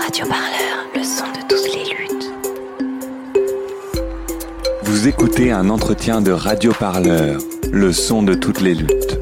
Radio 0.00 0.26
Parleur, 0.26 0.88
le 0.96 1.04
son 1.04 1.26
de 1.30 1.46
toutes 1.48 1.72
les 1.72 1.84
luttes. 1.94 2.32
Vous 4.82 5.06
écoutez 5.06 5.52
un 5.52 5.70
entretien 5.70 6.20
de 6.20 6.32
Radio 6.32 6.72
Parleur, 6.72 7.40
le 7.70 7.92
son 7.92 8.24
de 8.24 8.34
toutes 8.34 8.60
les 8.60 8.74
luttes. 8.74 9.20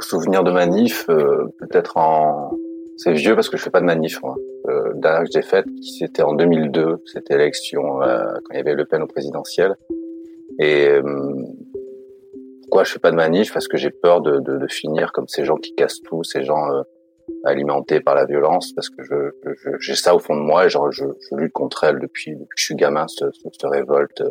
Souvenir 0.00 0.42
de 0.42 0.52
manif, 0.52 1.04
euh, 1.10 1.52
peut-être 1.58 1.98
en... 1.98 2.56
C'est 2.96 3.12
vieux 3.12 3.34
parce 3.34 3.50
que 3.50 3.58
je 3.58 3.62
fais 3.62 3.70
pas 3.70 3.80
de 3.80 3.86
manif, 3.86 4.22
moi. 4.22 4.36
Euh, 4.70 4.92
dernière 4.94 5.24
que 5.24 5.30
j'ai 5.32 5.42
faite, 5.42 5.66
c'était 5.98 6.22
en 6.22 6.34
2002, 6.34 7.02
c'était 7.06 7.36
l'élection 7.36 8.02
euh, 8.02 8.24
quand 8.44 8.52
il 8.52 8.56
y 8.56 8.60
avait 8.60 8.74
Le 8.74 8.84
Pen 8.84 9.02
au 9.02 9.06
présidentiel. 9.06 9.76
Et 10.58 10.88
euh, 10.88 11.02
pourquoi 12.62 12.84
je 12.84 12.92
fais 12.92 12.98
pas 12.98 13.10
de 13.10 13.16
manif? 13.16 13.52
Parce 13.52 13.68
que 13.68 13.76
j'ai 13.76 13.90
peur 13.90 14.20
de, 14.20 14.38
de, 14.38 14.66
finir 14.68 15.12
comme 15.12 15.28
ces 15.28 15.44
gens 15.44 15.56
qui 15.56 15.74
cassent 15.74 16.00
tout, 16.02 16.22
ces 16.22 16.44
gens 16.44 16.70
euh, 16.70 16.82
alimentés 17.44 18.00
par 18.00 18.14
la 18.14 18.26
violence, 18.26 18.72
parce 18.72 18.90
que 18.90 19.02
j'ai 19.80 19.94
ça 19.94 20.14
au 20.14 20.18
fond 20.18 20.36
de 20.36 20.40
moi 20.40 20.66
et 20.66 20.68
genre 20.68 20.90
je, 20.90 21.04
je 21.30 21.36
lutte 21.36 21.52
contre 21.52 21.84
elle 21.84 21.98
depuis, 21.98 22.32
depuis 22.32 22.48
que 22.48 22.60
je 22.60 22.64
suis 22.64 22.74
gamin, 22.74 23.06
cette, 23.08 23.34
cette 23.34 23.62
révolte 23.62 24.22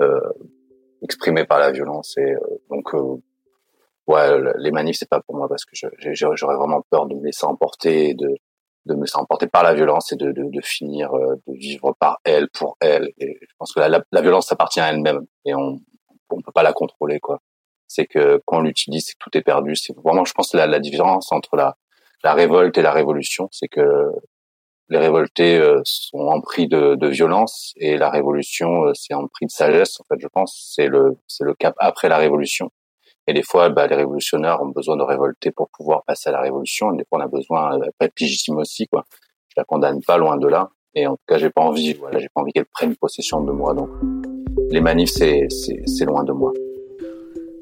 euh, 0.00 0.20
exprimée 1.02 1.44
par 1.44 1.58
la 1.58 1.70
violence. 1.70 2.16
Et 2.18 2.34
donc 2.70 2.92
ouais, 4.06 4.54
les 4.58 4.70
manifs 4.72 4.96
c'est 4.98 5.08
pas 5.08 5.20
pour 5.20 5.36
moi 5.36 5.48
parce 5.48 5.64
que 5.64 5.72
j'aurais 6.12 6.56
vraiment 6.56 6.82
peur 6.90 7.06
de 7.06 7.14
me 7.14 7.24
laisser 7.24 7.46
emporter, 7.46 8.14
de 8.14 8.34
de 8.86 8.94
me 8.94 9.02
laisser 9.02 9.18
emporter 9.18 9.46
par 9.46 9.62
la 9.62 9.74
violence 9.74 10.12
et 10.12 10.16
de, 10.16 10.32
de, 10.32 10.44
de 10.44 10.60
finir 10.62 11.14
euh, 11.14 11.36
de 11.46 11.54
vivre 11.54 11.94
par 11.98 12.18
elle 12.24 12.48
pour 12.48 12.76
elle. 12.80 13.10
Et 13.18 13.38
je 13.40 13.54
pense 13.58 13.72
que 13.72 13.80
la, 13.80 14.02
la, 14.10 14.20
violence 14.22 14.50
appartient 14.52 14.80
à 14.80 14.88
elle-même 14.88 15.26
et 15.44 15.54
on 15.54 15.80
on 16.30 16.40
peut 16.40 16.52
pas 16.52 16.62
la 16.62 16.72
contrôler 16.72 17.20
quoi. 17.20 17.40
C'est 17.88 18.06
que 18.06 18.40
quand 18.46 18.58
on 18.58 18.62
l'utilise, 18.62 19.06
c'est 19.06 19.14
que 19.14 19.18
tout 19.18 19.36
est 19.36 19.42
perdu. 19.42 19.74
C'est 19.74 19.94
vraiment, 19.96 20.24
je 20.24 20.32
pense, 20.32 20.54
la, 20.54 20.66
la 20.66 20.78
différence 20.78 21.32
entre 21.32 21.56
la 21.56 21.76
la 22.22 22.34
révolte 22.34 22.76
et 22.78 22.82
la 22.82 22.92
révolution, 22.92 23.48
c'est 23.50 23.68
que 23.68 23.80
les 24.90 24.98
révoltés 24.98 25.58
euh, 25.58 25.80
sont 25.84 26.18
empris 26.18 26.68
de, 26.68 26.96
de 26.96 27.08
violence 27.08 27.72
et 27.76 27.96
la 27.96 28.10
révolution 28.10 28.84
euh, 28.86 28.92
c'est 28.94 29.14
empris 29.14 29.46
de 29.46 29.50
sagesse. 29.50 30.00
En 30.00 30.04
fait, 30.08 30.20
je 30.20 30.28
pense, 30.28 30.72
c'est 30.74 30.88
le 30.88 31.16
c'est 31.28 31.44
le 31.44 31.54
cap 31.54 31.74
après 31.78 32.08
la 32.08 32.18
révolution 32.18 32.70
et 33.30 33.32
des 33.32 33.44
fois, 33.44 33.68
bah, 33.68 33.86
les 33.86 33.94
révolutionnaires 33.94 34.60
ont 34.60 34.70
besoin 34.70 34.96
de 34.96 35.02
révolter 35.02 35.52
pour 35.52 35.68
pouvoir 35.70 36.02
passer 36.04 36.30
à 36.30 36.32
la 36.32 36.40
révolution. 36.40 36.92
Et 36.92 36.96
des 36.96 37.04
fois, 37.08 37.20
on 37.20 37.22
a 37.22 37.28
besoin 37.28 37.78
euh, 37.78 37.86
d'être 38.00 38.18
légitime 38.18 38.56
aussi, 38.56 38.88
quoi. 38.88 39.04
Je 39.48 39.54
la 39.56 39.64
condamne 39.64 40.00
pas 40.04 40.18
loin 40.18 40.36
de 40.36 40.48
là. 40.48 40.68
Et 40.96 41.06
en 41.06 41.12
tout 41.12 41.22
cas, 41.28 41.38
j'ai 41.38 41.50
pas 41.50 41.60
envie, 41.62 41.94
voilà, 41.94 42.18
j'ai 42.18 42.28
pas 42.34 42.40
envie 42.40 42.52
qu'elle 42.52 42.66
prenne 42.66 42.96
possession 42.96 43.40
de 43.42 43.52
moi. 43.52 43.72
Donc, 43.72 43.88
les 44.70 44.80
manifs, 44.80 45.10
c'est 45.10 45.46
loin 46.04 46.24
de 46.24 46.32
moi. 46.32 46.52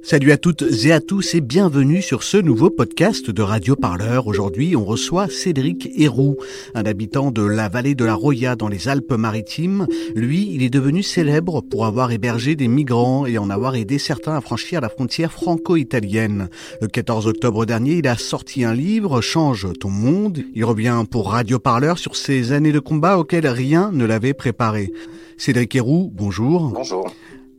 Salut 0.02 0.32
à 0.32 0.38
toutes 0.38 0.64
et 0.84 0.92
à 0.92 1.00
tous 1.00 1.34
et 1.34 1.41
bienvenue 1.41 2.00
sur 2.00 2.22
ce 2.22 2.36
nouveau 2.36 2.70
podcast 2.70 3.30
de 3.30 3.42
Radio 3.42 3.77
Parleur. 3.77 4.27
Aujourd'hui, 4.27 4.74
on 4.77 4.84
reçoit 4.84 5.28
Cédric 5.28 5.90
Héroux, 5.96 6.36
un 6.74 6.84
habitant 6.86 7.30
de 7.30 7.42
la 7.42 7.68
vallée 7.68 7.94
de 7.94 8.05
la 8.05 8.14
Roya 8.14 8.56
dans 8.56 8.68
les 8.68 8.88
Alpes-Maritimes. 8.88 9.86
Lui, 10.14 10.50
il 10.52 10.62
est 10.62 10.70
devenu 10.70 11.02
célèbre 11.02 11.60
pour 11.60 11.84
avoir 11.84 12.10
hébergé 12.12 12.55
des 12.56 12.68
migrants 12.68 13.27
et 13.27 13.36
en 13.36 13.50
avoir 13.50 13.74
aidé 13.74 13.98
certains 13.98 14.36
à 14.36 14.40
franchir 14.40 14.80
la 14.80 14.88
frontière 14.88 15.32
franco-italienne. 15.32 16.48
Le 16.80 16.86
14 16.86 17.27
octobre 17.27 17.66
dernier, 17.66 17.94
il 17.94 18.06
a 18.06 18.16
sorti 18.16 18.64
un 18.64 18.74
livre, 18.74 19.20
Change 19.20 19.66
ton 19.78 19.90
monde. 19.90 20.44
Il 20.55 20.64
revient 20.64 21.05
pour 21.10 21.33
Radio 21.33 21.58
Parleur 21.58 21.98
sur 21.98 22.16
ces 22.16 22.52
années 22.52 22.72
de 22.72 22.80
combat 22.80 23.18
auxquelles 23.18 23.48
rien 23.48 23.90
ne 23.92 24.06
l'avait 24.06 24.34
préparé. 24.34 24.92
Cédric 25.36 25.74
Héroux, 25.74 26.10
bonjour. 26.14 26.70
Bonjour. 26.72 27.12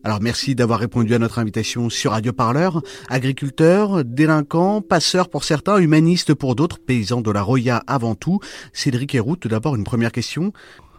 Alors 0.03 0.22
merci 0.22 0.55
d'avoir 0.55 0.80
répondu 0.80 1.14
à 1.14 1.19
notre 1.19 1.39
invitation 1.39 1.89
sur 1.89 2.11
Radio 2.11 2.31
Parleur. 2.31 2.81
Agriculteur, 3.09 4.05
délinquant, 4.05 4.81
passeur 4.81 5.30
pour 5.30 5.43
certains, 5.43 5.77
humaniste 5.77 6.33
pour 6.33 6.55
d'autres, 6.55 6.80
paysan 6.80 7.20
de 7.20 7.32
la 7.32 7.42
Roya 7.42 7.83
avant 7.86 8.15
tout. 8.15 8.39
Cédric 8.71 9.14
Héroux, 9.14 9.36
tout 9.36 9.49
d'abord 9.49 9.76
une 9.76 9.83
première 9.83 10.14
question. 10.14 10.54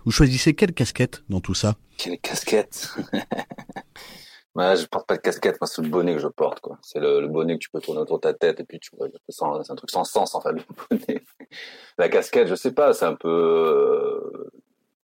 Vous 0.05 0.11
choisissez 0.11 0.55
quelle 0.55 0.75
casquette 0.75 1.23
dans 1.31 1.41
tout 1.41 1.55
ça? 1.55 1.77
Quelle 1.97 2.19
casquette? 2.19 2.95
Bah, 4.57 4.75
Je 4.75 4.85
porte 4.87 5.07
pas 5.07 5.17
de 5.17 5.23
casquette, 5.23 5.61
moi 5.61 5.69
c'est 5.69 5.81
le 5.81 5.89
bonnet 5.89 6.13
que 6.15 6.21
je 6.21 6.27
porte. 6.27 6.59
quoi. 6.59 6.77
C'est 6.83 6.99
le, 6.99 7.29
bonnet 7.29 7.55
que 7.55 7.61
tu 7.61 7.71
peux 7.71 7.81
tourner 7.81 8.01
autour 8.01 8.17
de 8.17 8.23
ta 8.23 8.35
tête 8.35 8.59
et 8.59 8.65
puis 8.65 8.81
tu 8.81 8.91
vois, 8.97 9.07
c'est 9.29 9.71
un 9.71 9.77
truc 9.77 9.91
sans 9.91 10.03
sens 10.03 10.35
en 10.35 10.41
fait, 10.41 10.51
le 10.51 10.63
bonnet. 10.91 11.23
La 11.99 12.09
casquette, 12.09 12.49
je 12.49 12.57
sais 12.57 12.73
pas, 12.73 12.93
c'est 12.93 13.05
un 13.05 13.15
peu... 13.15 14.51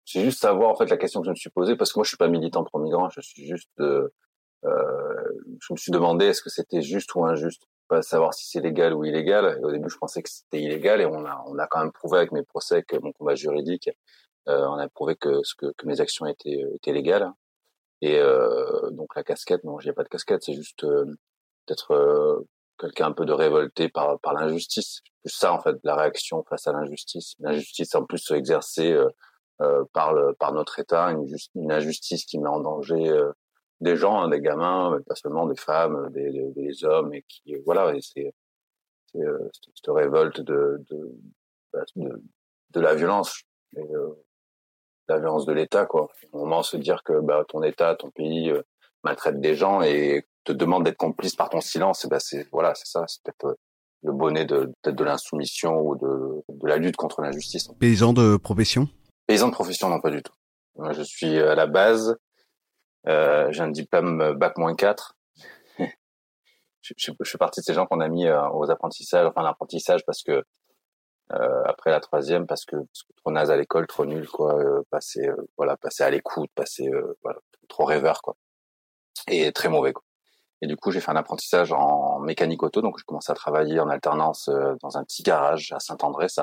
Euh, 0.04 0.10
c'est 0.12 0.24
juste 0.24 0.40
savoir 0.42 0.70
en 0.70 0.76
fait 0.76 0.90
la 0.90 0.98
question 0.98 1.22
que 1.22 1.26
je 1.26 1.32
me 1.32 1.36
suis 1.36 1.50
posée 1.50 1.76
parce 1.76 1.94
que 1.94 2.00
moi 2.00 2.04
je 2.04 2.10
suis 2.10 2.18
pas 2.18 2.28
militant 2.28 2.64
pro 2.64 2.80
migrant, 2.80 3.10
je 3.10 3.22
suis 3.22 3.46
juste 3.46 3.70
euh, 3.80 4.10
euh, 4.66 5.24
je 5.62 5.74
me 5.74 5.78
suis 5.78 5.92
demandé 5.92 6.26
est-ce 6.28 6.42
que 6.42 6.50
c'était 6.50 6.82
juste 6.82 7.14
ou 7.16 7.26
injuste, 7.26 7.64
pas 7.88 8.02
savoir 8.02 8.34
si 8.34 8.48
c'est 8.50 8.62
légal 8.62 8.94
ou 8.94 9.06
illégal. 9.06 9.58
Et 9.60 9.66
au 9.66 9.72
début 9.72 9.90
je 9.90 9.98
pensais 9.98 10.22
que 10.24 10.30
c'était 10.30 10.62
illégal 10.62 11.02
et 11.02 11.06
on 11.06 11.26
a 11.26 11.44
on 11.48 11.58
a 11.60 11.68
quand 11.68 11.80
même 11.80 11.92
prouvé 11.92 12.18
avec 12.20 12.32
mes 12.32 12.44
procès 12.44 12.84
que 12.84 12.98
mon 12.98 13.12
combat 13.14 13.36
juridique, 13.36 13.90
euh, 14.50 14.66
on 14.68 14.78
a 14.78 14.88
prouvé 14.90 15.16
que 15.16 15.44
ce 15.44 15.56
que, 15.56 15.68
que 15.78 15.88
mes 15.88 16.02
actions 16.02 16.26
étaient 16.26 16.64
étaient 16.76 16.94
légales. 16.94 17.32
Et 18.02 18.20
euh, 18.20 18.90
donc 18.92 19.16
la 19.16 19.24
casquette, 19.24 19.64
non, 19.64 19.80
j'ai 19.80 19.94
pas 19.94 20.04
de 20.04 20.10
casquette, 20.10 20.44
c'est 20.44 20.54
juste 20.54 20.84
euh, 20.84 21.06
peut-être 21.66 21.92
euh, 21.94 22.48
quelqu'un 22.80 23.08
un 23.08 23.12
peu 23.14 23.26
de 23.26 23.34
révolté 23.34 23.90
par 23.90 24.20
par 24.20 24.34
l'injustice. 24.34 25.02
Plus 25.22 25.32
ça 25.32 25.54
en 25.54 25.62
fait, 25.62 25.78
la 25.84 25.96
réaction 25.96 26.44
face 26.44 26.68
à 26.68 26.74
l'injustice, 26.74 27.36
l'injustice 27.40 27.96
en 27.96 28.06
plus 28.06 28.32
exercée 28.32 28.92
euh, 28.92 29.08
euh, 29.08 29.10
par, 29.94 30.14
le, 30.14 30.34
par 30.34 30.54
notre 30.54 30.80
État, 30.80 31.12
une, 31.56 31.72
injustice 31.72 32.26
qui 32.26 32.40
met 32.40 32.50
en 32.50 32.60
danger 32.60 33.10
euh, 33.10 33.32
des 33.82 33.96
gens, 33.96 34.22
hein, 34.22 34.30
des 34.30 34.42
gamins, 34.42 35.00
pas 35.08 35.16
seulement 35.16 35.46
des 35.46 35.56
femmes, 35.56 36.10
des, 36.12 36.32
des, 36.56 36.86
hommes, 36.86 37.14
et 37.14 37.24
qui 37.28 37.56
voilà, 37.66 37.94
c'est 38.02 38.34
euh, 39.16 39.50
cette 39.52 39.94
révolte 39.94 40.42
de 40.42 40.84
de, 40.90 41.12
bah, 41.72 41.84
de 41.96 42.80
la 42.80 42.96
violence, 42.96 43.44
euh, 43.78 44.14
la 45.08 45.20
violence 45.20 45.46
de 45.46 45.54
l'État 45.54 45.86
quoi. 45.86 46.10
Au 46.32 46.40
moment 46.40 46.64
se 46.64 46.78
dire 46.78 47.04
que 47.04 47.20
bah, 47.20 47.44
ton 47.48 47.62
État, 47.64 47.96
ton 47.96 48.10
pays 48.10 48.52
maltraite 49.04 49.40
des 49.40 49.56
gens 49.56 49.82
et 49.82 50.26
te 50.44 50.52
demande 50.52 50.84
d'être 50.86 50.98
complice 50.98 51.36
par 51.36 51.50
ton 51.50 51.62
silence, 51.62 52.06
bah 52.08 52.20
c'est 52.20 52.48
voilà, 52.52 52.74
c'est 52.76 52.88
ça, 52.88 53.06
c'est 53.08 53.22
peut-être 53.24 53.58
le 54.02 54.12
bonnet 54.12 54.46
de 54.46 54.72
de 54.84 55.04
l'insoumission 55.04 55.80
ou 55.80 55.96
de, 55.96 56.44
de 56.50 56.68
la 56.68 56.78
lutte 56.78 56.96
contre 56.96 57.22
l'injustice. 57.22 57.70
Paysan 57.80 58.14
de 58.14 58.38
profession? 58.38 58.88
Paysan 59.28 59.48
de 59.48 59.54
profession, 59.54 59.90
non 59.90 60.02
pas 60.02 60.10
du 60.10 60.22
tout. 60.22 60.34
Moi, 60.76 60.94
je 60.94 61.02
suis 61.02 61.40
à 61.40 61.56
la 61.56 61.68
base, 61.68 62.18
euh, 63.08 63.52
j'ai 63.52 63.62
un 63.62 63.70
diplôme 63.70 64.34
bac 64.34 64.58
moins 64.58 64.76
4. 64.76 65.16
je, 65.80 66.94
je, 66.98 67.12
je, 67.20 67.30
fais 67.30 67.38
partie 67.38 67.62
de 67.62 67.66
ces 67.66 67.74
gens 67.74 67.86
qu'on 67.86 68.00
a 68.00 68.08
mis 68.08 68.28
euh, 68.28 68.50
aux 68.50 68.70
apprentissages, 68.70 69.28
enfin 69.28 69.44
l'apprentissage 69.44 70.06
parce 70.06 70.24
que 70.24 70.44
euh, 71.32 71.64
après 71.66 71.90
la 71.90 72.00
troisième, 72.00 72.46
parce 72.46 72.66
que, 72.66 72.76
parce 72.76 73.04
que 73.04 73.14
trop 73.16 73.32
naze 73.32 73.50
à 73.50 73.58
l'école, 73.58 73.88
trop 73.88 74.06
nul 74.06 74.28
quoi, 74.28 74.56
euh, 74.60 74.82
passer 74.90 75.28
euh, 75.28 75.36
voilà, 75.58 75.78
passer 75.78 76.04
à 76.04 76.10
l'écoute, 76.10 76.50
passer 76.54 76.88
euh, 76.90 77.18
voilà, 77.24 77.40
trop 77.70 77.86
rêveur 77.86 78.22
quoi, 78.22 78.36
et 79.28 79.52
très 79.52 79.70
mauvais 79.70 79.94
quoi. 79.94 80.04
Et 80.64 80.66
du 80.66 80.78
coup, 80.78 80.92
j'ai 80.92 81.02
fait 81.02 81.12
un 81.12 81.18
apprentissage 81.18 81.74
en 81.74 82.20
mécanique 82.20 82.64
auto, 82.64 82.82
donc 82.82 82.98
je 82.98 83.04
commençais 83.04 83.34
à 83.34 83.36
travailler 83.36 83.82
en 83.82 83.90
alternance 83.90 84.48
euh, 84.48 84.76
dans 84.82 84.98
un 84.98 85.04
petit 85.04 85.22
garage 85.22 85.74
à 85.74 85.82
Saint-André, 85.82 86.28
c'est 86.30 86.42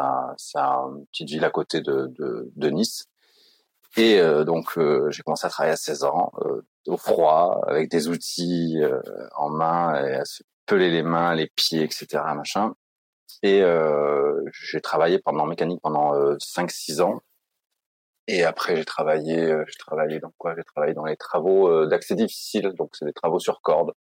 une 0.58 1.06
petite 1.06 1.30
ville 1.30 1.44
à 1.46 1.48
côté 1.48 1.80
de, 1.80 2.12
Nice. 2.68 3.06
Et 3.96 4.20
euh, 4.20 4.44
donc, 4.44 4.76
euh, 4.76 5.10
j'ai 5.10 5.22
commencé 5.22 5.46
à 5.46 5.48
travailler 5.48 5.72
à 5.72 5.78
16 5.78 6.04
ans, 6.04 6.32
au 6.86 6.98
froid, 6.98 7.62
avec 7.66 7.90
des 7.90 8.08
outils 8.08 8.76
en 9.36 9.48
main, 9.48 9.94
et 10.04 10.16
à 10.16 10.26
se 10.26 10.42
peler 10.66 10.90
les 10.90 11.02
mains, 11.02 11.34
les 11.34 11.48
pieds, 11.56 11.82
etc.. 11.82 12.22
Et 13.42 13.62
j'ai 14.52 14.80
travaillé 14.82 15.18
pendant 15.18 15.46
mécanique 15.46 15.80
pendant 15.80 16.12
5-6 16.36 17.00
ans. 17.00 17.22
Et 18.26 18.44
après, 18.44 18.76
j'ai 18.76 18.84
travaillé, 18.84 19.46
j'ai 19.66 19.78
travaillé 19.78 20.20
dans 20.20 20.32
quoi? 20.36 20.54
J'ai 20.56 20.64
travaillé 20.64 20.92
dans 20.92 21.06
les 21.06 21.16
travaux 21.16 21.86
d'accès 21.86 22.16
difficile, 22.16 22.74
donc 22.76 22.90
c'est 22.92 23.06
des 23.06 23.14
travaux 23.14 23.38
sur 23.38 23.62
corde. 23.62 23.94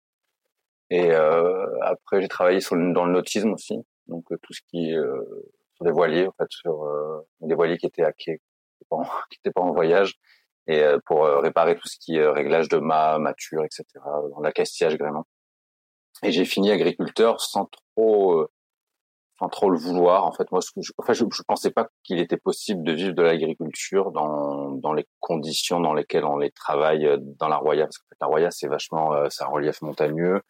Et 0.90 1.12
euh, 1.12 1.66
après, 1.82 2.20
j'ai 2.20 2.28
travaillé 2.28 2.60
sur 2.60 2.74
le, 2.74 2.92
dans 2.92 3.04
le 3.04 3.12
nautisme 3.12 3.52
aussi, 3.52 3.78
donc 4.08 4.24
euh, 4.32 4.38
tout 4.42 4.52
ce 4.52 4.60
qui 4.68 4.92
euh, 4.92 5.22
sur 5.76 5.84
des 5.84 5.92
voiliers, 5.92 6.26
en 6.26 6.32
fait, 6.32 6.48
sur 6.50 6.84
des 7.40 7.54
voiliers 7.54 7.78
qui 7.78 7.86
étaient 7.86 8.02
à, 8.02 8.12
qui 8.12 8.30
n'étaient 8.30 8.42
pas, 8.88 8.98
pas, 9.54 9.60
en 9.60 9.72
voyage, 9.72 10.16
et 10.66 10.82
pour 11.06 11.24
réparer 11.24 11.76
tout 11.76 11.88
ce 11.88 11.96
qui 11.98 12.16
est 12.16 12.26
réglage 12.26 12.68
de 12.68 12.78
mât, 12.78 13.18
mature, 13.18 13.64
etc., 13.64 13.84
dans 14.04 14.40
l'accastillage 14.40 14.98
vraiment. 14.98 15.26
Et 16.22 16.32
j'ai 16.32 16.44
fini 16.44 16.70
agriculteur 16.70 17.40
sans 17.40 17.66
trop 17.66 18.46
sans 19.38 19.48
trop 19.48 19.70
le 19.70 19.78
vouloir. 19.78 20.26
En 20.26 20.32
fait, 20.32 20.52
moi, 20.52 20.60
je, 20.76 20.92
enfin, 20.98 21.14
je, 21.14 21.24
pensais 21.48 21.70
pas 21.70 21.88
qu'il 22.02 22.18
était 22.20 22.36
possible 22.36 22.82
de 22.82 22.92
vivre 22.92 23.14
de 23.14 23.22
l'agriculture 23.22 24.12
dans, 24.12 24.72
dans 24.72 24.92
les 24.92 25.06
conditions 25.18 25.80
dans 25.80 25.94
lesquelles 25.94 26.26
on 26.26 26.36
les 26.36 26.50
travaille 26.50 27.08
dans 27.38 27.48
la 27.48 27.56
Roya, 27.56 27.86
parce 27.86 27.96
que 27.96 28.04
la 28.20 28.26
Roya, 28.26 28.50
c'est 28.50 28.68
vachement, 28.68 29.30
c'est 29.30 29.42
un 29.42 29.48
relief 29.48 29.80
montagneux 29.80 30.42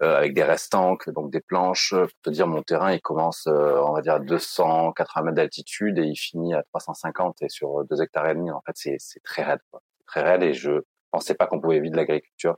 euh, 0.00 0.16
avec 0.16 0.32
des 0.34 0.42
restanques, 0.42 1.10
donc 1.10 1.30
des 1.30 1.40
planches. 1.40 1.94
Pour 1.94 2.08
te 2.22 2.30
dire, 2.30 2.46
mon 2.46 2.62
terrain, 2.62 2.92
il 2.92 3.00
commence, 3.00 3.46
euh, 3.46 3.80
on 3.84 3.92
va 3.92 4.00
dire, 4.00 4.14
à 4.14 4.20
280 4.20 5.22
mètres 5.22 5.36
d'altitude 5.36 5.98
et 5.98 6.04
il 6.04 6.16
finit 6.16 6.54
à 6.54 6.62
350 6.62 7.42
et 7.42 7.48
sur 7.48 7.84
deux 7.84 8.00
hectares 8.00 8.28
et 8.28 8.34
demi. 8.34 8.50
En 8.50 8.62
fait, 8.62 8.72
c'est 8.74 9.22
très 9.22 9.42
raide, 9.42 9.60
quoi. 9.70 9.82
très 10.06 10.22
raide 10.22 10.42
et 10.42 10.54
je 10.54 10.70
pensais 11.10 11.34
pas 11.34 11.46
qu'on 11.46 11.60
pouvait 11.60 11.80
vivre 11.80 11.96
l'agriculture. 11.96 12.56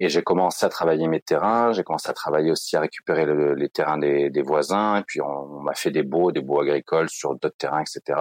Et 0.00 0.08
j'ai 0.08 0.22
commencé 0.22 0.66
à 0.66 0.68
travailler 0.68 1.06
mes 1.06 1.20
terrains, 1.20 1.72
j'ai 1.72 1.84
commencé 1.84 2.10
à 2.10 2.12
travailler 2.12 2.50
aussi 2.50 2.76
à 2.76 2.80
récupérer 2.80 3.26
les 3.54 3.68
terrains 3.68 3.98
des, 3.98 4.28
des, 4.28 4.42
voisins, 4.42 4.96
et 4.96 5.02
puis 5.06 5.20
on, 5.20 5.60
m'a 5.60 5.74
fait 5.74 5.90
des 5.92 6.02
baux, 6.02 6.32
des 6.32 6.40
baux 6.40 6.60
agricoles 6.60 7.08
sur 7.08 7.34
d'autres 7.34 7.56
terrains, 7.56 7.82
etc. 7.82 8.18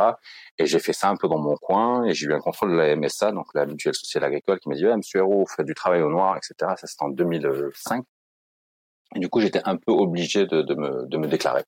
Et 0.59 0.67
j'ai 0.67 0.79
fait 0.79 0.93
ça 0.93 1.09
un 1.09 1.15
peu 1.15 1.27
dans 1.27 1.39
mon 1.39 1.55
coin, 1.57 2.05
et 2.05 2.13
j'ai 2.13 2.27
eu 2.27 2.33
un 2.33 2.39
contrôle 2.39 2.71
de 2.71 2.77
la 2.77 2.95
MSA, 2.95 3.31
donc 3.31 3.47
la 3.55 3.65
mutuelle 3.65 3.95
sociale 3.95 4.23
agricole, 4.23 4.59
qui 4.59 4.69
m'a 4.69 4.75
dit, 4.75 4.85
Monsieur 4.85 5.19
Hérault, 5.19 5.39
vous 5.39 5.47
faites 5.47 5.65
du 5.65 5.73
travail 5.73 6.03
au 6.03 6.09
noir, 6.09 6.37
etc. 6.37 6.73
Ça 6.77 6.87
c'était 6.87 7.03
en 7.03 7.09
2005. 7.09 8.05
Et 9.15 9.19
du 9.19 9.29
coup, 9.29 9.41
j'étais 9.41 9.61
un 9.65 9.77
peu 9.77 9.91
obligé 9.91 10.45
de, 10.45 10.61
de, 10.61 10.75
me, 10.75 11.05
de 11.07 11.17
me 11.17 11.27
déclarer. 11.27 11.63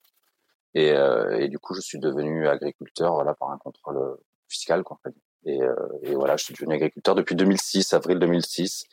Et, 0.74 0.90
euh, 0.92 1.38
et, 1.38 1.48
du 1.48 1.58
coup, 1.58 1.74
je 1.74 1.80
suis 1.80 1.98
devenu 1.98 2.48
agriculteur, 2.48 3.14
voilà, 3.14 3.34
par 3.34 3.50
un 3.50 3.58
contrôle 3.58 4.18
fiscal, 4.48 4.82
quoi, 4.82 4.98
en 4.98 5.08
fait. 5.08 5.16
Et, 5.44 5.62
euh, 5.62 5.74
et 6.02 6.14
voilà, 6.14 6.36
je 6.36 6.44
suis 6.44 6.54
devenu 6.54 6.74
agriculteur 6.74 7.14
depuis 7.14 7.34
2006, 7.34 7.92
avril 7.94 8.18
2006. 8.18 8.84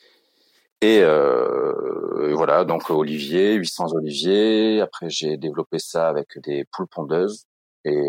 Euh, 0.82 2.30
et, 2.30 2.32
voilà, 2.32 2.64
donc 2.64 2.88
olivier, 2.90 3.54
800 3.54 3.92
oliviers. 3.94 4.80
Après, 4.80 5.10
j'ai 5.10 5.36
développé 5.36 5.78
ça 5.78 6.08
avec 6.08 6.38
des 6.42 6.64
poules 6.64 6.88
pondeuses. 6.88 7.44
Et 7.84 8.06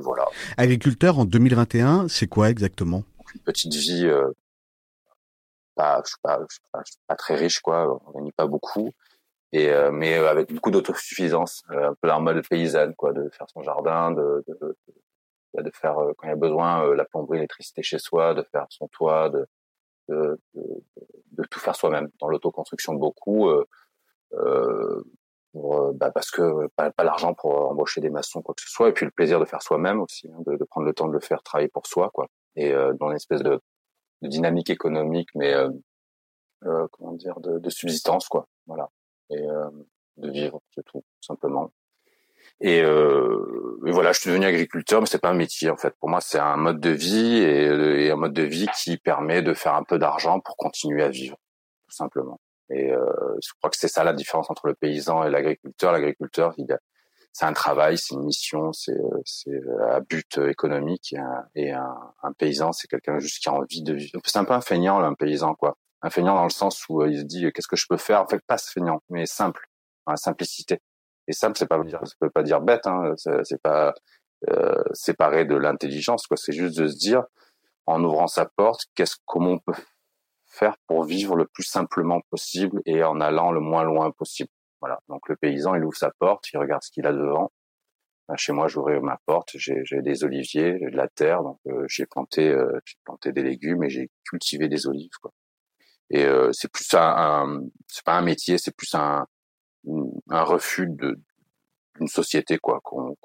voilà. 0.00 0.24
Agriculteur 0.56 1.18
en 1.18 1.26
2021, 1.26 2.08
c'est 2.08 2.26
quoi 2.26 2.48
exactement? 2.48 3.04
Une 3.34 3.40
petite 3.42 3.74
vie, 3.74 4.08
pas, 5.78 6.02
je 6.04 6.08
je 6.08 6.12
suis 6.12 6.60
pas, 6.72 6.82
suis 6.84 6.98
pas, 7.06 7.16
très 7.16 7.34
riche, 7.34 7.60
quoi. 7.60 8.00
On 8.06 8.18
gagne 8.18 8.32
pas 8.32 8.46
beaucoup. 8.46 8.92
Et 9.52 9.70
euh, 9.70 9.90
mais 9.90 10.14
avec 10.14 10.52
beaucoup 10.52 10.70
d'autosuffisance, 10.70 11.64
un 11.70 11.94
peu 12.00 12.10
en 12.10 12.20
mode 12.20 12.46
paysanne, 12.48 12.94
quoi, 12.94 13.12
de 13.12 13.28
faire 13.30 13.48
son 13.48 13.62
jardin, 13.62 14.12
de, 14.12 14.44
de, 14.46 14.76
de, 15.54 15.62
de 15.62 15.70
faire 15.70 15.96
quand 16.16 16.26
il 16.26 16.30
y 16.30 16.32
a 16.32 16.36
besoin 16.36 16.94
la 16.94 17.04
plomberie, 17.04 17.38
l'électricité 17.38 17.82
chez 17.82 17.98
soi, 17.98 18.34
de 18.34 18.42
faire 18.52 18.66
son 18.68 18.88
toit, 18.88 19.30
de, 19.30 19.46
de, 20.08 20.38
de 20.54 21.44
tout 21.50 21.60
faire 21.60 21.76
soi-même, 21.76 22.10
dans 22.20 22.28
l'autoconstruction 22.28 22.94
beaucoup, 22.94 23.48
euh, 23.48 23.64
euh, 24.34 25.02
bah 25.94 26.10
parce 26.10 26.30
que 26.30 26.66
pas, 26.76 26.90
pas 26.90 27.04
l'argent 27.04 27.34
pour 27.34 27.70
embaucher 27.70 28.00
des 28.00 28.10
maçons 28.10 28.42
quoi 28.42 28.54
que 28.54 28.60
ce 28.62 28.68
soit, 28.68 28.88
et 28.88 28.92
puis 28.92 29.06
le 29.06 29.10
plaisir 29.10 29.40
de 29.40 29.44
faire 29.44 29.62
soi-même 29.62 30.00
aussi, 30.00 30.28
hein, 30.28 30.38
de, 30.46 30.56
de, 30.56 30.64
prendre 30.64 30.86
le 30.86 30.92
temps 30.92 31.08
de 31.08 31.12
le 31.12 31.20
faire 31.20 31.42
travailler 31.42 31.68
pour 31.68 31.86
soi, 31.86 32.10
quoi, 32.12 32.28
et 32.56 32.72
euh, 32.72 32.92
dans 32.94 33.10
une 33.10 33.16
espèce 33.16 33.42
de, 33.42 33.60
de 34.22 34.28
dynamique 34.28 34.70
économique, 34.70 35.30
mais 35.34 35.54
euh, 35.54 35.70
euh, 36.64 36.86
comment 36.92 37.12
dire, 37.12 37.40
de, 37.40 37.58
de, 37.58 37.70
subsistance, 37.70 38.28
quoi, 38.28 38.46
voilà, 38.66 38.90
et 39.30 39.46
de 40.18 40.30
vivre, 40.30 40.60
c'est 40.74 40.84
tout, 40.84 41.04
simplement. 41.20 41.72
Et, 42.60 42.82
euh, 42.82 43.80
et, 43.86 43.92
voilà, 43.92 44.12
je 44.12 44.20
suis 44.20 44.30
devenu 44.30 44.46
agriculteur, 44.46 45.00
mais 45.00 45.06
c'est 45.06 45.20
pas 45.20 45.30
un 45.30 45.34
métier 45.34 45.70
en 45.70 45.76
fait. 45.76 45.94
Pour 46.00 46.08
moi, 46.08 46.20
c'est 46.20 46.38
un 46.38 46.56
mode 46.56 46.80
de 46.80 46.90
vie 46.90 47.38
et, 47.38 48.06
et, 48.06 48.10
un 48.10 48.16
mode 48.16 48.32
de 48.32 48.42
vie 48.42 48.66
qui 48.76 48.96
permet 48.96 49.42
de 49.42 49.54
faire 49.54 49.74
un 49.74 49.84
peu 49.84 49.98
d'argent 49.98 50.40
pour 50.40 50.56
continuer 50.56 51.02
à 51.02 51.08
vivre, 51.08 51.36
tout 51.88 51.94
simplement. 51.94 52.40
Et 52.70 52.90
euh, 52.90 53.06
je 53.42 53.50
crois 53.58 53.70
que 53.70 53.76
c'est 53.78 53.88
ça 53.88 54.04
la 54.04 54.12
différence 54.12 54.50
entre 54.50 54.66
le 54.66 54.74
paysan 54.74 55.24
et 55.24 55.30
l'agriculteur. 55.30 55.92
L'agriculteur, 55.92 56.54
c'est 57.32 57.44
un 57.44 57.52
travail, 57.52 57.96
c'est 57.96 58.14
une 58.14 58.24
mission, 58.24 58.72
c'est 58.72 58.98
à 59.88 60.00
but 60.00 60.38
économique. 60.38 61.12
Et 61.12 61.18
un, 61.18 61.44
et 61.54 61.70
un, 61.70 61.96
un 62.22 62.32
paysan, 62.32 62.72
c'est 62.72 62.88
quelqu'un 62.88 63.18
juste 63.20 63.42
qui 63.42 63.48
a 63.48 63.52
envie 63.54 63.82
de 63.82 63.94
vivre. 63.94 64.20
C'est 64.24 64.38
un 64.38 64.44
peu 64.44 64.52
un 64.52 64.60
feignant, 64.60 64.98
là, 64.98 65.06
un 65.06 65.14
paysan, 65.14 65.54
quoi. 65.54 65.78
Un 66.02 66.10
feignant 66.10 66.34
dans 66.34 66.44
le 66.44 66.50
sens 66.50 66.88
où 66.88 67.04
il 67.04 67.18
se 67.18 67.24
dit 67.24 67.50
qu'est-ce 67.52 67.68
que 67.68 67.76
je 67.76 67.86
peux 67.88 67.96
faire? 67.96 68.22
En 68.22 68.26
fait, 68.26 68.40
pas 68.46 68.58
ce 68.58 68.70
feignant, 68.70 69.02
mais 69.10 69.26
simple, 69.26 69.66
la 70.06 70.16
simplicité. 70.16 70.80
Et 71.26 71.32
simple, 71.32 71.58
c'est 71.58 71.66
pas 71.66 71.82
dire, 71.82 72.00
ça 72.04 72.14
peut 72.20 72.30
pas 72.30 72.42
dire 72.42 72.60
bête, 72.60 72.86
hein, 72.86 73.14
c'est 73.16 73.60
pas 73.60 73.94
euh, 74.48 74.82
séparé 74.92 75.44
de 75.44 75.56
l'intelligence, 75.56 76.26
quoi. 76.26 76.36
C'est 76.36 76.52
juste 76.52 76.78
de 76.78 76.86
se 76.86 76.96
dire, 76.96 77.24
en 77.86 78.02
ouvrant 78.04 78.28
sa 78.28 78.46
porte, 78.46 78.86
qu'est-ce, 78.94 79.16
comment 79.26 79.50
on 79.52 79.58
peut 79.58 79.74
faire 80.46 80.76
pour 80.86 81.04
vivre 81.04 81.36
le 81.36 81.46
plus 81.46 81.64
simplement 81.64 82.20
possible 82.30 82.80
et 82.86 83.02
en 83.04 83.20
allant 83.20 83.52
le 83.52 83.60
moins 83.60 83.84
loin 83.84 84.10
possible. 84.10 84.50
Voilà. 84.80 85.00
Donc 85.08 85.28
le 85.28 85.36
paysan, 85.36 85.74
il 85.74 85.84
ouvre 85.84 85.96
sa 85.96 86.10
porte, 86.18 86.50
il 86.52 86.58
regarde 86.58 86.82
ce 86.82 86.90
qu'il 86.90 87.06
a 87.06 87.12
devant. 87.12 87.50
Ben, 88.28 88.36
chez 88.36 88.52
moi, 88.52 88.68
j'ouvrais 88.68 89.00
ma 89.00 89.18
porte, 89.26 89.50
j'ai, 89.54 89.84
j'ai 89.84 90.02
des 90.02 90.24
oliviers, 90.24 90.78
j'ai 90.78 90.90
de 90.90 90.96
la 90.96 91.08
terre, 91.08 91.42
donc 91.42 91.58
euh, 91.66 91.84
j'ai 91.88 92.06
planté, 92.06 92.48
euh, 92.48 92.78
j'ai 92.84 92.96
planté 93.04 93.32
des 93.32 93.42
légumes 93.42 93.82
et 93.84 93.90
j'ai 93.90 94.10
cultivé 94.28 94.68
des 94.68 94.86
olives, 94.86 95.16
quoi. 95.20 95.32
Et 96.10 96.24
euh, 96.24 96.50
c'est 96.52 96.70
plus 96.70 96.92
un, 96.94 97.00
un 97.00 97.60
c'est 97.86 98.04
pas 98.04 98.16
un 98.16 98.22
métier, 98.22 98.58
c'est 98.58 98.74
plus 98.74 98.94
un, 98.94 99.26
un 100.30 100.42
refus 100.42 100.86
de 100.88 101.18
d'une 101.96 102.08
société 102.08 102.58
quoi 102.58 102.80
qu'on 102.80 103.16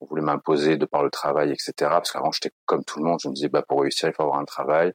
voulait 0.00 0.22
m'imposer 0.22 0.76
de 0.76 0.86
par 0.86 1.02
le 1.02 1.10
travail 1.10 1.50
etc 1.50 1.74
parce 1.90 2.12
qu'avant 2.12 2.30
j'étais 2.30 2.52
comme 2.66 2.84
tout 2.84 3.00
le 3.00 3.04
monde 3.04 3.18
je 3.20 3.28
me 3.28 3.34
disais 3.34 3.48
bah 3.48 3.64
pour 3.66 3.80
réussir 3.80 4.08
il 4.08 4.14
faut 4.14 4.22
avoir 4.22 4.38
un 4.38 4.44
travail. 4.44 4.92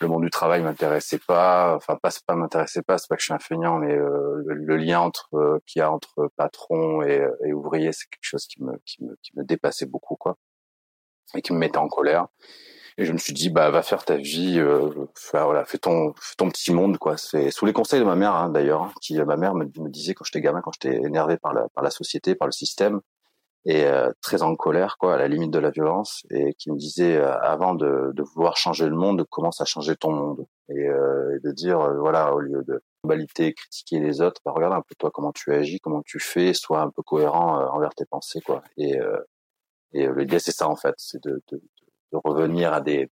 Le 0.00 0.06
monde 0.06 0.22
du 0.22 0.30
travail 0.30 0.62
m'intéressait 0.62 1.18
pas 1.18 1.74
enfin 1.76 1.96
pas 1.96 2.10
pas 2.26 2.34
m'intéressait 2.36 2.82
pas 2.82 2.98
c'est 2.98 3.08
pas 3.08 3.16
que 3.16 3.22
je 3.22 3.26
suis 3.26 3.34
un 3.34 3.38
feignant 3.38 3.78
mais 3.78 3.92
euh, 3.92 4.42
le, 4.46 4.76
lien 4.76 5.00
entre 5.00 5.28
euh, 5.34 5.58
qu'il 5.66 5.80
y 5.80 5.82
a 5.82 5.90
entre 5.90 6.30
patron 6.36 7.02
et, 7.02 7.26
et 7.44 7.52
ouvrier 7.52 7.92
c'est 7.92 8.08
quelque 8.08 8.22
chose 8.22 8.46
qui 8.46 8.62
me 8.62 8.78
qui 8.84 9.02
me 9.04 9.16
qui 9.22 9.32
me 9.36 9.44
dépassait 9.44 9.86
beaucoup 9.86 10.16
quoi 10.16 10.36
et 11.34 11.42
qui 11.42 11.52
me 11.52 11.58
mettait 11.58 11.78
en 11.78 11.88
colère 11.88 12.28
et 12.98 13.04
je 13.04 13.12
me 13.12 13.18
suis 13.18 13.32
dit, 13.32 13.48
bah, 13.48 13.70
va 13.70 13.82
faire 13.82 14.04
ta 14.04 14.16
vie, 14.16 14.58
euh, 14.58 14.90
voilà, 15.32 15.64
fais 15.64 15.78
ton, 15.78 16.12
fais 16.20 16.34
ton 16.36 16.50
petit 16.50 16.72
monde, 16.72 16.98
quoi. 16.98 17.16
C'est 17.16 17.52
sous 17.52 17.64
les 17.64 17.72
conseils 17.72 18.00
de 18.00 18.04
ma 18.04 18.16
mère, 18.16 18.34
hein, 18.34 18.50
d'ailleurs, 18.50 18.82
hein, 18.82 18.92
qui, 19.00 19.16
ma 19.22 19.36
mère 19.36 19.54
me, 19.54 19.66
disait 19.88 20.14
quand 20.14 20.24
j'étais 20.24 20.40
gamin, 20.40 20.60
quand 20.62 20.72
j'étais 20.72 20.96
énervé 20.96 21.36
par 21.36 21.54
la, 21.54 21.68
par 21.74 21.84
la 21.84 21.90
société, 21.90 22.34
par 22.34 22.48
le 22.48 22.52
système, 22.52 23.00
et 23.66 23.84
euh, 23.84 24.10
très 24.20 24.42
en 24.42 24.56
colère, 24.56 24.96
quoi, 24.98 25.14
à 25.14 25.18
la 25.18 25.28
limite 25.28 25.52
de 25.52 25.60
la 25.60 25.70
violence, 25.70 26.24
et 26.30 26.54
qui 26.54 26.72
me 26.72 26.76
disait, 26.76 27.16
euh, 27.16 27.38
avant 27.38 27.74
de, 27.74 28.10
de, 28.14 28.22
vouloir 28.22 28.56
changer 28.56 28.88
le 28.88 28.96
monde, 28.96 29.24
commence 29.30 29.60
à 29.60 29.64
changer 29.64 29.94
ton 29.94 30.10
monde, 30.10 30.46
et, 30.68 30.88
euh, 30.88 31.36
et 31.36 31.40
de 31.46 31.52
dire, 31.52 31.80
euh, 31.80 31.98
voilà, 32.00 32.34
au 32.34 32.40
lieu 32.40 32.64
de 32.64 32.82
baliter, 33.04 33.54
critiquer 33.54 34.00
les 34.00 34.20
autres, 34.22 34.40
bah, 34.44 34.50
regarde 34.52 34.74
un 34.74 34.82
peu 34.82 34.96
toi 34.98 35.12
comment 35.12 35.32
tu 35.32 35.52
agis, 35.52 35.78
comment 35.78 36.02
tu 36.04 36.18
fais, 36.18 36.52
sois 36.52 36.80
un 36.80 36.90
peu 36.90 37.02
cohérent 37.02 37.64
envers 37.72 37.94
tes 37.94 38.06
pensées, 38.06 38.40
quoi. 38.40 38.62
Et, 38.76 38.98
et 39.92 40.08
l'idée, 40.16 40.40
c'est 40.40 40.52
ça 40.52 40.68
en 40.68 40.76
fait, 40.76 40.94
c'est 40.98 41.22
de, 41.22 41.42
de, 41.52 41.62
de 42.12 42.18
revenir 42.24 42.72
à 42.72 42.80
des 42.80 43.10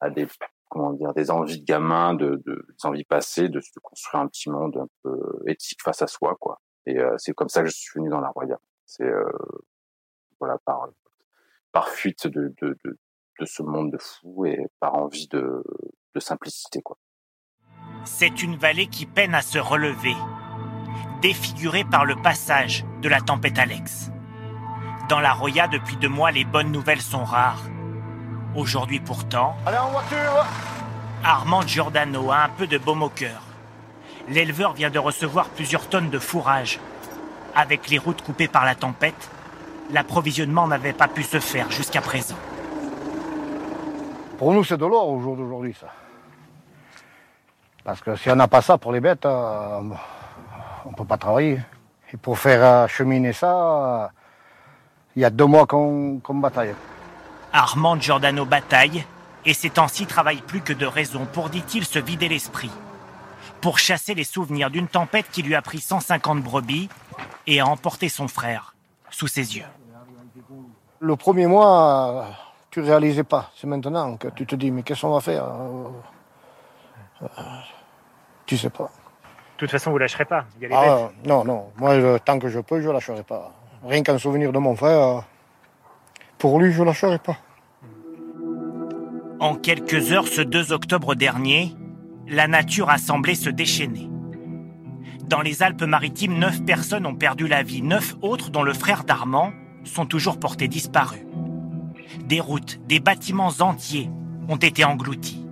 à 0.00 0.10
des 0.10 0.26
comment 0.68 0.92
dire 0.92 1.12
des 1.14 1.30
envies 1.30 1.60
de 1.60 1.64
gamin, 1.64 2.14
de, 2.14 2.42
de 2.46 2.66
des 2.68 2.86
envies 2.86 3.04
passées, 3.04 3.48
de 3.48 3.60
se 3.60 3.78
construire 3.80 4.22
un 4.22 4.28
petit 4.28 4.50
monde 4.50 4.76
un 4.76 4.88
peu 5.02 5.18
éthique 5.46 5.82
face 5.82 6.02
à 6.02 6.06
soi, 6.06 6.36
quoi. 6.40 6.60
Et 6.86 6.98
euh, 6.98 7.14
c'est 7.18 7.34
comme 7.34 7.48
ça 7.48 7.62
que 7.62 7.68
je 7.68 7.76
suis 7.76 7.98
venu 7.98 8.08
dans 8.08 8.20
la 8.20 8.30
Roya. 8.30 8.58
C'est 8.86 9.04
euh, 9.04 9.30
voilà 10.40 10.58
par 10.64 10.88
par 11.72 11.88
fuite 11.88 12.26
de, 12.26 12.54
de, 12.60 12.76
de, 12.84 12.98
de 13.40 13.44
ce 13.44 13.62
monde 13.62 13.92
de 13.92 13.98
fou 13.98 14.44
et 14.46 14.66
par 14.80 14.94
envie 14.94 15.28
de, 15.28 15.62
de 16.14 16.20
simplicité, 16.20 16.82
quoi. 16.82 16.98
C'est 18.04 18.42
une 18.42 18.56
vallée 18.56 18.88
qui 18.88 19.06
peine 19.06 19.34
à 19.34 19.42
se 19.42 19.58
relever, 19.58 20.14
défigurée 21.20 21.84
par 21.84 22.04
le 22.04 22.16
passage 22.16 22.84
de 23.00 23.08
la 23.08 23.20
tempête 23.20 23.58
Alex. 23.58 24.10
Dans 25.08 25.20
la 25.20 25.32
Roya, 25.32 25.68
depuis 25.68 25.96
deux 25.96 26.08
mois, 26.08 26.32
les 26.32 26.44
bonnes 26.44 26.72
nouvelles 26.72 27.00
sont 27.00 27.24
rares. 27.24 27.62
Aujourd'hui 28.54 29.00
pourtant, 29.00 29.56
Allez 29.64 29.78
en 29.78 29.88
voiture 29.88 30.44
Armand 31.24 31.62
Giordano 31.62 32.30
a 32.30 32.44
un 32.44 32.48
peu 32.50 32.66
de 32.66 32.76
baume 32.76 33.02
au 33.02 33.08
cœur. 33.08 33.40
L'éleveur 34.28 34.74
vient 34.74 34.90
de 34.90 34.98
recevoir 34.98 35.46
plusieurs 35.46 35.88
tonnes 35.88 36.10
de 36.10 36.18
fourrage. 36.18 36.78
Avec 37.54 37.88
les 37.88 37.96
routes 37.96 38.20
coupées 38.20 38.48
par 38.48 38.66
la 38.66 38.74
tempête, 38.74 39.30
l'approvisionnement 39.90 40.68
n'avait 40.68 40.92
pas 40.92 41.08
pu 41.08 41.22
se 41.22 41.40
faire 41.40 41.70
jusqu'à 41.70 42.02
présent. 42.02 42.36
Pour 44.36 44.52
nous, 44.52 44.64
c'est 44.64 44.76
de 44.76 44.84
l'or 44.84 45.08
au 45.08 45.20
jour 45.20 45.34
d'aujourd'hui, 45.34 45.74
ça. 45.80 45.86
Parce 47.84 48.02
que 48.02 48.16
si 48.16 48.30
on 48.30 48.36
n'a 48.36 48.48
pas 48.48 48.60
ça 48.60 48.76
pour 48.76 48.92
les 48.92 49.00
bêtes, 49.00 49.24
euh, 49.24 49.80
on 50.84 50.90
ne 50.90 50.94
peut 50.94 51.06
pas 51.06 51.16
travailler. 51.16 51.58
Et 52.12 52.18
pour 52.18 52.38
faire 52.38 52.86
cheminer 52.90 53.32
ça, 53.32 54.10
il 55.16 55.22
y 55.22 55.24
a 55.24 55.30
deux 55.30 55.46
mois 55.46 55.66
qu'on 55.66 56.20
qu 56.22 56.32
bataille. 56.34 56.74
Armand 57.52 58.00
Giordano 58.00 58.46
bataille 58.46 59.04
et 59.44 59.54
ces 59.54 59.70
temps-ci 59.70 60.06
travaille 60.06 60.40
plus 60.40 60.60
que 60.62 60.72
de 60.72 60.86
raison 60.86 61.26
pour, 61.26 61.50
dit-il, 61.50 61.84
se 61.84 61.98
vider 61.98 62.28
l'esprit. 62.28 62.70
Pour 63.60 63.78
chasser 63.78 64.14
les 64.14 64.24
souvenirs 64.24 64.70
d'une 64.70 64.88
tempête 64.88 65.26
qui 65.30 65.42
lui 65.42 65.54
a 65.54 65.62
pris 65.62 65.78
150 65.78 66.42
brebis 66.42 66.88
et 67.46 67.60
a 67.60 67.66
emporté 67.66 68.08
son 68.08 68.26
frère 68.28 68.74
sous 69.10 69.26
ses 69.26 69.56
yeux. 69.56 69.66
Le 71.00 71.16
premier 71.16 71.46
mois, 71.46 72.28
tu 72.70 72.80
réalisais 72.80 73.24
pas. 73.24 73.50
C'est 73.56 73.66
maintenant 73.66 74.16
que 74.16 74.28
tu 74.28 74.46
te 74.46 74.54
dis, 74.54 74.70
mais 74.70 74.82
qu'est-ce 74.82 75.02
qu'on 75.02 75.12
va 75.12 75.20
faire 75.20 75.44
Tu 78.46 78.56
sais 78.56 78.70
pas. 78.70 78.84
De 78.84 79.58
toute 79.58 79.70
façon, 79.70 79.90
vous 79.90 79.98
lâcherez 79.98 80.24
pas. 80.24 80.44
Il 80.56 80.62
y 80.62 80.66
a 80.66 80.68
les 80.68 80.74
ah, 80.74 81.10
non, 81.24 81.44
non. 81.44 81.70
Moi, 81.76 82.18
tant 82.20 82.38
que 82.38 82.48
je 82.48 82.60
peux, 82.60 82.80
je 82.80 82.88
lâcherai 82.88 83.22
pas. 83.22 83.52
Rien 83.84 84.02
qu'un 84.02 84.18
souvenir 84.18 84.52
de 84.52 84.58
mon 84.58 84.74
frère, 84.74 85.24
pour 86.42 86.58
lui, 86.58 86.72
je 86.72 86.80
ne 86.80 86.86
lâcherai 86.86 87.20
pas. 87.20 87.36
En 89.38 89.54
quelques 89.54 90.10
heures, 90.10 90.26
ce 90.26 90.40
2 90.40 90.72
octobre 90.72 91.14
dernier, 91.14 91.72
la 92.26 92.48
nature 92.48 92.90
a 92.90 92.98
semblé 92.98 93.36
se 93.36 93.48
déchaîner. 93.48 94.10
Dans 95.28 95.40
les 95.40 95.62
Alpes-Maritimes, 95.62 96.36
neuf 96.36 96.64
personnes 96.64 97.06
ont 97.06 97.14
perdu 97.14 97.46
la 97.46 97.62
vie. 97.62 97.80
Neuf 97.80 98.16
autres, 98.22 98.50
dont 98.50 98.64
le 98.64 98.72
frère 98.72 99.04
d'Armand, 99.04 99.52
sont 99.84 100.04
toujours 100.04 100.40
portés 100.40 100.66
disparus. 100.66 101.22
Des 102.24 102.40
routes, 102.40 102.80
des 102.88 102.98
bâtiments 102.98 103.52
entiers 103.60 104.10
ont 104.48 104.56
été 104.56 104.84
engloutis. 104.84 105.46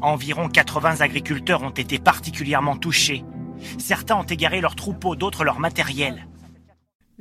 Environ 0.00 0.48
80 0.48 1.00
agriculteurs 1.00 1.64
ont 1.64 1.70
été 1.70 1.98
particulièrement 1.98 2.76
touchés. 2.76 3.24
Certains 3.78 4.14
ont 4.14 4.22
égaré 4.22 4.60
leurs 4.60 4.76
troupeaux, 4.76 5.16
d'autres 5.16 5.42
leur 5.42 5.58
matériel. 5.58 6.28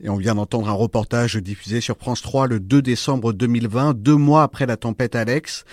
Et 0.01 0.09
on 0.09 0.17
vient 0.17 0.35
d'entendre 0.35 0.67
un 0.67 0.73
reportage 0.73 1.37
diffusé 1.37 1.79
sur 1.79 1.95
France 1.97 2.21
3 2.21 2.47
le 2.47 2.59
2 2.59 2.81
décembre 2.81 3.31
2020, 3.31 3.95
deux 3.95 4.15
mois 4.15 4.43
après 4.43 4.65
la 4.65 4.75
tempête 4.75 5.15
Alex. 5.15 5.63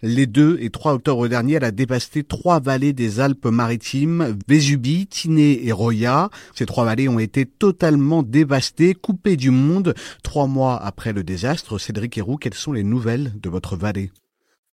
Les 0.00 0.26
2 0.26 0.58
et 0.60 0.70
3 0.70 0.92
octobre 0.92 1.26
dernier, 1.28 1.54
elle 1.54 1.64
a 1.64 1.70
dévasté 1.70 2.22
trois 2.24 2.60
vallées 2.60 2.92
des 2.92 3.20
Alpes-Maritimes, 3.20 4.38
Vésubie, 4.46 5.06
Tinée 5.06 5.66
et 5.66 5.72
Roya. 5.72 6.28
Ces 6.54 6.66
trois 6.66 6.84
vallées 6.84 7.08
ont 7.08 7.18
été 7.18 7.46
totalement 7.46 8.22
dévastées, 8.22 8.94
coupées 8.94 9.36
du 9.36 9.50
monde. 9.50 9.94
Trois 10.22 10.46
mois 10.46 10.80
après 10.80 11.12
le 11.12 11.24
désastre, 11.24 11.78
Cédric 11.78 12.16
Héroux, 12.18 12.36
quelles 12.36 12.54
sont 12.54 12.72
les 12.72 12.84
nouvelles 12.84 13.32
de 13.40 13.48
votre 13.48 13.76
vallée? 13.76 14.10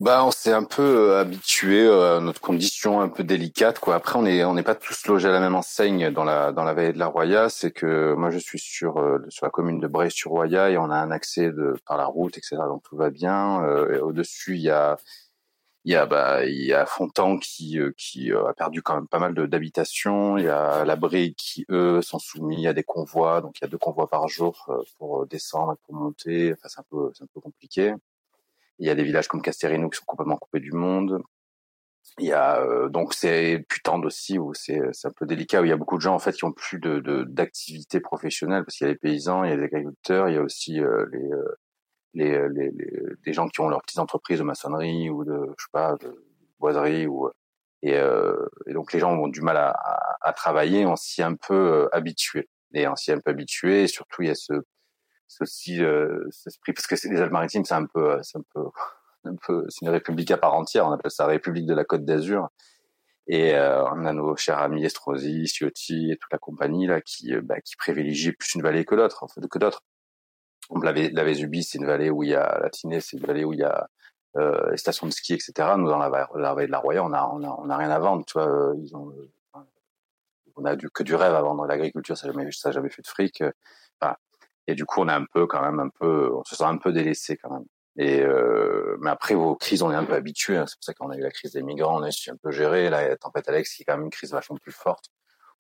Bah, 0.01 0.25
on 0.25 0.31
s'est 0.31 0.51
un 0.51 0.63
peu 0.63 1.11
euh, 1.11 1.19
habitué 1.19 1.85
euh, 1.85 2.17
à 2.17 2.19
notre 2.21 2.41
condition 2.41 3.01
un 3.01 3.07
peu 3.09 3.23
délicate, 3.23 3.77
quoi. 3.77 3.93
Après, 3.93 4.17
on 4.17 4.25
est 4.25 4.43
on 4.43 4.55
n'est 4.55 4.63
pas 4.63 4.73
tous 4.73 5.05
logés 5.05 5.27
à 5.27 5.31
la 5.31 5.39
même 5.39 5.53
enseigne 5.53 6.09
dans 6.11 6.23
la 6.23 6.51
dans 6.51 6.63
la 6.63 6.73
vallée 6.73 6.91
de 6.91 6.97
la 6.97 7.05
Roya. 7.05 7.49
C'est 7.49 7.69
que 7.69 8.15
moi, 8.15 8.31
je 8.31 8.39
suis 8.39 8.57
sur 8.57 8.97
euh, 8.99 9.19
sur 9.29 9.45
la 9.45 9.51
commune 9.51 9.79
de 9.79 9.87
Bray-sur-Roya 9.87 10.71
et 10.71 10.77
on 10.79 10.89
a 10.89 10.95
un 10.95 11.11
accès 11.11 11.51
de 11.51 11.75
par 11.85 11.97
la 11.97 12.05
route, 12.07 12.35
etc. 12.35 12.57
Donc 12.67 12.81
tout 12.83 12.97
va 12.97 13.11
bien. 13.11 13.63
Au 14.01 14.11
dessus, 14.11 14.55
il 14.55 14.61
y 14.63 14.71
a 14.71 14.97
il 15.85 15.93
y 15.93 15.95
a 15.95 16.05
bah 16.07 16.45
il 16.45 16.65
y 16.65 16.73
a 16.73 16.85
Fontan 16.87 17.37
qui 17.37 17.77
qui 17.97 18.31
a 18.31 18.53
perdu 18.53 18.81
quand 18.81 18.95
même 18.95 19.07
pas 19.07 19.19
mal 19.19 19.33
d'habitations. 19.35 20.37
Il 20.37 20.45
y 20.45 20.49
a 20.49 20.85
la 20.85 20.95
Brie 20.95 21.35
qui 21.35 21.65
eux 21.69 22.01
sont 22.01 22.19
soumis 22.19 22.67
à 22.67 22.73
des 22.73 22.83
convois. 22.83 23.41
Donc 23.41 23.59
il 23.59 23.63
y 23.63 23.67
a 23.67 23.69
deux 23.69 23.77
convois 23.77 24.07
par 24.09 24.27
jour 24.27 24.67
pour 24.97 25.27
descendre 25.27 25.73
et 25.73 25.77
pour 25.85 25.95
monter. 25.95 26.53
Enfin, 26.53 26.69
c'est 26.69 26.79
un 26.79 26.85
peu 26.89 27.11
c'est 27.13 27.23
un 27.23 27.27
peu 27.33 27.41
compliqué. 27.41 27.93
Il 28.81 28.87
y 28.87 28.89
a 28.89 28.95
des 28.95 29.03
villages 29.03 29.27
comme 29.27 29.43
Casterino 29.43 29.89
qui 29.89 29.99
sont 29.99 30.05
complètement 30.07 30.37
coupés 30.37 30.59
du 30.59 30.71
monde. 30.71 31.21
Il 32.17 32.25
y 32.25 32.33
a 32.33 32.59
euh, 32.61 32.89
donc 32.89 33.13
c'est 33.13 33.63
Putande 33.69 34.05
aussi 34.05 34.39
où 34.39 34.53
c'est 34.55 34.81
un 35.03 35.11
peu 35.15 35.27
délicat 35.27 35.61
où 35.61 35.65
il 35.65 35.69
y 35.69 35.71
a 35.71 35.77
beaucoup 35.77 35.97
de 35.97 36.01
gens 36.01 36.15
en 36.15 36.19
fait 36.19 36.33
qui 36.33 36.45
ont 36.45 36.51
plus 36.51 36.79
de 36.79 36.99
d'activité 37.25 37.99
professionnelle 37.99 38.65
parce 38.65 38.77
qu'il 38.77 38.87
y 38.87 38.89
a 38.89 38.93
les 38.93 38.97
paysans, 38.99 39.43
il 39.43 39.51
y 39.51 39.53
a 39.53 39.55
les 39.55 39.65
agriculteurs, 39.65 40.29
il 40.29 40.35
y 40.35 40.37
a 40.37 40.41
aussi 40.41 40.81
euh, 40.81 41.05
les, 41.13 41.31
euh, 41.31 41.55
les, 42.15 42.49
les, 42.49 42.71
les 42.71 42.91
des 43.23 43.33
gens 43.33 43.47
qui 43.47 43.61
ont 43.61 43.69
leurs 43.69 43.83
petites 43.83 43.99
entreprises 43.99 44.39
de 44.39 44.43
maçonnerie 44.43 45.11
ou 45.11 45.23
de 45.23 45.53
je 45.59 45.63
sais 45.63 45.69
pas 45.71 45.95
de 45.97 46.25
boiserie 46.59 47.05
ou 47.05 47.29
et, 47.83 47.93
et 47.93 48.73
donc 48.73 48.93
les 48.93 48.99
gens 48.99 49.13
ont 49.13 49.27
du 49.27 49.41
mal 49.41 49.57
à, 49.57 49.69
à, 49.69 50.17
à 50.21 50.33
travailler, 50.33 50.85
on 50.87 50.95
s'y 50.95 51.21
est 51.21 51.23
un 51.23 51.35
peu 51.35 51.87
habitué 51.91 52.49
et 52.73 52.87
on 52.87 52.95
s'y 52.95 53.11
est 53.11 53.13
un 53.15 53.19
peu 53.19 53.31
habitué 53.31 53.83
et 53.83 53.87
surtout 53.87 54.23
il 54.23 54.27
y 54.27 54.31
a 54.31 54.35
ce 54.35 54.53
c'est 55.31 55.43
aussi 55.43 55.83
euh, 55.83 56.27
esprit 56.45 56.73
parce 56.73 56.87
que 56.87 57.07
les 57.07 57.21
Alpes-Maritimes 57.21 57.63
c'est 57.63 57.73
un 57.73 57.85
peu 57.85 58.19
c'est 58.21 58.37
un 59.25 59.35
peu 59.47 59.65
c'est 59.69 59.85
une 59.85 59.89
république 59.89 60.31
à 60.31 60.37
part 60.37 60.53
entière. 60.53 60.87
On 60.87 60.91
appelle 60.91 61.11
ça 61.11 61.23
la 61.25 61.29
République 61.33 61.65
de 61.65 61.73
la 61.73 61.85
Côte 61.85 62.03
d'Azur. 62.05 62.49
Et 63.27 63.55
euh, 63.55 63.85
on 63.85 64.05
a 64.05 64.13
nos 64.13 64.35
chers 64.35 64.59
amis 64.59 64.83
Estrosi, 64.83 65.47
Ciotti 65.47 66.11
et 66.11 66.17
toute 66.17 66.31
la 66.33 66.39
compagnie 66.39 66.87
là 66.87 67.01
qui 67.01 67.33
euh, 67.33 67.41
bah, 67.41 67.61
qui 67.61 67.75
privilégient 67.77 68.33
plus 68.33 68.55
une 68.55 68.61
vallée 68.61 68.83
que 68.83 68.95
l'autre 68.95 69.25
que 69.49 69.59
d'autres. 69.59 69.83
La, 70.83 70.91
la 70.91 71.23
Vésubie 71.23 71.63
c'est 71.63 71.77
une 71.77 71.85
vallée 71.85 72.09
où 72.09 72.23
il 72.23 72.29
y 72.31 72.35
a 72.35 72.59
la 72.61 72.69
Tinée 72.69 72.99
c'est 72.99 73.17
une 73.17 73.25
vallée 73.25 73.45
où 73.45 73.53
il 73.53 73.59
y 73.59 73.63
a 73.63 73.87
euh, 74.37 74.71
les 74.71 74.77
stations 74.77 75.07
de 75.07 75.11
ski 75.11 75.33
etc 75.33 75.53
nous 75.77 75.87
dans 75.87 75.97
la, 75.97 76.09
vallée 76.09 76.67
de 76.67 76.71
la 76.71 76.79
Roya 76.79 77.03
on 77.03 77.13
a 77.13 77.29
on 77.33 77.43
a 77.43 77.55
on 77.59 77.69
a 77.69 77.77
rien 77.77 77.91
à 77.91 77.99
vendre 77.99 78.25
tu 78.25 78.37
euh, 78.37 78.73
on 80.55 80.65
a 80.65 80.75
que 80.75 81.03
du 81.03 81.15
rêve 81.15 81.33
à 81.33 81.41
vendre. 81.41 81.65
L'agriculture 81.65 82.17
ça 82.17 82.27
ça 82.51 82.71
jamais 82.71 82.89
fait 82.89 83.01
de 83.01 83.07
fric 83.07 83.43
et 84.67 84.75
du 84.75 84.85
coup, 84.85 85.01
on 85.01 85.07
est 85.09 85.13
un 85.13 85.25
peu 85.25 85.47
quand 85.47 85.61
même 85.61 85.79
un 85.79 85.89
peu, 85.89 86.31
on 86.33 86.43
se 86.43 86.55
sent 86.55 86.63
un 86.63 86.77
peu 86.77 86.93
délaissé 86.93 87.37
quand 87.37 87.51
même. 87.51 87.65
Et 87.97 88.21
euh, 88.21 88.97
mais 89.01 89.09
après 89.09 89.35
vos 89.35 89.55
crises, 89.55 89.83
on 89.83 89.91
est 89.91 89.95
un 89.95 90.05
peu 90.05 90.13
habitué. 90.13 90.57
Hein. 90.57 90.65
C'est 90.67 90.77
pour 90.77 90.83
ça 90.85 90.93
qu'on 90.93 91.09
a 91.09 91.17
eu 91.17 91.21
la 91.21 91.31
crise 91.31 91.53
des 91.53 91.63
migrants, 91.63 91.99
on 91.99 92.03
a 92.03 92.11
su 92.11 92.29
un 92.31 92.37
peu 92.37 92.51
géré. 92.51 92.89
Là, 92.89 93.07
la 93.09 93.17
tempête 93.17 93.47
Alex, 93.49 93.75
qui 93.75 93.83
est 93.83 93.85
quand 93.85 93.95
même 93.97 94.05
une 94.05 94.11
crise 94.11 94.31
vachement 94.31 94.57
plus 94.57 94.71
forte, 94.71 95.05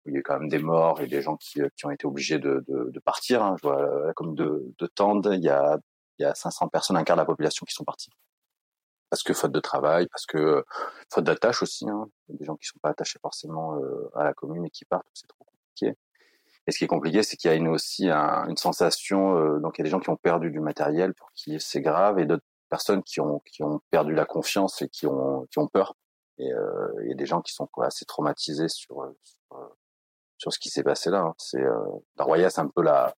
où 0.04 0.10
il 0.10 0.14
y 0.16 0.18
a 0.18 0.22
quand 0.22 0.38
même 0.38 0.48
des 0.48 0.60
morts 0.60 1.00
et 1.00 1.06
des 1.06 1.22
gens 1.22 1.36
qui, 1.36 1.60
qui 1.76 1.86
ont 1.86 1.90
été 1.90 2.06
obligés 2.06 2.38
de, 2.38 2.64
de, 2.68 2.90
de 2.90 3.00
partir. 3.00 3.42
Hein. 3.42 3.56
Je 3.62 3.68
vois 3.68 4.12
comme 4.14 4.34
de, 4.34 4.72
de 4.78 4.86
Tende, 4.86 5.30
il 5.32 5.44
y 5.44 5.50
a 5.50 5.78
il 6.18 6.24
y 6.24 6.26
a 6.26 6.34
500 6.34 6.68
personnes, 6.68 6.98
un 6.98 7.04
quart 7.04 7.16
de 7.16 7.22
la 7.22 7.26
population 7.26 7.64
qui 7.64 7.74
sont 7.74 7.84
partis 7.84 8.10
parce 9.10 9.24
que 9.24 9.34
faute 9.34 9.52
de 9.52 9.60
travail, 9.60 10.06
parce 10.06 10.24
que 10.24 10.64
faute 11.12 11.24
d'attache 11.24 11.62
aussi. 11.62 11.88
Hein. 11.88 12.08
Il 12.28 12.32
y 12.32 12.34
a 12.36 12.38
des 12.38 12.44
gens 12.44 12.56
qui 12.56 12.66
sont 12.66 12.78
pas 12.80 12.90
attachés 12.90 13.18
forcément 13.20 13.76
euh, 13.76 14.08
à 14.14 14.24
la 14.24 14.32
commune 14.32 14.64
et 14.64 14.70
qui 14.70 14.84
partent, 14.84 15.06
c'est 15.12 15.26
trop 15.26 15.44
compliqué. 15.44 15.98
Et 16.70 16.72
ce 16.72 16.78
qui 16.78 16.84
est 16.84 16.86
compliqué, 16.86 17.24
c'est 17.24 17.36
qu'il 17.36 17.52
y 17.52 17.66
a 17.66 17.70
aussi 17.70 18.08
un, 18.08 18.46
une 18.48 18.56
sensation. 18.56 19.36
Euh, 19.36 19.58
donc, 19.58 19.76
il 19.76 19.80
y 19.80 19.82
a 19.82 19.86
des 19.86 19.90
gens 19.90 19.98
qui 19.98 20.08
ont 20.08 20.16
perdu 20.16 20.52
du 20.52 20.60
matériel 20.60 21.14
pour 21.14 21.32
qui 21.32 21.58
c'est 21.58 21.80
grave, 21.80 22.20
et 22.20 22.26
d'autres 22.26 22.44
personnes 22.68 23.02
qui 23.02 23.20
ont 23.20 23.40
qui 23.40 23.64
ont 23.64 23.80
perdu 23.90 24.14
la 24.14 24.24
confiance 24.24 24.80
et 24.80 24.88
qui 24.88 25.08
ont 25.08 25.48
qui 25.50 25.58
ont 25.58 25.66
peur. 25.66 25.96
Et 26.38 26.52
euh, 26.52 26.92
il 27.02 27.08
y 27.08 27.12
a 27.12 27.16
des 27.16 27.26
gens 27.26 27.40
qui 27.40 27.52
sont 27.52 27.68
assez 27.82 28.04
traumatisés 28.04 28.68
sur 28.68 29.02
euh, 29.02 29.10
sur, 30.38 30.52
ce 30.52 30.60
qui 30.60 30.68
s'est 30.68 30.84
passé 30.84 31.10
là. 31.10 31.22
Hein. 31.22 31.34
La 32.16 32.24
Roya, 32.24 32.50
c'est 32.50 32.60
un 32.60 32.68
peu 32.68 32.82
la, 32.82 33.16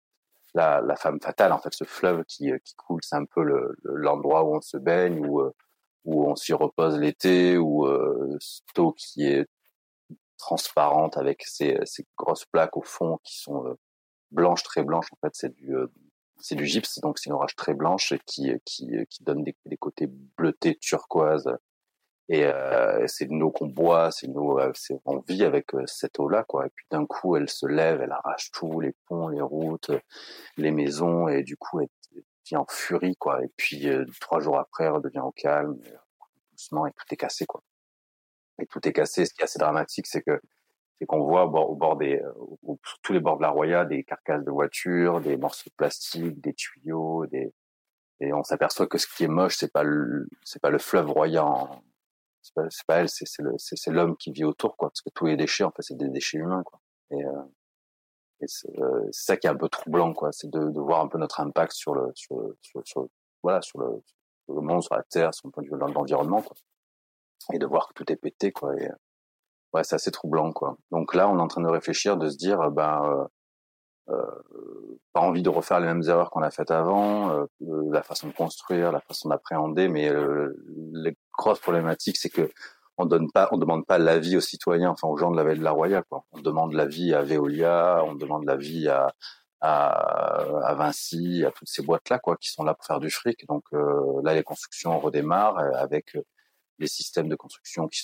la 0.53 0.95
femme 0.95 1.19
fatale 1.19 1.51
en 1.51 1.59
fait, 1.59 1.73
ce 1.73 1.83
fleuve 1.83 2.23
qui 2.23 2.53
qui 2.63 2.75
coule, 2.75 3.01
c'est 3.03 3.17
un 3.17 3.25
peu 3.25 3.43
le 3.43 3.75
l'endroit 3.83 4.45
où 4.45 4.55
on 4.55 4.61
se 4.61 4.77
baigne, 4.77 5.25
où 5.25 5.41
où 6.05 6.25
on 6.25 6.37
s'y 6.37 6.53
repose 6.53 6.97
l'été, 6.97 7.57
où 7.57 7.85
euh, 7.85 8.39
eau 8.77 8.93
qui 8.93 9.25
est 9.27 9.45
transparente 10.41 11.17
avec 11.17 11.43
ces, 11.43 11.77
ces, 11.85 12.05
grosses 12.17 12.45
plaques 12.45 12.75
au 12.75 12.81
fond 12.81 13.19
qui 13.23 13.39
sont 13.39 13.65
euh, 13.67 13.75
blanches, 14.31 14.63
très 14.63 14.83
blanches. 14.83 15.07
En 15.13 15.17
fait, 15.21 15.33
c'est 15.33 15.53
du 15.53 15.75
euh, 15.75 15.87
c'est 16.39 16.55
du 16.55 16.65
gypse, 16.65 16.99
donc 17.01 17.19
c'est 17.19 17.29
une 17.29 17.35
orage 17.35 17.55
très 17.55 17.75
blanche 17.75 18.13
qui 18.25 18.51
qui 18.65 19.07
donne 19.21 19.43
des, 19.43 19.77
côtés 19.77 20.07
bleutés 20.07 20.75
turquoise. 20.75 21.55
Et 22.29 22.45
euh, 22.45 23.05
c'est 23.07 23.25
une 23.25 23.43
eau 23.43 23.51
qu'on 23.51 23.67
boit, 23.67 24.09
c'est 24.11 24.25
une 24.25 24.37
eau, 24.37 24.59
on 25.05 25.19
vit 25.19 25.43
avec 25.43 25.71
cette 25.85 26.19
eau-là, 26.19 26.43
quoi. 26.43 26.65
Et 26.65 26.69
puis 26.73 26.85
d'un 26.89 27.05
coup, 27.05 27.35
elle 27.35 27.49
se 27.49 27.67
lève, 27.67 28.01
elle 28.01 28.11
arrache 28.11 28.51
tout, 28.51 28.79
les 28.79 28.95
ponts, 29.07 29.27
les 29.27 29.41
routes, 29.41 29.91
les 30.57 30.71
maisons, 30.71 31.27
et 31.27 31.43
du 31.43 31.57
coup, 31.57 31.81
elle 31.81 31.89
devient 32.45 32.57
en 32.57 32.65
furie, 32.67 33.17
quoi. 33.17 33.43
Et 33.43 33.49
puis 33.57 33.87
trois 34.19 34.39
jours 34.39 34.57
après, 34.57 34.85
elle 34.85 34.93
redevient 34.93 35.19
au 35.19 35.31
calme, 35.31 35.77
doucement, 36.51 36.87
et 36.87 36.91
tout 36.93 37.05
est 37.11 37.17
cassé, 37.17 37.45
quoi 37.45 37.61
tout 38.65 38.87
est 38.87 38.93
cassé. 38.93 39.25
Ce 39.25 39.33
qui 39.33 39.41
est 39.41 39.45
assez 39.45 39.59
dramatique, 39.59 40.07
c'est 40.07 40.21
que 40.21 40.39
c'est 40.99 41.07
qu'on 41.07 41.23
voit 41.23 41.45
au 41.45 41.75
bord, 41.75 41.97
des, 41.97 42.21
euh, 42.21 42.75
sur 42.85 42.99
tous 43.01 43.13
les 43.13 43.19
bords 43.19 43.37
de 43.37 43.41
la 43.41 43.49
Roya, 43.49 43.85
des 43.85 44.03
carcasses 44.03 44.43
de 44.43 44.51
voitures, 44.51 45.19
des 45.19 45.35
morceaux 45.35 45.69
de 45.69 45.75
plastique, 45.75 46.39
des 46.41 46.53
tuyaux, 46.53 47.25
des 47.25 47.51
et 48.21 48.33
on 48.33 48.43
s'aperçoit 48.43 48.85
que 48.85 48.99
ce 48.99 49.07
qui 49.07 49.23
est 49.23 49.27
moche, 49.27 49.55
c'est 49.57 49.73
pas 49.73 49.81
le, 49.81 50.29
c'est 50.43 50.61
pas 50.61 50.69
le 50.69 50.77
fleuve 50.77 51.09
Roya, 51.09 51.43
c'est 52.43 52.53
pas, 52.53 52.67
pas 52.87 52.95
elle, 53.01 53.09
c'est 53.09 53.25
c'est 53.57 53.91
l'homme 53.91 54.15
qui 54.15 54.31
vit 54.31 54.43
autour, 54.43 54.77
quoi, 54.77 54.89
parce 54.89 55.01
que 55.01 55.09
tous 55.09 55.25
les 55.25 55.35
déchets, 55.35 55.63
en 55.63 55.71
fait, 55.71 55.81
c'est 55.81 55.97
des 55.97 56.07
déchets 56.07 56.37
humains, 56.37 56.61
quoi. 56.63 56.79
Et, 57.09 57.25
euh, 57.25 57.31
euh, 58.43 59.07
c'est 59.11 59.25
ça 59.25 59.37
qui 59.37 59.47
est 59.47 59.49
un 59.49 59.55
peu 59.55 59.69
troublant, 59.69 60.13
quoi, 60.13 60.31
c'est 60.31 60.49
de, 60.51 60.79
voir 60.79 61.01
un 61.01 61.07
peu 61.07 61.17
notre 61.17 61.39
impact 61.39 61.73
sur 61.73 61.95
le, 61.95 62.11
sur, 62.13 62.55
voilà, 63.41 63.61
sur 63.63 63.79
le 63.79 64.03
monde, 64.47 64.83
sur 64.83 64.95
la 64.95 65.03
terre, 65.03 65.33
sur 65.33 65.47
le 65.47 65.51
point 65.51 65.63
de 65.63 65.69
vue 65.69 65.73
de 65.73 65.79
l'environnement, 65.79 66.43
quoi 66.43 66.55
et 67.53 67.59
de 67.59 67.65
voir 67.65 67.87
que 67.87 67.93
tout 67.93 68.11
est 68.11 68.15
pété 68.15 68.51
quoi 68.51 68.75
et 68.77 68.89
ouais 69.73 69.83
c'est 69.83 69.95
assez 69.95 70.11
troublant 70.11 70.51
quoi 70.51 70.77
donc 70.91 71.15
là 71.15 71.29
on 71.29 71.37
est 71.37 71.41
en 71.41 71.47
train 71.47 71.61
de 71.61 71.67
réfléchir 71.67 72.17
de 72.17 72.29
se 72.29 72.37
dire 72.37 72.71
ben 72.71 73.01
euh, 73.05 73.25
euh, 74.09 74.99
pas 75.13 75.21
envie 75.21 75.43
de 75.43 75.49
refaire 75.49 75.79
les 75.79 75.87
mêmes 75.87 76.03
erreurs 76.07 76.31
qu'on 76.31 76.41
a 76.41 76.51
faites 76.51 76.71
avant 76.71 77.31
euh, 77.31 77.45
la 77.91 78.03
façon 78.03 78.27
de 78.27 78.33
construire 78.33 78.91
la 78.91 79.01
façon 79.01 79.29
d'appréhender 79.29 79.87
mais 79.87 80.09
euh, 80.09 80.53
les 80.93 81.15
grosses 81.37 81.59
problématiques 81.59 82.17
c'est 82.17 82.29
que 82.29 82.49
on 82.97 83.05
donne 83.05 83.31
pas 83.31 83.49
on 83.51 83.57
demande 83.57 83.85
pas 83.85 83.97
l'avis 83.97 84.37
aux 84.37 84.41
citoyens 84.41 84.89
enfin 84.91 85.07
aux 85.07 85.17
gens 85.17 85.31
de 85.31 85.37
la 85.37 85.43
vallée 85.43 85.59
de 85.59 85.63
la 85.63 85.71
Roya 85.71 86.03
quoi 86.03 86.25
on 86.31 86.39
demande 86.39 86.73
l'avis 86.73 87.13
à 87.13 87.21
Veolia 87.21 88.03
on 88.05 88.15
demande 88.15 88.45
l'avis 88.45 88.87
à 88.87 89.13
à, 89.61 90.73
Vinci, 90.75 91.45
à 91.45 91.51
toutes 91.51 91.69
ces 91.69 91.83
boîtes 91.83 92.09
là 92.09 92.19
quoi, 92.19 92.35
qui 92.37 92.49
sont 92.49 92.63
là 92.63 92.73
pour 92.73 92.85
faire 92.85 92.99
du 92.99 93.09
fric. 93.09 93.45
Donc 93.47 93.63
euh, 93.73 94.21
là, 94.23 94.33
les 94.33 94.43
constructions 94.43 94.99
redémarrent 94.99 95.59
avec 95.75 96.17
des 96.81 96.87
systèmes 96.87 97.29
de 97.29 97.35
construction 97.35 97.83
euh, 97.85 97.87
qui 97.89 98.01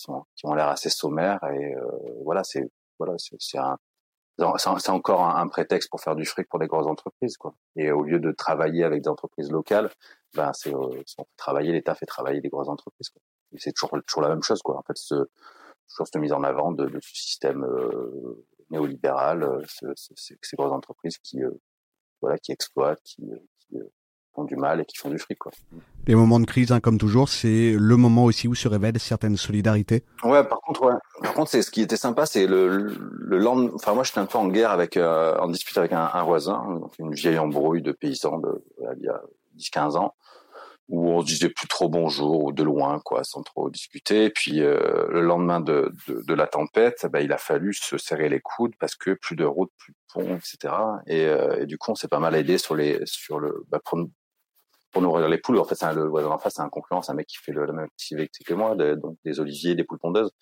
sont 0.00 0.24
qui 0.34 0.46
ont 0.46 0.54
l'air 0.54 0.68
assez 0.68 0.90
sommaires 0.90 1.42
et 1.44 1.74
euh, 1.74 1.82
voilà 2.24 2.42
c'est 2.42 2.70
voilà 2.98 3.14
c'est 3.18 3.36
c'est 3.38 4.90
encore 4.90 5.22
un, 5.22 5.48
prétexte 5.48 5.90
pour 5.90 6.00
faire 6.00 6.16
du 6.16 6.24
fric 6.24 6.48
pour 6.48 6.58
des 6.58 6.66
grosses 6.66 6.86
entreprises 6.86 7.36
quoi. 7.36 7.54
Et 7.76 7.92
au 7.92 8.02
lieu 8.02 8.18
de 8.20 8.32
travailler 8.32 8.84
avec 8.84 9.02
des 9.02 9.08
entreprises 9.08 9.50
locales 9.50 9.90
ben 10.34 10.52
c'est 10.54 10.74
euh, 10.74 11.02
travailler 11.36 11.72
l'État 11.72 11.94
fait 11.94 12.06
travailler 12.06 12.40
des 12.40 12.48
grosses 12.48 12.68
entreprises 12.68 13.10
quoi. 13.10 13.20
C'est 13.58 13.72
toujours 13.72 13.90
toujours 14.06 14.22
la 14.22 14.30
même 14.30 14.42
chose 14.42 14.62
quoi. 14.62 14.78
En 14.78 14.82
fait 14.82 14.94
toujours 14.94 16.06
cette 16.06 16.16
mise 16.16 16.32
en 16.32 16.42
avant 16.42 16.72
de, 16.72 16.88
ce 17.02 17.14
système 17.14 17.64
euh, 17.64 18.46
néolibéral 18.70 19.62
ce, 19.68 19.86
ces 20.16 20.56
grosses 20.56 20.72
entreprises 20.72 21.18
qui 21.18 21.40
voilà 22.22 22.38
qui 22.38 22.52
exploitent 22.52 23.02
qui 23.04 23.22
font 24.34 24.44
du 24.44 24.56
mal 24.56 24.80
et 24.80 24.84
qui 24.84 24.96
font 24.96 25.10
du 25.10 25.18
fric 25.18 25.38
quoi 25.38 25.52
Les 26.06 26.14
moments 26.14 26.40
de 26.40 26.46
crise, 26.46 26.72
hein, 26.72 26.80
comme 26.80 26.98
toujours, 26.98 27.28
c'est 27.28 27.74
le 27.78 27.96
moment 27.96 28.24
aussi 28.24 28.48
où 28.48 28.54
se 28.54 28.68
révèlent 28.68 28.98
certaines 28.98 29.36
solidarités. 29.36 30.04
Ouais, 30.24 30.44
par 30.44 30.60
contre, 30.60 30.82
ouais. 30.84 30.94
Par 31.22 31.34
contre, 31.34 31.50
c'est 31.50 31.62
ce 31.62 31.70
qui 31.70 31.82
était 31.82 31.96
sympa, 31.96 32.26
c'est 32.26 32.46
le, 32.46 32.68
le 32.98 33.38
lendemain. 33.38 33.72
Enfin, 33.74 33.94
moi, 33.94 34.04
j'étais 34.04 34.18
un 34.18 34.26
peu 34.26 34.38
en 34.38 34.48
guerre 34.48 34.70
avec, 34.70 34.96
euh, 34.96 35.36
en 35.38 35.48
dispute 35.48 35.76
avec 35.78 35.92
un, 35.92 36.10
un 36.12 36.22
voisin, 36.24 36.78
donc 36.80 36.92
une 36.98 37.14
vieille 37.14 37.38
embrouille 37.38 37.82
de 37.82 37.92
paysans 37.92 38.38
de, 38.38 38.64
il 38.98 39.04
y 39.04 39.08
a 39.08 39.20
10-15 39.58 39.96
ans, 39.96 40.14
où 40.90 41.08
on 41.08 41.20
se 41.20 41.26
disait 41.26 41.48
plus 41.48 41.68
trop 41.68 41.88
bonjour 41.88 42.44
ou 42.44 42.52
de 42.52 42.62
loin, 42.64 43.00
quoi, 43.04 43.22
sans 43.22 43.42
trop 43.42 43.70
discuter. 43.70 44.24
Et 44.24 44.30
puis 44.30 44.60
euh, 44.60 45.06
le 45.08 45.20
lendemain 45.20 45.60
de, 45.60 45.92
de, 46.08 46.22
de 46.26 46.34
la 46.34 46.46
tempête, 46.46 47.06
bah, 47.10 47.20
il 47.20 47.32
a 47.32 47.38
fallu 47.38 47.72
se 47.72 47.96
serrer 47.96 48.28
les 48.28 48.40
coudes 48.40 48.74
parce 48.78 48.96
que 48.96 49.12
plus 49.12 49.36
de 49.36 49.44
route, 49.44 49.70
plus 49.78 49.92
de 49.92 49.98
pont, 50.12 50.36
etc. 50.36 50.74
Et, 51.06 51.26
euh, 51.26 51.62
et 51.62 51.66
du 51.66 51.78
coup, 51.78 51.92
on 51.92 51.94
s'est 51.94 52.08
pas 52.08 52.18
mal 52.18 52.34
aidé 52.34 52.58
sur 52.58 52.74
les, 52.74 53.00
sur 53.04 53.38
le, 53.38 53.64
bah, 53.68 53.80
pour, 53.84 54.00
pour 54.90 55.02
nourrir 55.02 55.28
les 55.28 55.38
poules. 55.38 55.58
En 55.58 55.64
fait, 55.64 55.74
c'est 55.74 55.92
le 55.94 56.08
voisin 56.08 56.28
en 56.28 56.38
face, 56.38 56.54
c'est 56.56 56.62
un 56.62 56.68
concurrent, 56.68 57.02
c'est 57.02 57.12
un 57.12 57.14
mec 57.14 57.26
qui 57.26 57.36
fait 57.38 57.52
le, 57.52 57.64
la 57.64 57.72
même 57.72 57.84
activité 57.86 58.44
que 58.44 58.54
moi, 58.54 58.74
donc 58.96 59.16
des 59.24 59.40
oliviers, 59.40 59.74
des 59.74 59.84
poules 59.84 59.98
pondeuses. 59.98 60.32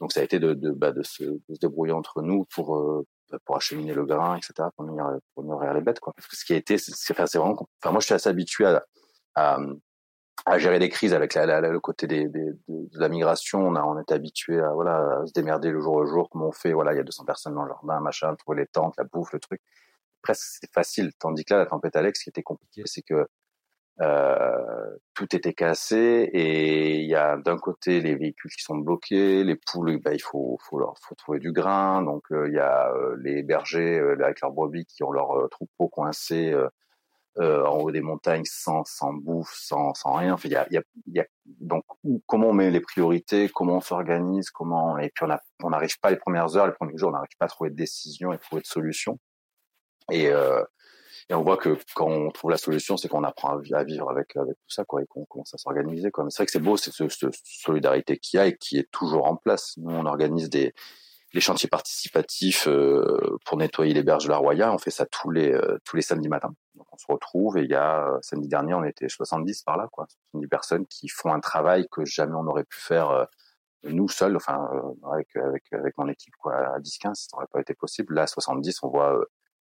Donc 0.00 0.12
ça 0.12 0.20
a 0.20 0.24
été 0.24 0.40
de, 0.40 0.54
de, 0.54 0.72
bah, 0.72 0.90
de, 0.90 1.02
se, 1.02 1.22
de 1.22 1.40
se 1.54 1.60
débrouiller 1.60 1.92
entre 1.92 2.22
nous 2.22 2.44
pour 2.52 2.76
euh, 2.76 3.06
bah, 3.30 3.38
pour 3.44 3.56
acheminer 3.56 3.94
le 3.94 4.04
grain, 4.04 4.36
etc. 4.36 4.68
pour 4.76 4.84
nourrir, 4.84 5.18
pour 5.34 5.44
nourrir 5.44 5.72
les 5.74 5.80
bêtes, 5.80 6.00
quoi. 6.00 6.12
Parce 6.14 6.26
que 6.26 6.36
ce 6.36 6.44
qui 6.44 6.52
a 6.52 6.56
été, 6.56 6.76
c'est, 6.76 6.92
c'est 6.94 7.14
vraiment, 7.14 7.56
enfin 7.80 7.92
moi 7.92 8.00
je 8.00 8.06
suis 8.06 8.14
assez 8.14 8.28
habitué 8.28 8.66
à, 8.66 8.84
à, 9.36 9.58
à 10.44 10.58
gérer 10.58 10.78
des 10.80 10.88
crises 10.88 11.14
avec 11.14 11.34
la, 11.34 11.46
la, 11.46 11.60
le 11.60 11.80
côté 11.80 12.06
des, 12.08 12.28
des, 12.28 12.50
de, 12.68 12.98
la 12.98 13.08
migration. 13.08 13.60
On 13.60 13.76
a 13.76 13.84
on 13.84 13.98
est 13.98 14.10
habitué 14.10 14.60
à 14.60 14.72
voilà 14.72 15.20
à 15.22 15.26
se 15.26 15.32
démerder 15.32 15.70
le 15.70 15.80
jour 15.80 15.94
au 15.94 16.06
jour, 16.06 16.28
comme 16.30 16.42
on 16.42 16.52
fait. 16.52 16.72
Voilà, 16.72 16.92
il 16.94 16.96
y 16.96 17.00
a 17.00 17.04
200 17.04 17.24
personnes 17.24 17.54
dans 17.54 17.62
le 17.62 17.68
jardin, 17.68 18.00
machin, 18.00 18.34
trouver 18.34 18.58
les 18.62 18.66
tentes, 18.66 18.94
la 18.98 19.04
bouffe, 19.04 19.32
le 19.32 19.40
truc. 19.40 19.60
Presque 20.20 20.58
c'est 20.60 20.72
facile. 20.72 21.12
Tandis 21.18 21.44
que 21.44 21.54
là, 21.54 21.60
la 21.60 21.66
tempête 21.66 21.96
Alex, 21.96 22.18
ce 22.20 22.24
qui 22.24 22.30
était 22.30 22.42
compliqué, 22.42 22.82
c'est 22.86 23.02
que 23.02 23.26
euh, 24.00 24.96
tout 25.14 25.36
était 25.36 25.52
cassé 25.52 26.30
et 26.32 26.96
il 27.00 27.06
y 27.08 27.14
a 27.14 27.36
d'un 27.36 27.58
côté 27.58 28.00
les 28.00 28.14
véhicules 28.14 28.50
qui 28.50 28.62
sont 28.62 28.78
bloqués, 28.78 29.44
les 29.44 29.54
poules, 29.54 29.98
bah, 29.98 30.14
il 30.14 30.22
faut, 30.22 30.58
faut 30.62 30.78
leur 30.78 30.94
faut 30.98 31.14
trouver 31.14 31.38
du 31.38 31.52
grain, 31.52 32.02
donc 32.02 32.24
euh, 32.32 32.48
il 32.48 32.54
y 32.54 32.58
a 32.58 32.90
euh, 32.90 33.16
les 33.20 33.42
bergers 33.42 33.98
avec 33.98 34.40
leurs 34.40 34.52
brebis 34.52 34.86
qui 34.86 35.04
ont 35.04 35.12
leurs 35.12 35.48
troupeaux 35.50 35.88
coincés 35.88 36.54
en 37.38 37.78
haut 37.78 37.90
des 37.90 38.00
montagnes 38.02 38.44
sans 38.44 38.84
sans 38.84 39.12
bouffe, 39.12 39.54
sans 39.54 39.94
sans 39.94 40.14
rien. 40.14 40.34
Enfin, 40.34 40.48
il 40.48 40.52
y 40.52 40.56
a, 40.56 40.66
y, 40.70 40.78
a, 40.78 40.82
y 41.06 41.20
a 41.20 41.26
donc 41.60 41.84
comment 42.26 42.48
on 42.48 42.52
met 42.52 42.70
les 42.70 42.80
priorités, 42.80 43.48
comment 43.48 43.76
on 43.76 43.80
s'organise, 43.80 44.50
comment 44.50 44.98
et 44.98 45.10
puis 45.14 45.26
on 45.62 45.70
n'arrive 45.70 45.98
pas 46.00 46.10
les 46.10 46.16
premières 46.16 46.56
heures, 46.56 46.66
les 46.66 46.72
premiers 46.72 46.96
jours, 46.96 47.10
on 47.10 47.12
n'arrive 47.12 47.36
pas 47.38 47.46
à 47.46 47.48
trouver 47.48 47.70
de 47.70 47.76
décision 47.76 48.32
et 48.32 48.38
trouver 48.38 48.62
de 48.62 48.66
solution. 48.66 49.18
Et 50.10 50.30
et 51.28 51.34
on 51.34 51.42
voit 51.42 51.56
que 51.56 51.78
quand 51.94 52.08
on 52.08 52.30
trouve 52.30 52.50
la 52.50 52.56
solution, 52.56 52.96
c'est 52.96 53.08
qu'on 53.08 53.24
apprend 53.24 53.56
à 53.56 53.84
vivre 53.84 54.10
avec, 54.10 54.36
avec 54.36 54.54
tout 54.54 54.70
ça, 54.70 54.84
quoi, 54.84 55.02
et 55.02 55.06
qu'on 55.06 55.24
commence 55.24 55.54
à 55.54 55.58
s'organiser, 55.58 56.10
quoi. 56.10 56.24
c'est 56.28 56.38
vrai 56.38 56.46
que 56.46 56.52
c'est 56.52 56.60
beau, 56.60 56.76
c'est 56.76 56.92
cette, 56.92 57.34
solidarité 57.44 58.18
qu'il 58.18 58.38
y 58.38 58.40
a 58.40 58.46
et 58.46 58.56
qui 58.56 58.78
est 58.78 58.90
toujours 58.90 59.26
en 59.26 59.36
place. 59.36 59.74
Nous, 59.76 59.94
on 59.94 60.06
organise 60.06 60.50
des, 60.50 60.74
chantiers 61.38 61.68
participatifs 61.68 62.68
euh, 62.68 63.38
pour 63.46 63.56
nettoyer 63.56 63.94
les 63.94 64.02
berges 64.02 64.24
de 64.24 64.30
la 64.30 64.36
Roya. 64.36 64.72
On 64.72 64.78
fait 64.78 64.90
ça 64.90 65.06
tous 65.06 65.30
les 65.30 65.50
euh, 65.50 65.78
tous 65.84 65.96
les 65.96 66.02
samedis 66.02 66.28
matins. 66.28 66.54
Donc 66.74 66.86
on 66.92 66.98
se 66.98 67.06
retrouve 67.08 67.56
et 67.56 67.62
il 67.62 67.70
y 67.70 67.74
a 67.74 68.06
euh, 68.06 68.18
samedi 68.20 68.48
dernier 68.48 68.74
on 68.74 68.84
était 68.84 69.08
70 69.08 69.62
par 69.62 69.78
là 69.78 69.88
quoi, 69.90 70.06
70 70.32 70.48
personnes 70.48 70.86
qui 70.86 71.08
font 71.08 71.32
un 71.32 71.40
travail 71.40 71.86
que 71.90 72.04
jamais 72.04 72.34
on 72.34 72.46
aurait 72.46 72.64
pu 72.64 72.78
faire 72.78 73.26
nous 73.84 74.08
seuls, 74.08 74.36
enfin 74.36 74.68
avec 75.10 75.34
avec 75.36 75.72
avec 75.72 75.96
mon 75.96 76.08
équipe 76.08 76.34
quoi 76.36 76.54
à 76.54 76.78
10-15, 76.80 77.14
ça 77.14 77.28
n'aurait 77.32 77.46
pas 77.50 77.60
été 77.62 77.72
possible. 77.72 78.14
Là 78.14 78.26
70, 78.26 78.82
on 78.82 78.90
voit 78.90 79.18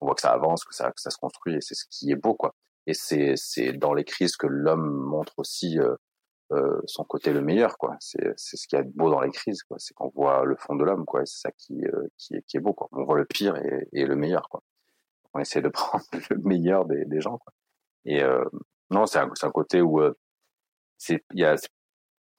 on 0.01 0.07
voit 0.07 0.15
que 0.15 0.21
ça 0.21 0.33
avance, 0.33 0.65
que 0.65 0.75
ça, 0.75 0.91
que 0.91 1.01
ça 1.01 1.11
se 1.11 1.19
construit, 1.19 1.55
et 1.55 1.61
c'est 1.61 1.75
ce 1.75 1.85
qui 1.91 2.11
est 2.11 2.17
beau, 2.17 2.35
quoi. 2.35 2.55
Et 2.87 2.95
c'est, 2.95 3.35
c'est 3.37 3.73
dans 3.73 3.95
les 3.95 4.05
crises 4.05 4.37
que 4.37 4.47
l'homme 4.47 4.91
montre 4.91 5.35
aussi 5.39 5.79
euh, 5.79 5.95
euh, 6.53 6.81
son 6.87 7.05
côté 7.05 7.33
le 7.33 7.43
meilleur, 7.43 7.79
quoi. 7.79 7.97
C'est, 8.01 8.33
c'est 8.37 8.57
ce 8.57 8.67
qui 8.67 8.77
est 8.77 8.83
beau 8.83 9.11
dans 9.11 9.21
les 9.21 9.31
crises, 9.31 9.63
quoi. 9.63 9.77
C'est 9.79 9.95
qu'on 9.95 10.09
voit 10.09 10.45
le 10.45 10.57
fond 10.57 10.75
de 10.77 10.85
l'homme, 10.85 11.05
quoi. 11.05 11.25
C'est 11.27 11.41
ça 11.41 11.53
qui, 11.53 11.85
euh, 11.87 12.09
qui, 12.17 12.37
est, 12.37 12.43
qui 12.47 12.57
est 12.57 12.61
beau, 12.61 12.73
quoi. 12.73 12.89
On 12.93 13.05
voit 13.05 13.19
le 13.19 13.27
pire 13.27 13.57
et, 13.93 14.05
le 14.05 14.17
meilleur, 14.17 14.49
quoi. 14.49 14.63
On 15.35 15.41
essaie 15.41 15.63
de 15.63 15.69
prendre 15.71 16.05
le 16.31 16.37
meilleur 16.39 16.87
des, 16.87 17.21
gens, 17.21 17.39
quoi. 17.39 17.53
Et 18.07 18.23
non, 18.91 19.07
c'est 19.07 19.19
un, 19.19 19.31
c'est 19.35 19.47
un 19.47 19.51
côté 19.51 19.83
où 19.83 20.01
c'est, 20.97 21.23
il 21.35 21.41
y 21.41 21.45
a 21.45 21.57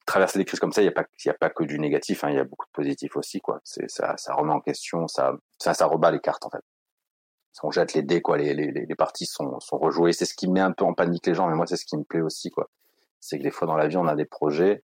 traverser 0.08 0.40
des 0.40 0.46
crises 0.46 0.60
comme 0.60 0.74
ça, 0.74 0.82
il 0.82 0.86
n'y 0.86 0.90
a 0.90 0.94
pas, 0.94 1.06
il 1.24 1.28
y 1.28 1.32
a 1.32 1.36
pas 1.36 1.50
que 1.50 1.64
du 1.64 1.80
négatif, 1.80 2.24
hein, 2.24 2.30
il 2.32 2.36
y 2.36 2.40
a 2.40 2.44
beaucoup 2.44 2.66
de 2.66 2.72
positif 2.72 3.16
aussi, 3.16 3.40
quoi. 3.40 3.62
C'est 3.64 3.90
ça, 3.90 4.18
ça 4.18 4.34
remet 4.34 4.52
en 4.52 4.60
question, 4.60 5.08
ça, 5.08 5.38
ça, 5.60 5.74
ça 5.74 5.86
rebat 5.86 6.12
les 6.12 6.20
cartes 6.20 6.46
en 6.46 6.50
fait 6.50 6.64
on 7.64 7.72
jette 7.72 7.94
les 7.94 8.02
dés 8.02 8.22
quoi. 8.22 8.38
Les 8.38 8.54
les 8.54 8.72
les 8.72 8.96
parties 8.96 9.26
sont 9.26 9.60
sont 9.60 9.78
rejouées. 9.78 10.14
C'est 10.14 10.26
ce 10.26 10.34
qui 10.34 10.50
met 10.50 10.60
un 10.60 10.72
peu 10.72 10.86
en 10.86 10.94
panique 10.94 11.28
les 11.28 11.34
gens 11.34 11.48
mais 11.48 11.56
moi 11.56 11.68
c'est 11.68 11.78
ce 11.78 11.86
qui 11.86 11.98
me 11.98 12.04
plaît 12.04 12.22
aussi 12.22 12.50
quoi. 12.50 12.70
C'est 13.20 13.38
que 13.38 13.44
des 13.44 13.52
fois 13.52 13.68
dans 13.68 13.76
la 13.76 13.88
vie 13.88 13.98
on 13.98 14.08
a 14.08 14.16
des 14.16 14.26
projets 14.26 14.84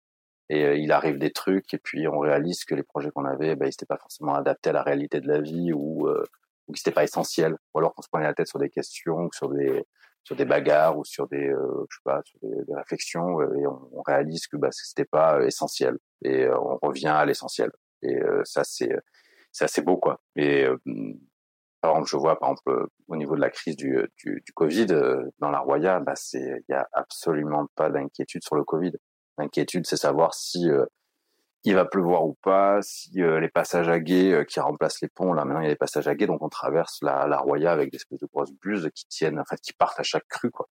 et 0.48 0.64
euh, 0.64 0.76
il 0.76 0.92
arrive 0.92 1.18
des 1.18 1.30
trucs 1.32 1.72
et 1.74 1.78
puis 1.78 2.08
on 2.08 2.18
réalise 2.18 2.64
que 2.64 2.74
les 2.74 2.82
projets 2.82 3.10
qu'on 3.10 3.24
avait 3.24 3.56
ben 3.56 3.66
ils 3.66 3.68
n'étaient 3.68 3.86
pas 3.86 3.98
forcément 3.98 4.34
adaptés 4.34 4.70
à 4.70 4.72
la 4.72 4.82
réalité 4.82 5.20
de 5.20 5.28
la 5.28 5.40
vie 5.40 5.72
ou 5.72 6.08
euh, 6.08 6.24
ou 6.68 6.72
pas 6.94 7.04
essentiel. 7.04 7.56
Ou 7.74 7.78
alors 7.78 7.94
qu'on 7.94 8.02
se 8.02 8.08
prenait 8.08 8.24
la 8.24 8.34
tête 8.34 8.48
sur 8.48 8.58
des 8.58 8.70
questions 8.70 9.28
sur 9.32 9.50
des 9.50 9.84
sur 10.24 10.36
des 10.36 10.46
bagarres 10.46 10.98
ou 10.98 11.04
sur 11.04 11.28
des 11.28 11.48
euh, 11.48 11.86
je 11.90 11.96
sais 11.96 12.02
pas 12.04 12.22
sur 12.24 12.38
des, 12.42 12.74
réflexions 12.74 13.40
euh, 13.40 13.54
et 13.58 13.66
on, 13.66 14.02
réalise 14.06 14.46
que 14.46 14.56
bah 14.56 14.70
c'était 14.72 15.04
pas 15.04 15.44
essentiel. 15.44 15.98
Et 16.24 16.48
on 16.48 16.78
revient 16.82 17.08
à 17.08 17.24
l'essentiel. 17.26 17.70
Et 18.02 18.18
ça 18.44 18.64
c'est 18.64 18.94
c'est 19.52 19.64
assez 19.64 19.82
beau 19.82 19.96
quoi. 19.98 20.20
Et 20.36 20.66
par 21.84 21.92
exemple, 21.92 22.08
je 22.08 22.16
vois, 22.16 22.38
par 22.38 22.48
exemple, 22.48 22.70
euh, 22.70 22.86
au 23.08 23.16
niveau 23.16 23.36
de 23.36 23.42
la 23.42 23.50
crise 23.50 23.76
du, 23.76 23.98
du, 24.16 24.42
du 24.42 24.52
Covid, 24.54 24.86
euh, 24.92 25.22
dans 25.38 25.50
la 25.50 25.58
Roya, 25.58 26.00
bah, 26.00 26.14
il 26.32 26.62
y 26.66 26.72
a 26.72 26.88
absolument 26.94 27.66
pas 27.74 27.90
d'inquiétude 27.90 28.42
sur 28.42 28.56
le 28.56 28.64
Covid. 28.64 28.92
L'inquiétude, 29.36 29.86
c'est 29.86 29.98
savoir 29.98 30.32
si 30.32 30.70
euh, 30.70 30.86
il 31.64 31.74
va 31.74 31.84
pleuvoir 31.84 32.24
ou 32.24 32.38
pas, 32.42 32.80
si 32.80 33.10
les 33.12 33.50
passages 33.50 33.90
à 33.90 34.00
guet 34.00 34.46
qui 34.48 34.60
remplacent 34.60 35.02
les 35.02 35.08
ponts, 35.08 35.34
là 35.34 35.44
maintenant 35.44 35.60
il 35.60 35.64
y 35.64 35.66
a 35.66 35.72
des 35.72 35.76
passages 35.76 36.08
à 36.08 36.14
guet, 36.14 36.26
donc 36.26 36.40
on 36.40 36.48
traverse 36.48 37.00
la, 37.02 37.26
la 37.26 37.36
Roya 37.36 37.70
avec 37.70 37.90
des 37.92 37.96
espèces 37.96 38.20
de 38.20 38.28
grosses 38.32 38.52
buses 38.62 38.88
qui 38.94 39.06
tiennent, 39.08 39.38
en 39.38 39.44
fait, 39.44 39.60
qui 39.60 39.74
partent 39.74 40.00
à 40.00 40.04
chaque 40.04 40.26
crue, 40.26 40.50
quoi. 40.50 40.66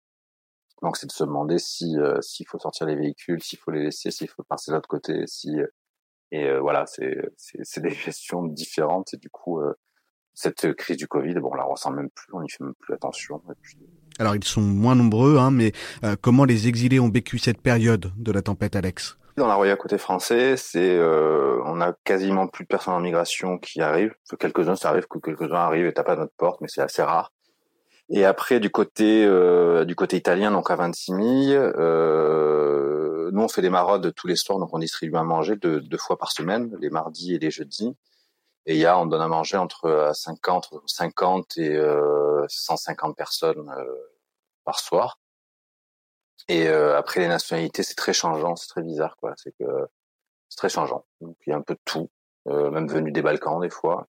Donc 0.82 0.95
c'est 0.95 1.08
de 1.08 1.12
se 1.12 1.26
demander 1.26 1.60
si 1.60 1.97
s'il 2.21 2.47
faut 2.47 2.58
sortir 2.58 2.88
les 2.88 2.95
véhicules, 2.95 3.43
s'il 3.43 3.60
faut 3.60 3.71
les 3.71 3.84
laisser, 3.84 4.12
s'il 4.12 4.30
faut 4.30 4.43
passer 4.43 4.71
de 4.71 4.78
l'autre 4.78 4.88
côté, 4.88 5.28
si 5.28 5.58
et 6.32 6.58
voilà, 6.58 6.86
c'est 6.88 7.82
des 7.82 7.89
gestions 7.89 8.43
différentes 8.43 9.13
et 9.13 9.17
du 9.17 9.30
coup 9.30 9.60
cette 10.34 10.74
crise 10.74 10.98
du 10.98 11.08
Covid, 11.08 11.36
bon, 11.36 11.50
on 11.52 11.56
la 11.56 11.63
ressent 11.63 11.91
même 11.91 12.10
plus, 12.10 12.28
on 12.34 12.41
n'y 12.41 12.50
fait 12.50 12.63
même 12.63 12.74
plus 12.80 12.94
attention. 12.94 13.41
Alors 14.20 14.36
ils 14.36 14.44
sont 14.44 14.62
moins 14.62 14.96
nombreux, 14.96 15.38
hein, 15.38 15.52
mais 15.52 15.72
euh, 16.04 16.15
comment 16.20 16.46
les 16.46 16.67
exilés 16.67 17.00
ont 17.00 17.10
vécu 17.10 17.39
cette 17.39 17.62
période 17.62 18.12
de 18.17 18.32
la 18.32 18.41
tempête, 18.41 18.76
Alex? 18.76 19.17
Dans 19.38 19.48
la 19.48 19.56
Roya 19.56 19.76
côté 19.78 19.98
français, 19.98 20.58
c'est 20.58 20.98
euh, 20.98 21.62
on 21.65 21.80
a 21.80 21.94
quasiment 22.04 22.48
plus 22.48 22.65
de 22.65 22.67
personnes 22.67 22.94
en 22.94 23.00
migration 23.00 23.58
qui 23.58 23.82
arrivent. 23.82 24.13
Quelques-uns, 24.39 24.76
ça 24.76 24.89
arrive 24.89 25.08
que 25.08 25.20
quelques-uns 25.20 25.56
arrivent 25.56 25.86
et 25.86 25.94
tapent 25.94 26.10
à 26.10 26.15
notre 26.15 26.34
porte, 26.38 26.60
mais 26.62 26.67
c'est 26.70 26.82
assez 26.82 27.02
rare. 27.02 27.32
Et 28.10 28.26
après 28.26 28.60
du 28.60 28.70
côté 28.70 29.26
euh, 29.26 29.86
du 29.86 29.96
côté 29.96 30.17
italien, 30.17 30.52
donc 30.52 30.70
à 30.70 30.76
26 30.76 31.12
000, 31.13 31.22
euh, 31.80 33.32
nous 33.32 33.41
on 33.41 33.48
fait 33.48 33.62
des 33.62 33.70
maraudes 33.70 34.13
tous 34.15 34.28
les 34.28 34.36
soirs, 34.36 34.60
donc 34.60 34.70
on 34.74 34.80
distribue 34.80 35.15
à 35.15 35.24
manger 35.24 35.56
deux, 35.56 35.80
deux 35.80 35.98
fois 35.98 36.17
par 36.17 36.32
semaine, 36.34 36.76
les 36.82 36.89
mardis 36.89 37.34
et 37.34 37.39
les 37.39 37.52
jeudis. 37.52 37.96
Et 38.65 38.76
il 38.76 38.80
y 38.80 38.86
a, 38.86 38.97
on 38.97 39.06
donne 39.08 39.21
à 39.21 39.28
manger 39.28 39.58
entre 39.58 40.12
50, 40.13 40.69
euh, 40.74 40.80
50 40.86 41.58
et 41.58 41.76
euh, 41.76 42.45
150 42.47 43.15
personnes 43.15 43.69
euh, 43.76 43.95
par 44.63 44.80
soir. 44.80 45.19
Et 46.47 46.67
euh, 46.67 46.97
après 46.97 47.21
les 47.21 47.28
nationalités, 47.28 47.84
c'est 47.84 47.95
très 47.95 48.13
changeant, 48.13 48.56
c'est 48.56 48.67
très 48.67 48.84
bizarre, 48.84 49.15
quoi. 49.17 49.34
C'est 49.38 49.52
que 49.58 49.65
c'est 50.50 50.58
très 50.58 50.69
changeant. 50.69 51.06
Donc 51.21 51.38
il 51.45 51.52
y 51.52 51.54
a 51.54 51.58
un 51.58 51.62
peu 51.62 51.76
de 51.76 51.80
tout, 51.86 52.10
euh, 52.47 52.69
même 52.71 52.88
venu 52.88 53.12
des 53.12 53.21
Balkans 53.21 53.60
des 53.62 53.69
fois. 53.69 54.08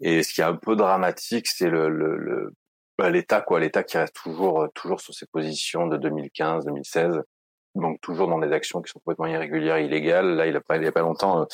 Et 0.00 0.22
ce 0.22 0.32
qui 0.34 0.40
est 0.42 0.44
un 0.44 0.56
peu 0.56 0.76
dramatique, 0.76 1.46
c'est 1.48 1.68
le, 1.68 1.88
le, 1.88 2.16
le 2.16 2.54
bah, 2.98 3.10
l'État, 3.10 3.40
quoi. 3.42 3.60
L'État 3.60 3.82
qui 3.82 3.98
reste 3.98 4.14
toujours 4.14 4.68
toujours 4.74 5.00
sur 5.00 5.14
ses 5.14 5.26
positions 5.26 5.86
de 5.86 5.96
2015, 5.96 6.64
2016. 6.66 7.22
Donc 7.74 8.00
toujours 8.00 8.28
dans 8.28 8.38
des 8.38 8.52
actions 8.52 8.80
qui 8.80 8.90
sont 8.90 9.00
complètement 9.00 9.26
irrégulières, 9.26 9.78
illégales. 9.78 10.34
Là, 10.36 10.46
il 10.46 10.56
a 10.56 10.60
a 10.60 10.92
pas 10.92 11.00
longtemps 11.00 11.46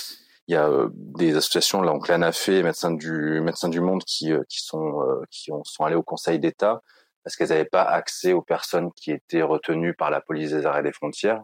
il 0.48 0.54
y 0.54 0.56
a 0.56 0.68
euh, 0.68 0.88
des 0.92 1.36
associations 1.36 1.82
là, 1.82 1.92
donc 1.92 2.08
l'ANAFE, 2.08 2.48
Médecins 2.48 2.90
du 2.92 3.40
Médecins 3.40 3.68
du 3.68 3.80
Monde, 3.80 4.04
qui 4.04 4.32
euh, 4.32 4.42
qui 4.48 4.60
sont 4.60 5.02
euh, 5.02 5.22
qui 5.30 5.52
ont, 5.52 5.64
sont 5.64 5.84
allés 5.84 5.96
au 5.96 6.02
Conseil 6.02 6.38
d'État 6.38 6.82
parce 7.24 7.36
qu'elles 7.36 7.50
n'avaient 7.50 7.64
pas 7.64 7.82
accès 7.82 8.32
aux 8.32 8.42
personnes 8.42 8.92
qui 8.92 9.12
étaient 9.12 9.42
retenues 9.42 9.94
par 9.94 10.10
la 10.10 10.20
police 10.20 10.50
des 10.50 10.66
arrêts 10.66 10.82
des 10.82 10.92
frontières. 10.92 11.42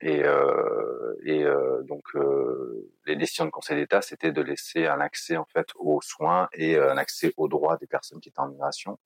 Et, 0.00 0.22
euh, 0.24 1.14
et 1.24 1.42
euh, 1.44 1.82
donc 1.82 2.04
euh, 2.14 2.88
les 3.06 3.16
décisions 3.16 3.44
du 3.44 3.50
Conseil 3.50 3.76
d'État, 3.76 4.00
c'était 4.00 4.32
de 4.32 4.42
laisser 4.42 4.86
un 4.86 5.00
accès 5.00 5.36
en 5.36 5.44
fait 5.46 5.66
aux 5.76 6.00
soins 6.02 6.48
et 6.52 6.78
un 6.78 6.96
accès 6.96 7.32
aux 7.36 7.48
droits 7.48 7.76
des 7.78 7.88
personnes 7.88 8.20
qui 8.20 8.28
étaient 8.28 8.40
en 8.40 8.48
migration. 8.48 8.98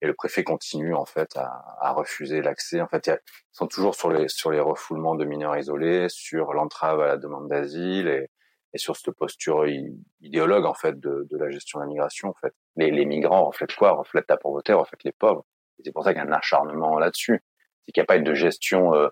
Et 0.00 0.06
le 0.06 0.14
préfet 0.14 0.42
continue 0.42 0.94
en 0.94 1.04
fait 1.04 1.36
à, 1.36 1.76
à 1.80 1.92
refuser 1.92 2.42
l'accès. 2.42 2.80
En 2.80 2.88
fait, 2.88 3.06
ils 3.06 3.18
sont 3.52 3.68
toujours 3.68 3.94
sur 3.94 4.10
les 4.10 4.28
sur 4.28 4.50
les 4.50 4.60
refoulements 4.60 5.14
de 5.14 5.24
mineurs 5.24 5.56
isolés, 5.56 6.08
sur 6.08 6.54
l'entrave 6.54 7.00
à 7.00 7.06
la 7.06 7.16
demande 7.16 7.48
d'asile 7.48 8.08
et, 8.08 8.28
et 8.74 8.78
sur 8.78 8.96
cette 8.96 9.14
posture 9.14 9.66
idéologue 10.20 10.64
en 10.64 10.74
fait 10.74 10.98
de, 10.98 11.26
de 11.30 11.36
la 11.36 11.50
gestion 11.50 11.78
de 11.78 11.84
la 11.84 11.88
migration 11.88 12.28
en 12.28 12.34
fait. 12.34 12.54
Les, 12.76 12.90
les 12.90 13.04
migrants 13.04 13.44
reflètent 13.44 13.74
quoi? 13.74 13.92
Reflètent 13.92 14.30
la 14.30 14.36
pauvreté, 14.36 14.72
reflètent 14.72 15.04
les 15.04 15.12
pauvres. 15.12 15.44
C'est 15.84 15.92
pour 15.92 16.04
ça 16.04 16.12
qu'il 16.14 16.22
y 16.22 16.24
a 16.24 16.28
un 16.28 16.32
acharnement 16.32 16.98
là-dessus. 16.98 17.42
C'est 17.84 17.92
qu'il 17.92 18.00
n'y 18.00 18.04
a 18.04 18.06
pas 18.06 18.18
de 18.18 18.34
gestion 18.34 18.94
euh, 18.94 19.08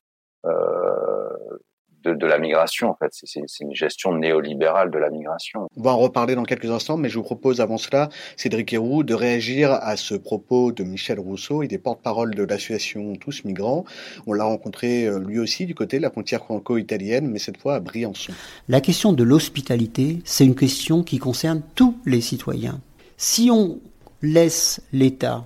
de, 2.05 2.15
de, 2.15 2.27
la 2.27 2.39
migration. 2.39 2.91
En 2.91 2.95
fait, 2.95 3.11
c'est 3.13 3.43
une 3.61 3.75
gestion 3.75 4.15
néolibérale 4.15 4.91
de 4.91 4.99
la 4.99 5.11
migration. 5.11 5.69
On 5.77 5.83
va 5.83 5.93
en 5.93 5.99
reparler 5.99 6.35
dans 6.35 6.45
quelques 6.45 6.71
instants, 6.71 6.97
mais 6.97 7.09
je 7.09 7.19
vous 7.19 7.25
propose 7.25 7.61
avant 7.61 7.79
cela, 7.79 8.09
Cédric 8.37 8.73
Héroux, 8.73 9.03
de 9.03 9.15
réagir 9.15 9.73
à 9.73 9.97
ce 9.97 10.15
propos 10.15 10.73
de 10.73 10.85
Michel 10.85 11.21
Rousseau. 11.21 11.63
Il 11.63 11.73
est 11.73 11.79
porte-parole 11.79 12.35
de 12.35 12.43
l'association 12.43 13.15
Tous 13.17 13.45
Migrants. 13.45 13.85
On 14.27 14.33
l'a 14.33 14.45
rencontré 14.45 15.07
euh, 15.07 15.19
lui 15.19 15.39
aussi 15.39 15.67
du 15.67 15.75
côté 15.75 15.99
de 15.99 16.03
la 16.03 16.11
frontière 16.11 16.45
franco-italienne, 16.45 17.29
mais 17.29 17.39
cette 17.39 17.57
fois 17.57 17.77
à 17.77 17.81
Briançon. 17.81 18.33
La 18.69 18.81
question 18.81 19.13
de 19.13 19.23
l'hospitalité, 19.23 20.19
c'est 20.25 20.45
une 20.45 20.55
question 20.55 21.03
qui 21.03 21.19
concerne 21.19 21.63
tous 21.75 21.97
les 22.07 22.21
citoyens. 22.21 22.81
Si 23.17 23.51
on 23.51 23.79
laisse 24.23 24.81
l'État, 24.93 25.45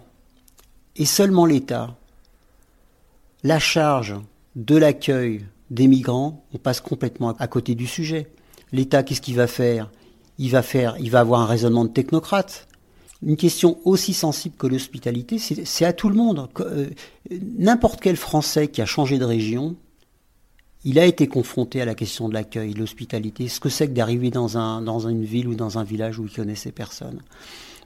et 0.96 1.04
seulement 1.04 1.46
l'État, 1.46 1.96
la 3.42 3.58
charge 3.58 4.14
de 4.56 4.76
l'accueil 4.76 5.44
des 5.74 5.88
migrants, 5.88 6.44
on 6.54 6.58
passe 6.58 6.80
complètement 6.80 7.30
à 7.30 7.46
côté 7.48 7.74
du 7.74 7.86
sujet. 7.86 8.28
L'État, 8.72 9.02
qu'est-ce 9.02 9.20
qu'il 9.20 9.34
va 9.34 9.46
faire? 9.46 9.90
Il 10.38 10.50
va 10.50 10.62
faire, 10.62 10.96
il 11.00 11.10
va 11.10 11.20
avoir 11.20 11.40
un 11.40 11.46
raisonnement 11.46 11.84
de 11.84 11.90
technocrate. 11.90 12.68
Une 13.22 13.36
question 13.36 13.78
aussi 13.84 14.14
sensible 14.14 14.54
que 14.56 14.66
l'hospitalité, 14.66 15.38
c'est 15.38 15.84
à 15.84 15.92
tout 15.92 16.08
le 16.08 16.14
monde. 16.14 16.48
Euh, 16.60 16.90
n'importe 17.58 18.00
quel 18.00 18.16
Français 18.16 18.68
qui 18.68 18.82
a 18.82 18.86
changé 18.86 19.18
de 19.18 19.24
région, 19.24 19.76
il 20.84 20.98
a 20.98 21.06
été 21.06 21.26
confronté 21.26 21.80
à 21.80 21.84
la 21.84 21.94
question 21.94 22.28
de 22.28 22.34
l'accueil, 22.34 22.74
l'hospitalité, 22.74 23.48
ce 23.48 23.58
que 23.58 23.70
c'est 23.70 23.88
que 23.88 23.94
d'arriver 23.94 24.30
dans, 24.30 24.80
dans 24.82 25.08
une 25.08 25.24
ville 25.24 25.48
ou 25.48 25.54
dans 25.54 25.78
un 25.78 25.84
village 25.84 26.18
où 26.18 26.26
il 26.26 26.32
connaissait 26.32 26.72
personne. 26.72 27.20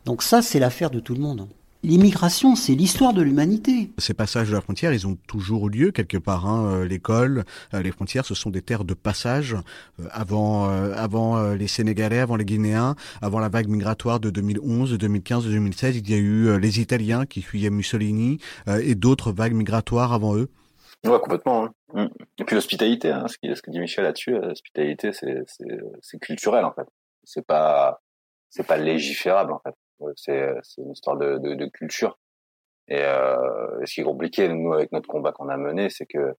Donc 0.04 0.22
ça, 0.22 0.42
c'est 0.42 0.58
l'affaire 0.58 0.90
de 0.90 1.00
tout 1.00 1.14
le 1.14 1.20
monde. 1.20 1.46
L'immigration, 1.84 2.56
c'est 2.56 2.74
l'histoire 2.74 3.12
de 3.12 3.22
l'humanité. 3.22 3.92
Ces 3.98 4.12
passages 4.12 4.48
de 4.48 4.54
la 4.54 4.60
frontière, 4.60 4.92
ils 4.92 5.06
ont 5.06 5.16
toujours 5.28 5.70
lieu 5.70 5.92
quelque 5.92 6.16
part. 6.16 6.46
Hein. 6.46 6.72
Euh, 6.72 6.84
l'école, 6.84 7.44
euh, 7.72 7.82
les 7.82 7.92
frontières, 7.92 8.24
ce 8.24 8.34
sont 8.34 8.50
des 8.50 8.62
terres 8.62 8.84
de 8.84 8.94
passage. 8.94 9.54
Euh, 10.00 10.08
avant, 10.10 10.68
avant 10.68 11.52
les 11.52 11.68
Sénégalais, 11.68 12.18
avant 12.18 12.34
les 12.34 12.44
Guinéens, 12.44 12.96
avant 13.22 13.38
la 13.38 13.48
vague 13.48 13.68
migratoire 13.68 14.18
de 14.18 14.30
2011, 14.30 14.90
de 14.90 14.96
2015, 14.96 15.44
de 15.44 15.52
2016, 15.52 15.96
il 15.98 16.10
y 16.10 16.14
a 16.14 16.16
eu 16.16 16.58
les 16.58 16.80
Italiens 16.80 17.26
qui 17.26 17.42
fuyaient 17.42 17.70
Mussolini 17.70 18.38
et 18.66 18.94
d'autres 18.94 19.30
vagues 19.30 19.54
migratoires 19.54 20.12
avant 20.12 20.36
eux. 20.36 20.50
Ouais, 21.04 21.18
complètement. 21.20 21.68
Hein. 21.94 22.06
Mm. 22.06 22.08
Et 22.38 22.44
puis 22.44 22.54
l'hospitalité, 22.56 23.12
hein, 23.12 23.26
ce, 23.28 23.54
ce, 23.54 23.62
que 23.62 23.70
dit 23.70 23.78
Michel 23.78 24.04
là-dessus, 24.04 24.32
l'hospitalité, 24.32 25.12
c'est 25.12 26.18
culturel 26.20 26.64
en 26.64 26.72
fait. 26.72 26.86
C'est 27.24 27.46
pas, 27.46 28.00
c'est 28.50 28.66
pas 28.66 28.78
légiférable 28.78 29.52
en 29.52 29.60
fait. 29.60 29.74
C'est 30.16 30.54
une 30.78 30.92
histoire 30.92 31.16
de, 31.16 31.38
de, 31.38 31.66
culture. 31.66 32.18
Et 32.88 33.02
euh, 33.02 33.84
ce 33.84 33.94
qui 33.94 34.00
est 34.00 34.04
compliqué, 34.04 34.48
nous, 34.48 34.72
avec 34.72 34.92
notre 34.92 35.08
combat 35.08 35.32
qu'on 35.32 35.48
a 35.48 35.56
mené, 35.56 35.90
c'est 35.90 36.06
que 36.06 36.34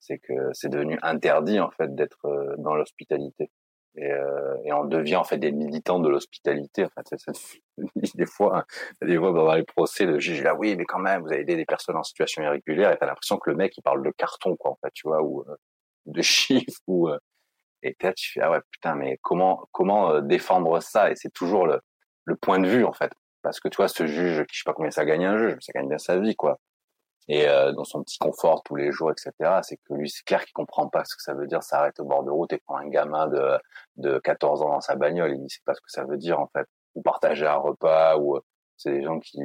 c'est 0.00 0.18
que 0.18 0.52
c'est 0.52 0.68
devenu 0.68 0.98
interdit 1.02 1.60
en 1.60 1.70
fait 1.70 1.94
d'être 1.94 2.26
euh, 2.26 2.56
dans 2.58 2.74
l'hospitalité. 2.74 3.50
Et, 3.96 4.10
euh, 4.10 4.56
et, 4.64 4.72
on 4.72 4.84
devient 4.84 5.16
en 5.16 5.24
fait 5.24 5.36
des 5.38 5.52
militants 5.52 6.00
de 6.00 6.08
l'hospitalité. 6.08 6.84
En 6.84 6.88
fait, 6.88 7.14
des 8.14 8.26
fois, 8.26 8.64
des 9.02 9.18
fois 9.18 9.32
dans 9.32 9.54
les 9.54 9.64
procès, 9.64 10.06
le 10.06 10.18
juge 10.18 10.42
là, 10.42 10.54
oui, 10.54 10.76
mais 10.76 10.84
quand 10.84 10.98
même, 10.98 11.22
vous 11.22 11.28
avez 11.28 11.42
aidé 11.42 11.56
des 11.56 11.66
personnes 11.66 11.96
en 11.96 12.02
situation 12.02 12.42
irrégulière, 12.42 12.90
et 12.92 12.96
t'as 12.96 13.06
l'impression 13.06 13.38
que 13.38 13.50
le 13.50 13.56
mec 13.56 13.76
il 13.76 13.82
parle 13.82 14.02
de 14.02 14.10
carton, 14.16 14.56
quoi, 14.56 14.72
en 14.72 14.78
fait, 14.82 14.90
tu 14.94 15.06
vois, 15.06 15.22
ou 15.22 15.42
euh, 15.42 15.56
de 16.06 16.22
chiffres, 16.22 16.80
ou 16.86 17.08
euh, 17.08 17.18
et 17.82 17.96
là 18.02 18.12
tu 18.14 18.32
fais 18.32 18.40
ah 18.40 18.50
ouais 18.52 18.60
putain, 18.70 18.94
mais 18.94 19.18
comment 19.22 19.68
comment 19.72 20.20
défendre 20.20 20.80
ça? 20.80 21.10
Et 21.10 21.16
c'est 21.16 21.32
toujours 21.32 21.66
le 21.66 21.80
le 22.24 22.36
point 22.36 22.58
de 22.58 22.68
vue 22.68 22.84
en 22.84 22.92
fait. 22.92 23.12
Parce 23.42 23.60
que 23.60 23.68
tu 23.68 23.76
vois, 23.76 23.88
ce 23.88 24.06
juge, 24.06 24.44
je 24.50 24.58
sais 24.58 24.62
pas 24.64 24.72
combien 24.74 24.90
ça 24.90 25.04
gagne 25.04 25.24
un 25.24 25.38
juge, 25.38 25.54
mais 25.54 25.60
ça 25.60 25.72
gagne 25.72 25.88
bien 25.88 25.98
sa 25.98 26.18
vie, 26.18 26.36
quoi. 26.36 26.60
Et 27.28 27.48
euh, 27.48 27.72
dans 27.72 27.84
son 27.84 28.02
petit 28.02 28.18
confort 28.18 28.62
tous 28.64 28.76
les 28.76 28.92
jours, 28.92 29.10
etc. 29.12 29.32
C'est 29.62 29.76
que 29.76 29.94
lui, 29.94 30.10
c'est 30.10 30.24
clair 30.24 30.44
qu'il 30.44 30.52
comprend 30.52 30.88
pas 30.88 31.04
ce 31.04 31.16
que 31.16 31.22
ça 31.22 31.34
veut 31.34 31.46
dire 31.46 31.62
s'arrêter 31.62 32.02
au 32.02 32.04
bord 32.06 32.24
de 32.24 32.30
route 32.30 32.52
et 32.52 32.58
prendre 32.58 32.80
un 32.80 32.88
gamin 32.88 33.28
de 33.28 33.58
de 33.96 34.18
14 34.18 34.62
ans 34.62 34.70
dans 34.70 34.80
sa 34.80 34.96
bagnole. 34.96 35.32
Il 35.32 35.40
dit 35.40 35.48
c'est 35.48 35.64
pas 35.64 35.74
ce 35.74 35.80
que 35.80 35.90
ça 35.90 36.04
veut 36.04 36.18
dire 36.18 36.40
en 36.40 36.48
fait. 36.48 36.66
Ou 36.94 37.02
partager 37.02 37.46
un 37.46 37.56
repas, 37.56 38.16
ou 38.18 38.36
euh, 38.36 38.40
c'est 38.76 38.92
des 38.92 39.02
gens 39.02 39.18
qui, 39.20 39.38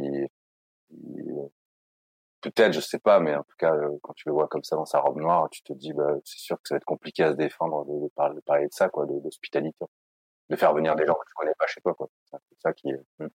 peut-être, 2.41 2.73
je 2.73 2.79
sais 2.79 2.99
pas, 2.99 3.19
mais 3.19 3.35
en 3.35 3.43
tout 3.43 3.55
cas, 3.57 3.73
euh, 3.73 3.97
quand 4.01 4.13
tu 4.13 4.27
le 4.27 4.33
vois 4.33 4.47
comme 4.47 4.63
ça 4.63 4.75
dans 4.75 4.85
sa 4.85 4.99
robe 4.99 5.19
noire, 5.19 5.49
tu 5.49 5.61
te 5.63 5.73
dis, 5.73 5.93
bah, 5.93 6.13
c'est 6.23 6.39
sûr 6.39 6.57
que 6.57 6.67
ça 6.67 6.75
va 6.75 6.77
être 6.77 6.85
compliqué 6.85 7.23
à 7.23 7.31
se 7.31 7.35
défendre 7.35 7.85
de, 7.85 8.09
parler, 8.15 8.35
de 8.35 8.41
parler 8.41 8.67
de 8.67 8.73
ça, 8.73 8.89
quoi, 8.89 9.05
d'hospitalité 9.05 9.77
de 9.81 9.87
faire 10.55 10.73
venir 10.73 10.95
des 10.95 11.05
gens 11.05 11.13
que 11.13 11.27
tu 11.27 11.33
connais 11.36 11.55
pas 11.57 11.67
chez 11.67 11.81
toi. 11.81 11.93
Quoi. 11.93 12.10
C'est 12.31 12.62
ça 12.62 12.73
qui 12.73 12.89
est. 12.89 12.99
Hmm. 13.19 13.27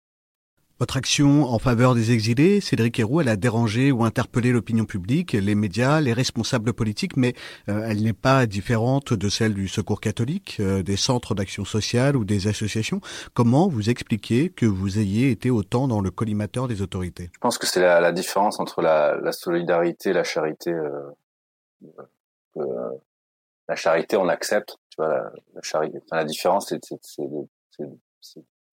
Votre 0.82 0.96
action 0.96 1.44
en 1.44 1.60
faveur 1.60 1.94
des 1.94 2.10
exilés, 2.10 2.60
Cédric 2.60 2.98
Héroux, 2.98 3.20
elle 3.20 3.28
a 3.28 3.36
dérangé 3.36 3.92
ou 3.92 4.02
interpellé 4.02 4.50
l'opinion 4.50 4.84
publique, 4.84 5.32
les 5.32 5.54
médias, 5.54 6.00
les 6.00 6.12
responsables 6.12 6.72
politiques, 6.72 7.16
mais 7.16 7.34
euh, 7.68 7.86
elle 7.88 8.02
n'est 8.02 8.12
pas 8.12 8.46
différente 8.46 9.12
de 9.12 9.28
celle 9.28 9.54
du 9.54 9.68
Secours 9.68 10.00
catholique, 10.00 10.56
euh, 10.58 10.82
des 10.82 10.96
centres 10.96 11.36
d'action 11.36 11.64
sociale 11.64 12.16
ou 12.16 12.24
des 12.24 12.48
associations. 12.48 13.00
Comment 13.32 13.68
vous 13.68 13.90
expliquez 13.90 14.50
que 14.50 14.66
vous 14.66 14.98
ayez 14.98 15.30
été 15.30 15.50
autant 15.50 15.86
dans 15.86 16.00
le 16.00 16.10
collimateur 16.10 16.66
des 16.66 16.82
autorités? 16.82 17.30
Je 17.32 17.38
pense 17.38 17.58
que 17.58 17.66
c'est 17.68 17.80
la, 17.80 18.00
la, 18.00 18.10
différence 18.10 18.58
entre 18.58 18.82
la, 18.82 19.18
la, 19.18 19.30
solidarité 19.30 20.10
et 20.10 20.14
la 20.14 20.24
charité. 20.24 20.72
Euh, 20.72 21.12
la 23.68 23.76
charité, 23.76 24.16
on 24.16 24.28
accepte 24.28 24.78
tu 24.92 24.96
vois, 24.98 25.08
la, 25.08 25.32
la 25.54 25.62
charité. 25.62 25.98
Enfin, 26.04 26.16
la 26.16 26.24
différence, 26.24 26.68
c'est 26.68 26.78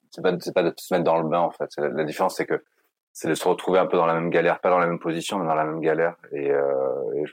c'est 0.10 0.22
pas 0.22 0.32
pas 0.32 0.64
de 0.64 0.74
se 0.78 0.94
mettre 0.94 1.06
dans 1.06 1.22
le 1.22 1.30
bain 1.30 1.40
en 1.40 1.52
fait. 1.52 1.70
La, 1.78 2.04
différence, 2.04 2.36
c'est 2.36 2.46
que 2.46 2.62
c'est 3.14 3.30
de 3.30 3.36
se 3.36 3.48
retrouver 3.48 3.80
un 3.80 3.86
peu 3.86 3.96
dans 3.96 4.06
la 4.06 4.14
même 4.14 4.30
galère, 4.30 4.60
pas 4.60 4.70
dans 4.70 4.80
la 4.80 4.88
même 4.88 5.00
position, 5.00 5.40
mais 5.40 5.46
dans 5.46 5.56
la 5.56 5.64
même 5.64 5.80
galère. 5.80 6.18
Et, 6.34 6.52
euh, 6.52 7.26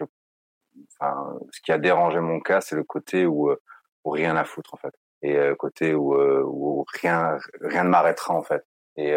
enfin, 1.00 1.36
ce 1.50 1.60
qui 1.62 1.72
a 1.72 1.78
dérangé 1.78 2.20
mon 2.20 2.38
cas, 2.38 2.60
c'est 2.60 2.76
le 2.76 2.84
côté 2.84 3.26
où, 3.26 3.50
euh, 3.50 3.60
où 4.04 4.10
rien 4.10 4.36
à 4.36 4.44
foutre 4.44 4.74
en 4.74 4.76
fait, 4.76 4.94
et 5.22 5.36
euh, 5.36 5.56
côté 5.56 5.94
où, 5.94 6.14
où 6.14 6.84
rien 7.00 7.38
rien 7.60 7.84
ne 7.84 7.88
m'arrêtera 7.88 8.34
en 8.34 8.42
fait. 8.42 8.64
Et 8.96 9.14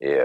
et 0.00 0.16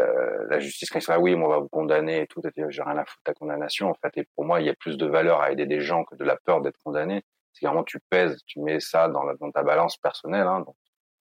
la 0.50 0.60
justice 0.60 0.90
quand 0.90 1.00
ils 1.00 1.02
sont 1.02 1.12
là, 1.12 1.20
oui, 1.20 1.36
moi 1.36 1.48
on 1.48 1.52
va 1.52 1.60
vous 1.60 1.70
condamner 1.70 2.22
et 2.22 2.28
tout, 2.28 2.42
j'ai 2.70 2.82
rien 2.82 2.98
à 2.98 3.06
foutre 3.06 3.24
ta 3.24 3.34
condamnation 3.34 3.90
en 3.90 3.94
fait. 3.94 4.18
Et 4.18 4.28
pour 4.36 4.46
moi, 4.46 4.62
il 4.62 4.68
y 4.68 4.70
a 4.70 4.74
plus 4.76 4.98
de 4.98 5.06
valeur 5.06 5.42
à 5.42 5.52
aider 5.52 5.66
des 5.66 5.82
gens 5.82 6.04
que 6.06 6.16
de 6.16 6.24
la 6.24 6.38
peur 6.38 6.62
d'être 6.62 6.80
condamné 6.84 7.24
si 7.54 7.66
vraiment 7.66 7.84
tu 7.84 8.00
pèses, 8.10 8.38
tu 8.46 8.60
mets 8.62 8.80
ça 8.80 9.08
dans, 9.10 9.24
la, 9.24 9.36
dans 9.36 9.52
ta 9.52 9.64
balance 9.64 9.98
personnelle, 9.98 10.48
hein, 10.48 10.62
donc 10.62 10.76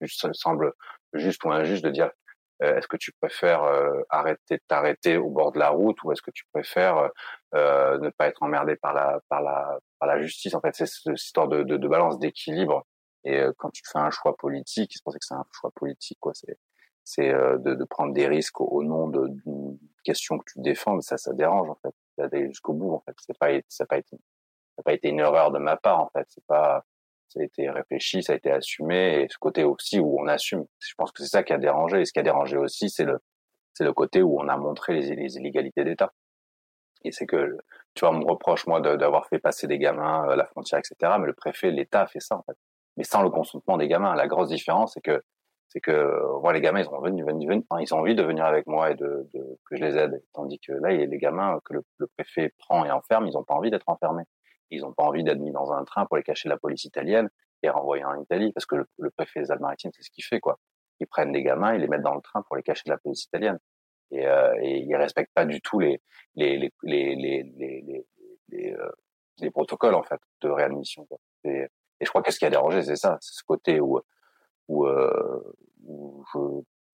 ça 0.07 0.29
semble 0.33 0.73
juste 1.13 1.43
ou 1.43 1.51
injuste 1.51 1.83
de 1.83 1.89
dire 1.89 2.11
euh, 2.63 2.77
est-ce 2.77 2.87
que 2.87 2.97
tu 2.97 3.11
préfères 3.11 3.63
euh, 3.63 4.01
arrêter 4.09 4.59
t'arrêter 4.67 5.17
au 5.17 5.29
bord 5.29 5.51
de 5.51 5.59
la 5.59 5.69
route 5.69 5.97
ou 6.03 6.11
est-ce 6.11 6.21
que 6.21 6.31
tu 6.31 6.43
préfères 6.51 7.11
euh, 7.53 7.97
ne 7.99 8.09
pas 8.09 8.27
être 8.27 8.41
emmerdé 8.41 8.75
par 8.75 8.93
la 8.93 9.19
par 9.29 9.41
la 9.41 9.79
par 9.99 10.07
la 10.07 10.21
justice? 10.21 10.55
En 10.55 10.61
fait 10.61 10.75
c'est 10.75 10.87
cette 10.87 11.13
histoire 11.13 11.47
de, 11.47 11.63
de, 11.63 11.77
de 11.77 11.87
balance 11.87 12.17
d'équilibre 12.19 12.85
et 13.23 13.43
quand 13.57 13.69
tu 13.69 13.83
fais 13.91 13.99
un 13.99 14.09
choix 14.09 14.35
politique 14.37 14.91
c'est 14.93 15.03
pour 15.03 15.13
ça 15.13 15.19
que 15.19 15.25
c'est 15.25 15.35
un 15.35 15.45
choix 15.51 15.71
politique 15.75 16.17
quoi 16.19 16.33
c'est 16.33 16.57
c'est 17.03 17.31
de, 17.31 17.73
de, 17.73 17.83
prendre 17.85 18.13
des 18.13 18.27
risques 18.27 18.59
au, 18.59 18.83
nom 18.83 19.07
d'une 19.07 19.77
question 20.03 20.37
que 20.39 20.51
tu 20.51 20.59
défends 20.59 20.99
ça 21.01 21.17
ça 21.17 21.33
dérange 21.33 21.69
en 21.69 21.77
fait. 21.81 21.93
D'aller 22.17 22.47
jusqu'au 22.47 22.73
bout 22.73 22.93
en 22.93 22.99
fait. 23.01 23.15
C'est 23.19 23.37
pas 23.37 23.49
ça 23.69 23.85
pas 23.85 23.97
été 23.97 24.17
n'a 24.77 24.83
pas 24.83 24.93
été 24.93 25.09
une 25.09 25.19
erreur 25.19 25.51
de 25.51 25.59
ma 25.59 25.77
part 25.77 25.99
en 25.99 26.09
fait. 26.09 26.25
C'est 26.29 26.45
pas, 26.45 26.83
ça 27.29 27.39
a 27.41 27.43
été 27.43 27.69
réfléchi, 27.69 28.23
ça 28.23 28.33
a 28.33 28.35
été 28.35 28.51
assumé 28.51 29.21
et 29.21 29.27
ce 29.29 29.37
côté 29.37 29.63
aussi 29.63 29.99
où 29.99 30.19
on 30.19 30.27
assume. 30.27 30.65
Je 30.79 30.93
pense 30.97 31.11
que 31.11 31.23
c'est 31.23 31.29
ça 31.29 31.43
qui 31.43 31.53
a 31.53 31.57
dérangé. 31.57 32.01
Et 32.01 32.05
ce 32.05 32.13
qui 32.13 32.19
a 32.19 32.23
dérangé 32.23 32.57
aussi, 32.57 32.89
c'est 32.89 33.03
le, 33.03 33.19
c'est 33.73 33.83
le 33.83 33.93
côté 33.93 34.21
où 34.21 34.39
on 34.39 34.47
a 34.47 34.57
montré 34.57 34.93
les, 34.93 35.37
illégalités 35.37 35.83
d'État. 35.83 36.11
Et 37.03 37.11
c'est 37.11 37.25
que, 37.27 37.57
tu 37.93 38.05
vois, 38.05 38.09
on 38.11 38.19
me 38.19 38.25
reproche 38.25 38.65
moi 38.67 38.81
d'avoir 38.81 39.27
fait 39.27 39.39
passer 39.39 39.67
des 39.67 39.77
gamins 39.77 40.27
à 40.29 40.35
la 40.35 40.45
frontière, 40.45 40.79
etc. 40.79 41.13
Mais 41.19 41.27
le 41.27 41.33
préfet, 41.33 41.71
l'État 41.71 42.01
a 42.01 42.07
fait 42.07 42.19
ça 42.19 42.37
en 42.37 42.43
fait, 42.43 42.57
mais 42.97 43.03
sans 43.03 43.21
le 43.23 43.29
consentement 43.29 43.77
des 43.77 43.87
gamins. 43.87 44.15
La 44.15 44.27
grosse 44.27 44.49
différence, 44.49 44.93
c'est 44.93 45.01
que 45.01 45.21
c'est 45.69 45.81
que 45.81 46.39
moi 46.41 46.53
les 46.53 46.61
gamins 46.61 46.79
ils 46.79 46.87
ont 46.87 46.95
envie, 46.95 48.15
de 48.15 48.23
venir 48.23 48.45
avec 48.45 48.67
moi 48.67 48.91
et 48.91 48.95
de, 48.95 49.27
que 49.65 49.75
je 49.75 49.83
les 49.83 49.97
aide 49.97 50.23
tandis 50.33 50.59
que 50.59 50.71
là 50.71 50.91
les 50.91 51.17
gamins 51.17 51.59
que 51.65 51.73
le, 51.73 51.81
le 51.97 52.07
préfet 52.07 52.53
prend 52.57 52.85
et 52.85 52.91
enferme 52.91 53.27
ils 53.27 53.33
n'ont 53.33 53.43
pas 53.43 53.55
envie 53.55 53.69
d'être 53.69 53.87
enfermés 53.87 54.23
ils 54.69 54.81
n'ont 54.81 54.93
pas 54.93 55.03
envie 55.03 55.23
d'être 55.23 55.39
mis 55.39 55.51
dans 55.51 55.71
un 55.71 55.83
train 55.83 56.05
pour 56.05 56.17
les 56.17 56.23
cacher 56.23 56.49
de 56.49 56.53
la 56.53 56.59
police 56.59 56.85
italienne 56.85 57.29
et 57.63 57.69
renvoyer 57.69 58.03
en 58.03 58.21
Italie, 58.21 58.51
parce 58.53 58.65
que 58.65 58.75
le, 58.97 59.09
préfet 59.11 59.41
des 59.41 59.51
Alpes-Maritimes, 59.51 59.91
c'est 59.95 60.03
ce 60.03 60.11
qu'il 60.11 60.23
fait, 60.23 60.39
quoi. 60.39 60.59
Ils 60.99 61.07
prennent 61.07 61.31
des 61.31 61.43
gamins, 61.43 61.73
ils 61.73 61.81
les 61.81 61.87
mettent 61.87 62.01
dans 62.01 62.15
le 62.15 62.21
train 62.21 62.41
pour 62.43 62.55
les 62.55 62.63
cacher 62.63 62.83
de 62.85 62.91
la 62.91 62.97
police 62.97 63.25
italienne. 63.25 63.59
Et, 64.11 64.25
euh, 64.25 64.53
et 64.61 64.79
ils 64.79 64.95
respectent 64.95 65.33
pas 65.33 65.45
du 65.45 65.59
tout 65.61 65.79
les 65.79 66.01
les 66.35 66.57
les 66.57 66.71
les 66.83 67.15
les 67.15 67.43
les, 67.43 68.05
les, 68.49 68.73
euh, 68.73 68.89
les 69.39 69.51
protocoles 69.51 69.95
en 69.95 70.03
fait 70.03 70.19
de 70.41 70.49
réadmission. 70.49 71.05
Quoi. 71.05 71.17
Et, 71.43 71.67
et 71.99 72.05
je 72.05 72.09
crois 72.09 72.21
que 72.21 72.31
ce 72.31 72.39
qui 72.39 72.45
a 72.45 72.49
dérangé, 72.49 72.83
c'est 72.83 72.95
ça, 72.95 73.17
c'est 73.19 73.33
ce 73.33 73.43
côté 73.43 73.81
où 73.81 73.99
où, 74.67 74.85
euh, 74.85 75.55
où 75.85 76.23
je, 76.33 76.39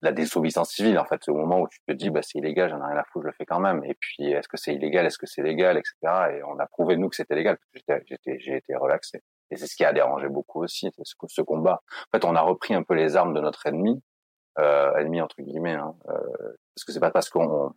la 0.02 0.12
désobéissance 0.12 0.70
civile 0.70 0.98
en 0.98 1.04
fait 1.04 1.28
au 1.28 1.34
moment 1.34 1.60
où 1.60 1.68
tu 1.68 1.80
te 1.86 1.92
dis 1.92 2.10
bah 2.10 2.20
c'est 2.22 2.38
illégal 2.38 2.70
j'en 2.70 2.78
ai 2.78 2.92
rien 2.92 2.98
à 2.98 3.04
foutre 3.04 3.22
je 3.24 3.28
le 3.28 3.32
fais 3.32 3.46
quand 3.46 3.60
même 3.60 3.82
et 3.84 3.94
puis 3.94 4.32
est-ce 4.32 4.48
que 4.48 4.56
c'est 4.56 4.74
illégal 4.74 5.06
est-ce 5.06 5.18
que 5.18 5.26
c'est 5.26 5.42
légal 5.42 5.78
etc 5.78 5.94
et 6.32 6.42
on 6.44 6.58
a 6.58 6.66
prouvé 6.66 6.96
nous 6.96 7.08
que 7.08 7.16
c'était 7.16 7.34
légal 7.34 7.58
j'étais 7.74 8.38
j'ai 8.38 8.56
été 8.56 8.74
relaxé 8.76 9.22
et 9.50 9.56
c'est 9.56 9.66
ce 9.66 9.76
qui 9.76 9.84
a 9.84 9.92
dérangé 9.92 10.28
beaucoup 10.28 10.62
aussi 10.62 10.90
ce, 11.02 11.14
ce 11.26 11.42
combat 11.42 11.82
en 11.92 12.18
fait 12.18 12.24
on 12.24 12.34
a 12.34 12.40
repris 12.40 12.74
un 12.74 12.82
peu 12.82 12.94
les 12.94 13.16
armes 13.16 13.34
de 13.34 13.40
notre 13.40 13.66
ennemi 13.66 14.02
euh, 14.58 14.94
ennemi 14.96 15.20
entre 15.20 15.40
guillemets 15.40 15.74
hein, 15.74 15.94
euh, 16.08 16.12
parce 16.74 16.84
que 16.86 16.92
c'est 16.92 17.00
pas 17.00 17.10
parce 17.10 17.30
qu'on 17.30 17.74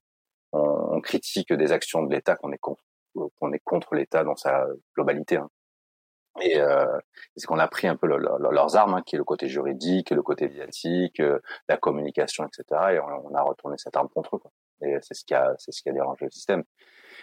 on, 0.52 0.96
on, 0.96 1.02
critique 1.02 1.52
des 1.54 1.72
actions 1.72 2.04
de 2.04 2.14
l'État 2.14 2.36
qu'on 2.36 2.52
est 2.52 2.58
contre 2.58 2.84
qu'on 3.40 3.52
est 3.54 3.62
contre 3.64 3.96
l'État 3.96 4.24
dans 4.24 4.36
sa 4.36 4.68
globalité. 4.96 5.38
Hein. 5.38 5.50
Et 6.42 6.60
euh, 6.60 6.86
c'est 7.36 7.48
qu'on 7.48 7.60
a 7.60 7.68
pris 7.68 7.88
un 7.88 7.96
peu 7.96 8.08
leurs 8.08 8.76
armes, 8.76 8.96
hein, 8.96 9.02
qui 9.06 9.16
est 9.16 9.18
le 9.18 9.24
côté 9.24 9.48
juridique, 9.48 10.12
le 10.12 10.22
côté 10.22 10.48
médiatique, 10.48 11.20
euh, 11.20 11.40
la 11.68 11.78
communication, 11.78 12.46
etc. 12.46 12.64
Et 12.94 13.00
on, 13.00 13.34
a 13.34 13.42
retourné 13.42 13.78
cette 13.78 13.96
arme 13.96 14.10
contre 14.10 14.36
eux. 14.36 14.40
Quoi. 14.40 14.52
Et 14.82 14.98
c'est 15.02 15.16
ce 15.16 15.26
qui 15.26 15.34
a, 15.34 15.56
c'est 15.58 15.72
ce 15.72 15.82
qui 15.82 15.90
a 15.90 15.94
dérangé 15.94 16.26
le 16.26 16.32
système. 16.32 16.64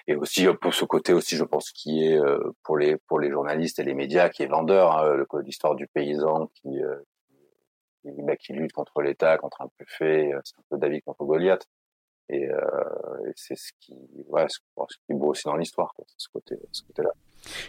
Et 0.06 0.16
aussi 0.16 0.46
euh, 0.46 0.54
pour 0.54 0.74
ce 0.74 0.84
côté 0.84 1.12
aussi, 1.12 1.36
je 1.36 1.44
pense, 1.44 1.70
qui 1.70 2.06
est 2.06 2.18
euh, 2.18 2.38
pour 2.64 2.76
les 2.78 2.96
pour 2.96 3.20
les 3.20 3.30
journalistes 3.30 3.78
et 3.78 3.84
les 3.84 3.94
médias, 3.94 4.28
qui 4.28 4.42
est 4.42 4.46
vendeur, 4.46 4.98
hein, 4.98 5.24
l'histoire 5.44 5.74
du 5.74 5.86
paysan 5.86 6.48
qui 6.54 6.80
qui, 8.02 8.10
qui 8.40 8.52
lutte 8.52 8.72
contre 8.72 9.00
l'État, 9.00 9.38
contre 9.38 9.62
un 9.62 9.68
préfet, 9.68 10.32
c'est 10.44 10.58
un 10.58 10.64
peu 10.70 10.78
David 10.78 11.02
contre 11.04 11.24
Goliath. 11.24 11.66
Et, 12.30 12.44
et 12.44 13.32
c'est 13.36 13.56
ce 13.56 13.72
qui, 13.80 13.94
ouais, 14.28 14.46
ce, 14.48 14.58
qui 14.58 15.12
est 15.12 15.14
beau 15.14 15.28
aussi 15.28 15.44
dans 15.44 15.56
l'histoire, 15.56 15.94
ce 16.16 16.28
côté, 16.28 16.58
ce 16.72 16.82
côté-là. 16.84 17.10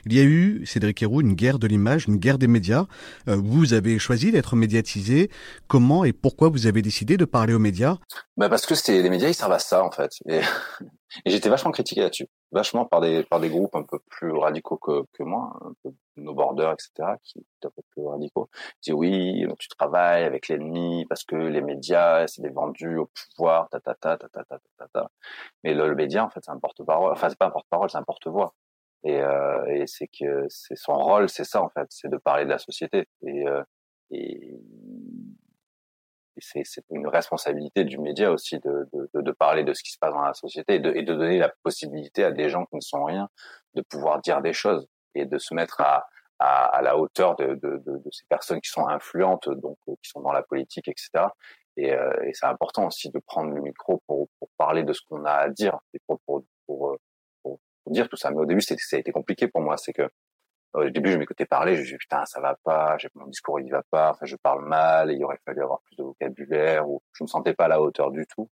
Il 0.06 0.14
y 0.14 0.20
a 0.20 0.24
eu, 0.24 0.66
Cédric 0.66 1.02
Héroux, 1.02 1.22
une 1.22 1.34
guerre 1.34 1.60
de 1.60 1.68
l'image, 1.68 2.06
une 2.08 2.18
guerre 2.18 2.38
des 2.38 2.48
médias. 2.48 2.86
Euh, 3.28 3.36
vous 3.36 3.74
avez 3.74 4.00
choisi 4.00 4.32
d'être 4.32 4.56
médiatisé. 4.56 5.30
Comment 5.68 6.04
et 6.06 6.14
pourquoi 6.14 6.50
vous 6.50 6.68
avez 6.68 6.82
décidé 6.82 7.18
de 7.18 7.26
parler 7.26 7.54
aux 7.54 7.60
médias? 7.60 7.98
Bah 8.38 8.50
Parce 8.50 8.66
que 8.66 8.76
c'était 8.76 9.02
les 9.02 9.10
médias, 9.10 9.30
ils 9.30 9.34
servent 9.34 9.54
à 9.54 9.60
ça, 9.60 9.84
en 9.84 9.92
fait. 9.92 10.12
Et, 10.28 10.40
et 11.26 11.30
j'étais 11.30 11.50
vachement 11.50 11.72
critiqué 11.72 12.02
là-dessus. 12.02 12.28
Vachement 12.52 12.86
par 12.86 13.02
des, 13.02 13.24
par 13.24 13.40
des 13.40 13.50
groupes 13.50 13.76
un 13.76 13.84
peu 13.84 14.00
plus 14.10 14.32
radicaux 14.32 14.78
que, 14.78 15.04
que 15.14 15.24
moi, 15.24 15.58
un 15.62 15.74
peu 15.84 15.92
nos 16.18 16.34
bordeurs, 16.34 16.74
etc., 16.74 17.16
qui 17.24 17.32
sont 17.32 17.68
un 17.68 17.72
peu 17.76 17.82
plus 17.92 18.06
radicaux. 18.06 18.50
Ils 18.54 18.92
disent 18.92 18.94
oui, 18.94 19.46
tu 19.60 19.68
travailles 19.70 20.24
avec 20.24 20.48
l'ennemi 20.48 21.06
parce 21.10 21.24
que 21.24 21.36
les 21.36 21.62
médias, 21.62 22.28
c'est 22.28 22.42
des 22.42 22.50
vendus 22.50 22.98
au 22.98 23.10
pouvoir, 23.36 23.70
ta, 23.70 23.80
ta, 23.80 23.96
ta, 23.96 24.18
ta, 24.18 24.30
ta, 24.30 24.44
ta, 24.44 24.60
ta, 24.78 24.88
ta. 24.94 25.10
Mais 25.64 25.74
le, 25.74 25.90
le 25.90 25.96
média, 25.96 26.24
en 26.26 26.30
fait, 26.30 26.40
c'est 26.44 26.52
un 26.52 26.60
porte-parole. 26.60 27.12
Enfin, 27.12 27.30
c'est 27.30 27.38
pas 27.38 27.48
un 27.48 27.52
porte-parole, 27.52 27.90
c'est 27.90 27.98
un 27.98 28.04
porte-voix. 28.04 28.54
Et, 29.06 29.22
euh, 29.22 29.66
et 29.68 29.86
c'est 29.86 30.08
que 30.08 30.48
c'est 30.50 30.76
son 30.76 30.96
rôle, 30.96 31.30
c'est 31.30 31.44
ça 31.44 31.62
en 31.62 31.70
fait, 31.70 31.86
c'est 31.90 32.10
de 32.10 32.18
parler 32.18 32.46
de 32.46 32.50
la 32.50 32.58
société. 32.58 33.08
Et, 33.22 33.48
euh, 33.48 33.62
c'est, 36.40 36.84
une 36.90 37.08
responsabilité 37.08 37.86
du 37.86 37.98
média 38.00 38.32
aussi 38.32 38.60
de, 38.60 38.90
de, 39.14 39.32
parler 39.32 39.64
de 39.64 39.74
ce 39.74 39.84
qui 39.84 39.92
se 39.92 39.98
passe 40.00 40.14
dans 40.14 40.24
la 40.24 40.34
société 40.34 40.76
et 40.76 40.80
de, 40.80 41.14
donner 41.14 41.38
la 41.38 41.52
possibilité 41.64 42.24
à 42.24 42.32
des 42.32 42.50
gens 42.50 42.66
qui 42.66 42.76
ne 42.76 42.82
sont 42.82 43.04
rien 43.06 43.30
de 43.74 43.82
pouvoir 43.82 44.22
dire 44.22 44.42
des 44.42 44.54
choses 44.54 44.88
et 45.14 45.26
de 45.26 45.38
se 45.38 45.54
mettre 45.54 45.82
à, 45.82 46.08
à, 46.40 46.82
la 46.82 46.98
hauteur 46.98 47.36
de, 47.36 47.56
de, 47.56 48.02
ces 48.12 48.26
personnes 48.28 48.60
qui 48.60 48.70
sont 48.70 48.88
influentes, 48.88 49.50
donc 49.50 49.78
qui 49.86 50.10
sont 50.10 50.22
dans 50.22 50.34
la 50.34 50.44
politique, 50.44 50.88
etc. 50.88 51.28
Et, 51.78 51.94
euh, 51.94 52.12
c'est 52.34 52.48
important 52.48 52.88
aussi 52.88 53.10
de 53.12 53.20
prendre 53.20 53.54
le 53.54 53.62
micro 53.62 54.02
pour, 54.08 54.28
pour 54.40 54.50
parler 54.58 54.84
de 54.84 54.94
ce 54.94 55.02
qu'on 55.08 55.24
a 55.26 55.32
à 55.32 55.50
dire 55.50 55.80
et 55.94 56.00
pour, 56.08 56.20
dire 57.92 58.10
tout 58.10 58.18
ça. 58.18 58.32
Mais 58.32 58.38
au 58.38 58.46
début, 58.46 58.62
ça 58.62 58.76
a 58.94 58.98
été 58.98 59.12
compliqué 59.12 59.48
pour 59.48 59.62
moi. 59.62 59.78
C'est 59.78 59.94
que 59.94 60.10
au 60.76 60.90
début, 60.90 61.12
je 61.12 61.18
m'écoutais 61.18 61.46
parler, 61.46 61.76
je 61.76 61.82
me 61.82 61.88
dit, 61.88 61.98
putain, 61.98 62.26
ça 62.26 62.42
va 62.42 62.56
pas, 62.64 62.98
mon 63.16 63.28
discours, 63.28 63.60
il 63.60 63.72
va 63.72 63.82
pas, 63.90 64.12
enfin, 64.12 64.26
je 64.26 64.36
parle 64.36 64.68
mal, 64.68 65.10
et 65.12 65.16
il 65.16 65.24
aurait 65.24 65.40
fallu 65.46 65.62
avoir 65.62 65.80
plus 65.82 65.96
de 65.96 66.04
vocabulaire, 66.04 66.90
ou 66.90 67.02
je 67.14 67.24
me 67.24 67.28
sentais 67.28 67.54
pas 67.54 67.66
à 67.66 67.68
la 67.70 67.82
hauteur 67.82 68.12
du 68.12 68.26
tout. 68.28 68.50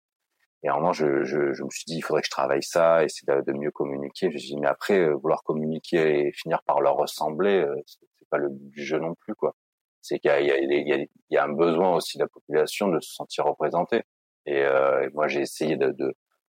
Et 0.62 0.68
à 0.68 0.72
un 0.72 0.76
moment, 0.76 0.92
je, 0.92 1.06
me 1.06 1.70
suis 1.70 1.84
dit, 1.86 1.96
il 1.96 2.02
faudrait 2.02 2.22
que 2.22 2.26
je 2.26 2.32
travaille 2.32 2.62
ça, 2.62 3.04
essayer 3.04 3.26
de, 3.46 3.52
mieux 3.52 3.70
communiquer. 3.70 4.28
Je 4.30 4.34
me 4.34 4.38
suis 4.38 4.48
dit, 4.54 4.60
mais 4.60 4.66
après, 4.66 4.98
euh, 4.98 5.14
vouloir 5.14 5.44
communiquer 5.44 6.26
et 6.26 6.32
finir 6.32 6.62
par 6.64 6.80
leur 6.80 6.96
ressembler, 6.96 7.60
euh, 7.60 7.76
c'est 7.86 8.28
pas 8.28 8.38
le 8.38 8.48
but 8.48 8.70
du 8.70 8.84
jeu 8.84 8.98
non 8.98 9.14
plus, 9.14 9.34
quoi. 9.34 9.54
C'est 10.02 10.18
qu'il 10.18 10.30
y 10.30 11.36
a, 11.36 11.44
un 11.44 11.52
besoin 11.52 11.94
aussi 11.94 12.18
de 12.18 12.24
la 12.24 12.28
population 12.28 12.88
de 12.88 12.98
se 13.00 13.12
sentir 13.14 13.44
représentée. 13.44 14.02
Et, 14.46 14.62
euh, 14.64 15.08
moi, 15.14 15.28
j'ai 15.28 15.42
essayé 15.42 15.76
de, 15.76 15.92
de, 15.92 16.14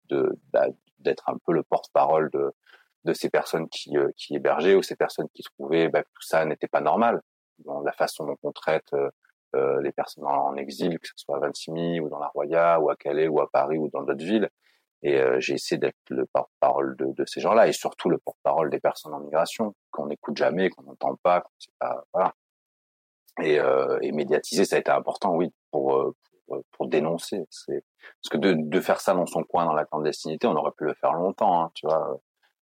de, 0.09 0.39
bah, 0.53 0.69
d'être 1.01 1.29
un 1.29 1.37
peu 1.45 1.53
le 1.53 1.63
porte-parole 1.63 2.31
de, 2.31 2.53
de 3.05 3.13
ces 3.13 3.31
personnes 3.31 3.69
qui, 3.69 3.97
euh, 3.97 4.11
qui 4.17 4.35
hébergeaient 4.35 4.75
ou 4.75 4.83
ces 4.83 4.97
personnes 4.97 5.29
qui 5.35 5.43
trouvaient 5.43 5.89
bah, 5.89 6.03
que 6.03 6.09
tout 6.15 6.27
ça 6.27 6.45
n'était 6.45 6.69
pas 6.69 6.81
normal. 6.81 7.21
Dans 7.59 7.81
la 7.81 7.93
façon 7.93 8.25
dont 8.25 8.39
on 8.43 8.53
traite 8.53 8.93
euh, 8.95 9.11
euh, 9.57 9.81
les 9.83 9.93
personnes 9.93 10.25
en, 10.25 10.57
exil, 10.57 10.99
que 10.99 11.07
ce 11.09 11.15
soit 11.17 11.37
à 11.37 11.41
Vintimille 11.41 12.01
ou 12.01 12.09
dans 12.09 12.19
la 12.19 12.29
Roya 12.29 12.81
ou 12.81 12.91
à 12.91 12.97
Calais 12.97 13.29
ou 13.29 13.41
à 13.41 13.51
Paris 13.51 13.79
ou 13.79 13.89
dans 13.89 14.03
d'autres 14.03 14.25
villes. 14.25 14.49
Et 15.03 15.19
j'ai 15.39 15.55
essayé 15.55 15.79
d'être 15.79 15.97
le 16.11 16.27
porte-parole 16.27 16.95
de, 16.95 17.25
ces 17.25 17.41
gens-là 17.41 17.67
et 17.69 17.73
surtout 17.73 18.11
le 18.11 18.19
porte-parole 18.19 18.69
des 18.69 18.81
personnes 18.81 19.15
en 19.15 19.21
migration 19.21 19.75
qu'on 19.91 20.09
n'écoute 20.09 20.37
jamais, 20.37 20.69
qu'on 20.69 20.83
n'entend 20.83 21.17
pas, 21.23 21.41
qu'on 21.41 21.53
sait 21.59 21.73
pas. 21.79 22.05
Voilà. 22.13 22.35
Et, 23.43 23.59
et 24.03 24.13
médiatiser, 24.13 24.67
ça 24.67 24.77
a 24.77 24.79
été 24.79 24.91
important, 24.91 25.35
oui, 25.35 25.55
pour 25.71 26.13
dénoncer. 26.91 27.47
C'est 27.51 27.85
parce 28.23 28.31
que 28.31 28.39
de, 28.39 28.55
de, 28.57 28.81
faire 28.81 29.01
ça 29.01 29.15
dans 29.15 29.27
son 29.27 29.43
coin, 29.45 29.65
dans 29.65 29.75
la 29.75 29.85
clandestinité, 29.85 30.47
on 30.47 30.57
aurait 30.57 30.73
pu 30.77 30.85
le 30.85 30.95
faire 30.95 31.13
longtemps, 31.15 31.65
hein, 31.65 31.71
tu 31.75 31.87
vois. 31.87 32.21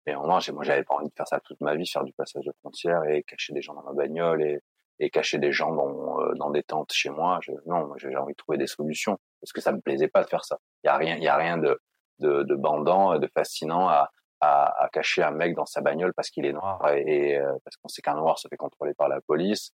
Mais 0.06 0.14
au 0.14 0.22
moins, 0.22 0.40
moi, 0.52 0.64
j'avais 0.64 0.84
pas 0.84 0.94
envie 0.94 1.08
de 1.08 1.14
faire 1.16 1.26
ça 1.26 1.40
toute 1.40 1.60
ma 1.60 1.74
vie, 1.74 1.86
faire 1.86 2.04
du 2.04 2.12
passage 2.12 2.44
de 2.44 2.52
frontières 2.60 3.04
et 3.04 3.22
cacher 3.24 3.52
des 3.52 3.62
gens 3.62 3.74
dans 3.74 3.82
ma 3.82 3.92
bagnole 3.92 4.42
et, 4.42 4.60
et 5.00 5.10
cacher 5.10 5.38
des 5.38 5.52
gens 5.52 5.72
dans, 5.72 6.20
euh, 6.20 6.34
dans 6.36 6.50
des 6.50 6.62
tentes 6.62 6.92
chez 6.92 7.10
moi. 7.10 7.38
Je, 7.42 7.52
non, 7.66 7.92
j'ai 7.96 8.16
envie 8.16 8.32
de 8.32 8.36
trouver 8.36 8.58
des 8.58 8.68
solutions 8.68 9.18
parce 9.40 9.52
que 9.52 9.60
ça 9.60 9.72
me 9.72 9.80
plaisait 9.80 10.08
pas 10.08 10.22
de 10.22 10.28
faire 10.28 10.44
ça. 10.44 10.58
Il 10.84 10.86
y 10.86 10.90
a 10.90 10.96
rien, 10.96 11.16
il 11.16 11.24
y 11.24 11.28
a 11.28 11.36
rien 11.36 11.58
de, 11.58 11.80
de, 12.20 12.54
bandant, 12.54 13.18
de 13.18 13.28
fascinant 13.34 13.88
à, 13.88 14.10
à, 14.40 14.84
à, 14.84 14.88
cacher 14.88 15.22
un 15.22 15.32
mec 15.32 15.54
dans 15.54 15.66
sa 15.66 15.80
bagnole 15.80 16.14
parce 16.14 16.30
qu'il 16.30 16.46
est 16.46 16.52
noir 16.52 16.88
et, 16.94 17.36
euh, 17.38 17.52
parce 17.64 17.76
qu'on 17.76 17.88
sait 17.88 18.02
qu'un 18.02 18.14
noir 18.14 18.38
se 18.38 18.48
fait 18.48 18.56
contrôler 18.56 18.94
par 18.94 19.08
la 19.08 19.20
police 19.20 19.72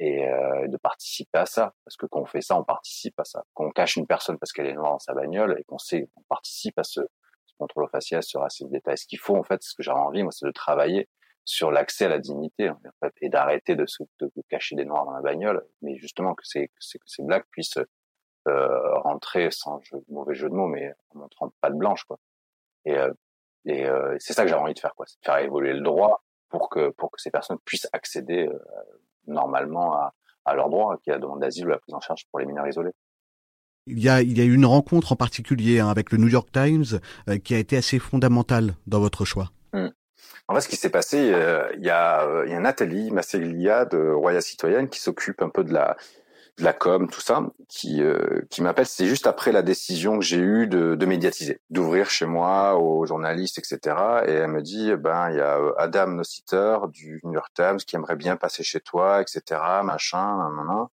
et 0.00 0.26
euh, 0.26 0.66
de 0.66 0.76
participer 0.78 1.38
à 1.38 1.46
ça. 1.46 1.74
Parce 1.84 1.96
que 1.96 2.06
quand 2.06 2.20
on 2.20 2.26
fait 2.26 2.40
ça, 2.40 2.58
on 2.58 2.64
participe 2.64 3.20
à 3.20 3.24
ça. 3.24 3.44
Quand 3.54 3.66
on 3.66 3.70
cache 3.70 3.96
une 3.96 4.06
personne 4.06 4.38
parce 4.38 4.52
qu'elle 4.52 4.66
est 4.66 4.74
noire 4.74 4.92
dans 4.92 4.98
sa 4.98 5.14
bagnole 5.14 5.56
et 5.60 5.64
qu'on 5.64 5.78
sait, 5.78 6.08
on 6.16 6.22
participe 6.22 6.78
à 6.78 6.82
ce, 6.84 7.02
ce 7.46 7.54
contrôle 7.58 7.88
facial, 7.90 8.22
ce 8.22 8.38
racisme 8.38 8.70
d'État. 8.70 8.94
Et 8.94 8.96
ce 8.96 9.06
qu'il 9.06 9.18
faut, 9.18 9.36
en 9.36 9.44
fait, 9.44 9.62
ce 9.62 9.74
que 9.74 9.82
j'ai 9.82 9.90
envie, 9.90 10.22
moi, 10.22 10.32
c'est 10.32 10.46
de 10.46 10.50
travailler 10.50 11.08
sur 11.44 11.70
l'accès 11.70 12.06
à 12.06 12.08
la 12.08 12.18
dignité, 12.18 12.70
en 12.70 12.80
fait, 13.00 13.12
et 13.20 13.28
d'arrêter 13.28 13.76
de, 13.76 13.86
se, 13.86 14.02
de, 14.20 14.30
cacher 14.48 14.76
des 14.76 14.84
noirs 14.84 15.04
dans 15.04 15.12
la 15.12 15.20
bagnole, 15.20 15.66
mais 15.82 15.96
justement 15.96 16.34
que 16.34 16.46
ces, 16.46 16.68
que 16.68 16.98
ces 17.06 17.22
blacks 17.22 17.46
puissent 17.50 17.78
euh, 18.48 18.98
rentrer 19.00 19.50
sans 19.50 19.80
mauvais 20.08 20.34
jeu 20.34 20.48
de 20.48 20.54
mots, 20.54 20.66
mais 20.66 20.92
en 21.10 21.18
montrant 21.18 21.52
pas 21.60 21.70
de 21.70 21.76
blanche, 21.76 22.04
quoi. 22.04 22.18
Et, 22.84 22.96
euh, 22.96 23.12
et 23.66 23.86
euh, 23.86 24.16
c'est 24.18 24.32
ça 24.32 24.44
que 24.44 24.48
j'ai 24.48 24.54
envie 24.54 24.74
de 24.74 24.78
faire, 24.78 24.94
quoi, 24.94 25.06
c'est 25.06 25.20
de 25.20 25.24
faire 25.24 25.38
évoluer 25.38 25.72
le 25.72 25.82
droit 25.82 26.22
pour 26.48 26.68
que 26.68 26.90
pour 26.90 27.10
que 27.10 27.20
ces 27.20 27.30
personnes 27.30 27.58
puissent 27.64 27.88
accéder 27.92 28.46
euh, 28.46 28.58
normalement 29.26 29.94
à, 29.94 30.14
à 30.44 30.54
leur 30.54 30.68
droit, 30.68 30.96
qui 31.02 31.10
est 31.10 31.12
la 31.12 31.18
demande 31.18 31.40
d'asile 31.40 31.66
ou 31.66 31.70
la 31.70 31.78
prise 31.78 31.94
en 31.94 32.00
charge 32.00 32.26
pour 32.30 32.40
les 32.40 32.46
mineurs 32.46 32.66
isolés. 32.66 32.92
Il 33.86 33.98
y 33.98 34.08
a, 34.08 34.22
il 34.22 34.36
y 34.36 34.40
a 34.40 34.44
une 34.44 34.66
rencontre 34.66 35.12
en 35.12 35.16
particulier 35.16 35.80
hein, 35.80 35.88
avec 35.88 36.12
le 36.12 36.18
New 36.18 36.28
York 36.28 36.48
Times 36.52 37.00
euh, 37.28 37.38
qui 37.38 37.54
a 37.54 37.58
été 37.58 37.76
assez 37.76 37.98
fondamentale 37.98 38.74
dans 38.86 39.00
votre 39.00 39.24
choix. 39.24 39.50
Hmm. 39.72 39.88
En 40.48 40.54
fait, 40.54 40.60
ce 40.60 40.68
qui 40.68 40.76
s'est 40.76 40.90
passé, 40.90 41.32
euh, 41.32 41.70
il, 41.76 41.84
y 41.84 41.90
a, 41.90 42.26
euh, 42.26 42.46
y 42.46 42.52
a 42.52 42.60
Nathalie 42.60 43.10
Masseglia 43.10 43.84
de 43.84 44.10
Royal 44.10 44.42
Citoyenne 44.42 44.88
qui 44.88 45.00
s'occupe 45.00 45.42
un 45.42 45.48
peu 45.48 45.64
de 45.64 45.72
la, 45.72 45.96
de 46.60 46.64
la 46.64 46.72
com, 46.72 47.08
tout 47.08 47.20
ça, 47.20 47.42
qui, 47.68 48.02
euh, 48.02 48.42
qui 48.50 48.62
m'appelle. 48.62 48.86
C'est 48.86 49.06
juste 49.06 49.26
après 49.26 49.52
la 49.52 49.62
décision 49.62 50.18
que 50.18 50.24
j'ai 50.24 50.38
eue 50.38 50.66
de, 50.66 50.94
de 50.94 51.06
médiatiser, 51.06 51.60
d'ouvrir 51.70 52.10
chez 52.10 52.26
moi 52.26 52.76
aux 52.76 53.06
journalistes, 53.06 53.58
etc. 53.58 53.96
Et 54.26 54.32
elle 54.32 54.48
me 54.48 54.62
dit, 54.62 54.94
ben 54.96 55.30
il 55.30 55.36
y 55.36 55.40
a 55.40 55.58
euh, 55.58 55.72
Adam 55.78 56.08
Nossiter 56.08 56.78
du 56.88 57.20
New 57.24 57.32
York 57.32 57.52
Times 57.54 57.78
qui 57.78 57.96
aimerait 57.96 58.16
bien 58.16 58.36
passer 58.36 58.62
chez 58.62 58.80
toi, 58.80 59.20
etc. 59.22 59.60
Machin, 59.82 60.50
nan, 60.56 60.86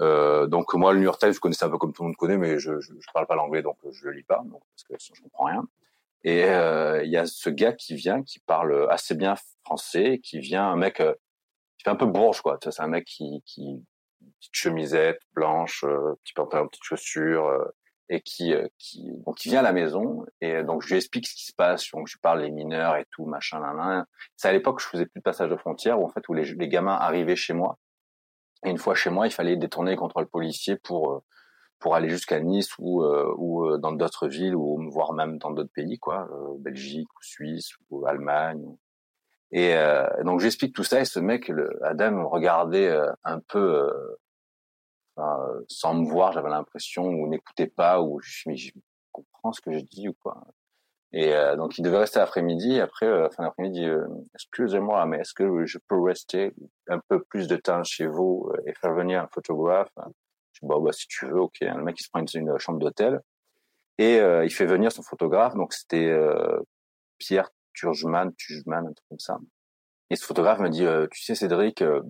Euh, 0.00 0.46
donc 0.46 0.72
moi, 0.74 0.92
le 0.92 0.98
New 0.98 1.04
York 1.04 1.20
Times, 1.20 1.32
je 1.32 1.40
connaissais 1.40 1.64
un 1.64 1.70
peu 1.70 1.78
comme 1.78 1.92
tout 1.92 2.02
le 2.02 2.08
monde 2.08 2.16
connaît, 2.16 2.38
mais 2.38 2.58
je 2.58 2.80
je, 2.80 2.92
parle 3.12 3.26
pas 3.26 3.36
l'anglais, 3.36 3.62
donc 3.62 3.76
je 3.90 4.06
le 4.06 4.12
lis 4.12 4.22
pas, 4.22 4.42
donc 4.44 4.62
parce 4.74 4.84
que 4.84 5.14
je 5.14 5.22
comprends 5.22 5.44
rien. 5.46 5.64
Et 6.24 6.44
euh, 6.44 7.02
il 7.04 7.10
y 7.10 7.16
a 7.18 7.26
ce 7.26 7.50
gars 7.50 7.72
qui 7.72 7.94
vient, 7.94 8.22
qui 8.22 8.40
parle 8.40 8.86
assez 8.90 9.14
bien 9.14 9.34
français, 9.64 10.20
qui 10.22 10.38
vient, 10.40 10.66
un 10.72 10.76
mec 10.76 10.96
qui 10.96 11.84
fait 11.84 11.90
un 11.90 11.96
peu 11.96 12.06
bourge, 12.06 12.40
quoi. 12.42 12.58
C'est 12.62 12.80
un 12.80 12.88
mec 12.88 13.04
qui 13.04 13.42
petite 14.40 14.54
chemisette 14.54 15.20
blanche, 15.34 15.84
euh, 15.84 16.14
petit 16.24 16.32
pantalon, 16.34 16.68
petite 16.68 16.84
chaussure, 16.84 17.46
euh, 17.46 17.64
et 18.08 18.22
qui, 18.22 18.54
euh, 18.54 18.66
qui, 18.78 19.12
donc 19.24 19.36
qui 19.36 19.50
vient 19.50 19.60
à 19.60 19.62
la 19.62 19.72
maison. 19.72 20.24
Et 20.40 20.62
donc 20.64 20.82
je 20.82 20.88
lui 20.88 20.96
explique 20.96 21.28
ce 21.28 21.34
qui 21.34 21.46
se 21.46 21.52
passe, 21.54 21.90
donc 21.92 22.08
je 22.08 22.18
parle 22.18 22.40
les 22.40 22.50
mineurs 22.50 22.96
et 22.96 23.06
tout, 23.12 23.26
machin, 23.26 23.60
nan, 23.60 24.06
C'est 24.36 24.48
à 24.48 24.52
l'époque 24.52 24.78
que 24.78 24.82
je 24.82 24.88
faisais 24.88 25.06
plus 25.06 25.20
de 25.20 25.22
passage 25.22 25.50
de 25.50 25.56
frontières, 25.56 26.00
où 26.00 26.04
en 26.04 26.08
fait 26.08 26.28
où 26.28 26.34
les, 26.34 26.68
gamins 26.68 26.96
arrivaient 26.96 27.36
chez 27.36 27.52
moi. 27.52 27.78
Et 28.64 28.70
une 28.70 28.78
fois 28.78 28.94
chez 28.94 29.10
moi, 29.10 29.26
il 29.26 29.32
fallait 29.32 29.56
détourner 29.56 29.92
les 29.92 29.96
contrôles 29.96 30.28
policiers 30.28 30.76
pour 30.76 31.22
pour 31.78 31.94
aller 31.94 32.10
jusqu'à 32.10 32.40
Nice 32.40 32.76
ou 32.78 33.02
ou 33.38 33.78
dans 33.78 33.92
d'autres 33.92 34.28
villes 34.28 34.54
ou 34.54 34.90
voire 34.90 35.12
même 35.14 35.38
dans 35.38 35.50
d'autres 35.50 35.72
pays 35.72 35.98
quoi, 35.98 36.28
Belgique 36.58 37.08
ou 37.16 37.22
Suisse 37.22 37.72
ou 37.90 38.06
Allemagne 38.06 38.76
et 39.52 39.74
euh, 39.74 40.06
donc 40.24 40.40
j'explique 40.40 40.74
tout 40.74 40.84
ça 40.84 41.00
et 41.00 41.04
ce 41.04 41.18
mec, 41.18 41.48
le, 41.48 41.70
Adam, 41.84 42.28
regardait 42.28 42.96
un 43.24 43.40
peu 43.40 43.90
enfin, 45.16 45.46
sans 45.68 45.94
me 45.94 46.08
voir, 46.08 46.32
j'avais 46.32 46.50
l'impression, 46.50 47.04
ou 47.04 47.28
n'écoutait 47.28 47.66
pas, 47.66 48.00
ou 48.00 48.20
je, 48.20 48.42
mais 48.46 48.56
je 48.56 48.72
comprends 49.12 49.52
ce 49.52 49.60
que 49.60 49.72
je 49.72 49.80
dis 49.80 50.08
ou 50.08 50.14
quoi. 50.14 50.42
Et 51.12 51.34
euh, 51.34 51.56
donc 51.56 51.76
il 51.78 51.82
devait 51.82 51.98
rester 51.98 52.20
l'après-midi. 52.20 52.80
Après, 52.80 53.06
euh, 53.06 53.28
fin 53.30 53.42
d'après-midi, 53.42 53.86
excusez-moi, 54.34 55.04
mais 55.06 55.18
est-ce 55.18 55.34
que 55.34 55.66
je 55.66 55.78
peux 55.88 56.00
rester 56.00 56.54
un 56.88 57.00
peu 57.08 57.22
plus 57.24 57.48
de 57.48 57.56
temps 57.56 57.82
chez 57.82 58.06
vous 58.06 58.52
et 58.66 58.74
faire 58.74 58.94
venir 58.94 59.22
un 59.22 59.28
photographe? 59.28 59.90
Je 60.52 60.60
dis 60.62 60.68
bah, 60.68 60.76
bah 60.80 60.92
si 60.92 61.06
tu 61.08 61.26
veux, 61.26 61.40
ok. 61.40 61.58
Le 61.60 61.82
mec 61.82 61.98
il 62.00 62.04
se 62.04 62.10
prend 62.10 62.20
une, 62.20 62.28
une 62.34 62.58
chambre 62.58 62.78
d'hôtel 62.78 63.20
et 63.98 64.16
il 64.18 64.50
fait 64.50 64.66
venir 64.66 64.92
son 64.92 65.02
photographe. 65.02 65.54
Donc 65.56 65.72
c'était 65.72 66.14
Pierre 67.18 67.50
Turgeman, 67.74 68.32
Turgeman, 68.36 68.86
un 68.86 68.92
truc 68.92 69.08
comme 69.08 69.18
ça. 69.18 69.38
Et 70.10 70.16
ce 70.16 70.26
photographe 70.26 70.58
me 70.58 70.68
dit, 70.68 70.84
euh, 70.84 71.06
tu 71.10 71.22
sais 71.22 71.34
Cédric, 71.34 71.82
euh, 71.82 72.02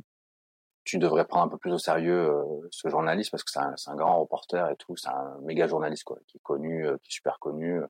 tu 0.90 0.98
devrais 0.98 1.24
prendre 1.24 1.44
un 1.44 1.48
peu 1.48 1.56
plus 1.56 1.72
au 1.72 1.78
sérieux 1.78 2.30
euh, 2.30 2.68
ce 2.72 2.88
journaliste 2.88 3.30
parce 3.30 3.44
que 3.44 3.50
c'est 3.52 3.60
un, 3.60 3.94
grand 3.94 4.18
reporter 4.20 4.68
et 4.70 4.74
tout, 4.74 4.96
c'est 4.96 5.08
un 5.08 5.38
méga 5.42 5.68
journaliste 5.68 6.02
quoi, 6.02 6.18
qui 6.26 6.38
est 6.38 6.40
connu, 6.42 6.84
qui 7.00 7.08
est 7.08 7.12
super 7.12 7.38
connu. 7.38 7.80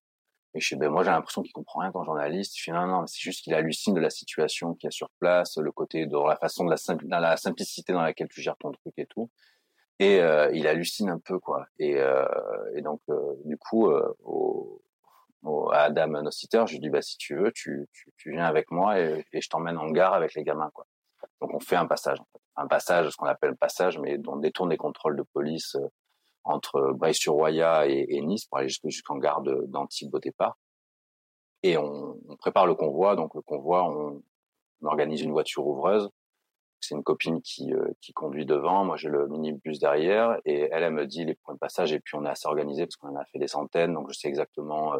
Et 0.52 0.60
je 0.60 0.68
sais, 0.68 0.76
ben 0.76 0.90
moi 0.90 1.02
j'ai 1.02 1.10
l'impression 1.10 1.40
qu'il 1.42 1.52
comprend 1.54 1.80
rien 1.80 1.92
quand 1.92 2.04
journaliste. 2.04 2.58
Il 2.58 2.60
fait 2.60 2.72
non 2.72 2.86
non, 2.86 3.06
c'est 3.06 3.20
juste 3.20 3.42
qu'il 3.42 3.54
hallucine 3.54 3.94
de 3.94 4.00
la 4.00 4.10
situation 4.10 4.74
qu'il 4.74 4.86
y 4.86 4.88
a 4.88 4.90
sur 4.90 5.08
place, 5.18 5.56
le 5.56 5.72
côté 5.72 6.04
de 6.04 6.28
la 6.28 6.36
façon 6.36 6.66
de 6.66 6.70
la, 7.08 7.36
simplicité 7.38 7.94
dans 7.94 8.02
laquelle 8.02 8.28
tu 8.28 8.42
gères 8.42 8.58
ton 8.58 8.70
truc 8.70 8.92
et 8.98 9.06
tout. 9.06 9.30
Et 9.98 10.16
il 10.52 10.66
hallucine 10.66 11.08
un 11.08 11.20
peu 11.20 11.38
quoi. 11.38 11.66
Et, 11.78 11.98
donc 12.82 13.00
du 13.46 13.56
coup 13.56 13.90
à 15.72 15.84
Adam 15.84 16.22
Nociter, 16.22 16.64
je 16.66 16.72
lui 16.72 16.80
dis 16.80 16.90
bah 16.90 17.00
si 17.00 17.16
tu 17.16 17.36
veux, 17.36 17.50
tu, 17.50 17.88
viens 18.26 18.44
avec 18.44 18.70
moi 18.70 19.00
et, 19.00 19.24
et 19.32 19.40
je 19.40 19.48
t'emmène 19.48 19.78
en 19.78 19.88
gare 19.90 20.12
avec 20.12 20.34
les 20.34 20.44
gamins 20.44 20.70
quoi. 20.74 20.84
Donc 21.40 21.54
on 21.54 21.60
fait 21.60 21.76
un 21.76 21.86
passage, 21.86 22.20
en 22.20 22.26
fait. 22.32 22.40
Un 22.56 22.66
passage, 22.66 23.10
ce 23.10 23.16
qu'on 23.16 23.26
appelle 23.26 23.56
passage, 23.56 23.98
mais 23.98 24.18
on 24.26 24.36
détourne 24.36 24.70
les 24.70 24.76
contrôles 24.76 25.16
de 25.16 25.22
police 25.22 25.76
euh, 25.76 25.88
entre 26.44 26.92
Breil-sur-Roya 26.92 27.86
et, 27.86 28.20
Nice 28.22 28.46
pour 28.46 28.58
aller 28.58 28.68
jusqu'en 28.68 29.16
gare 29.16 29.42
d'Antibes 29.42 30.14
au 30.14 30.18
départ. 30.18 30.56
Et 31.62 31.76
on, 31.76 32.18
prépare 32.38 32.66
le 32.66 32.74
convoi. 32.74 33.14
Donc 33.14 33.34
le 33.34 33.42
convoi, 33.42 33.84
on, 33.84 34.22
organise 34.82 35.20
une 35.20 35.32
voiture 35.32 35.66
ouvreuse. 35.66 36.08
C'est 36.80 36.94
une 36.94 37.02
copine 37.02 37.42
qui, 37.42 37.74
euh, 37.74 37.92
qui 38.00 38.14
conduit 38.14 38.46
devant. 38.46 38.86
Moi, 38.86 38.96
j'ai 38.96 39.10
le 39.10 39.28
minibus 39.28 39.78
derrière. 39.78 40.38
Et 40.46 40.68
elle, 40.72 40.82
elle 40.82 40.94
me 40.94 41.06
dit 41.06 41.26
les 41.26 41.34
points 41.34 41.52
de 41.52 41.58
passage. 41.58 41.92
Et 41.92 42.00
puis, 42.00 42.16
on 42.16 42.24
est 42.24 42.30
assez 42.30 42.48
organisé 42.48 42.86
parce 42.86 42.96
qu'on 42.96 43.08
en 43.08 43.16
a 43.16 43.24
fait 43.26 43.38
des 43.38 43.48
centaines. 43.48 43.92
Donc, 43.92 44.10
je 44.10 44.18
sais 44.18 44.28
exactement 44.28 44.94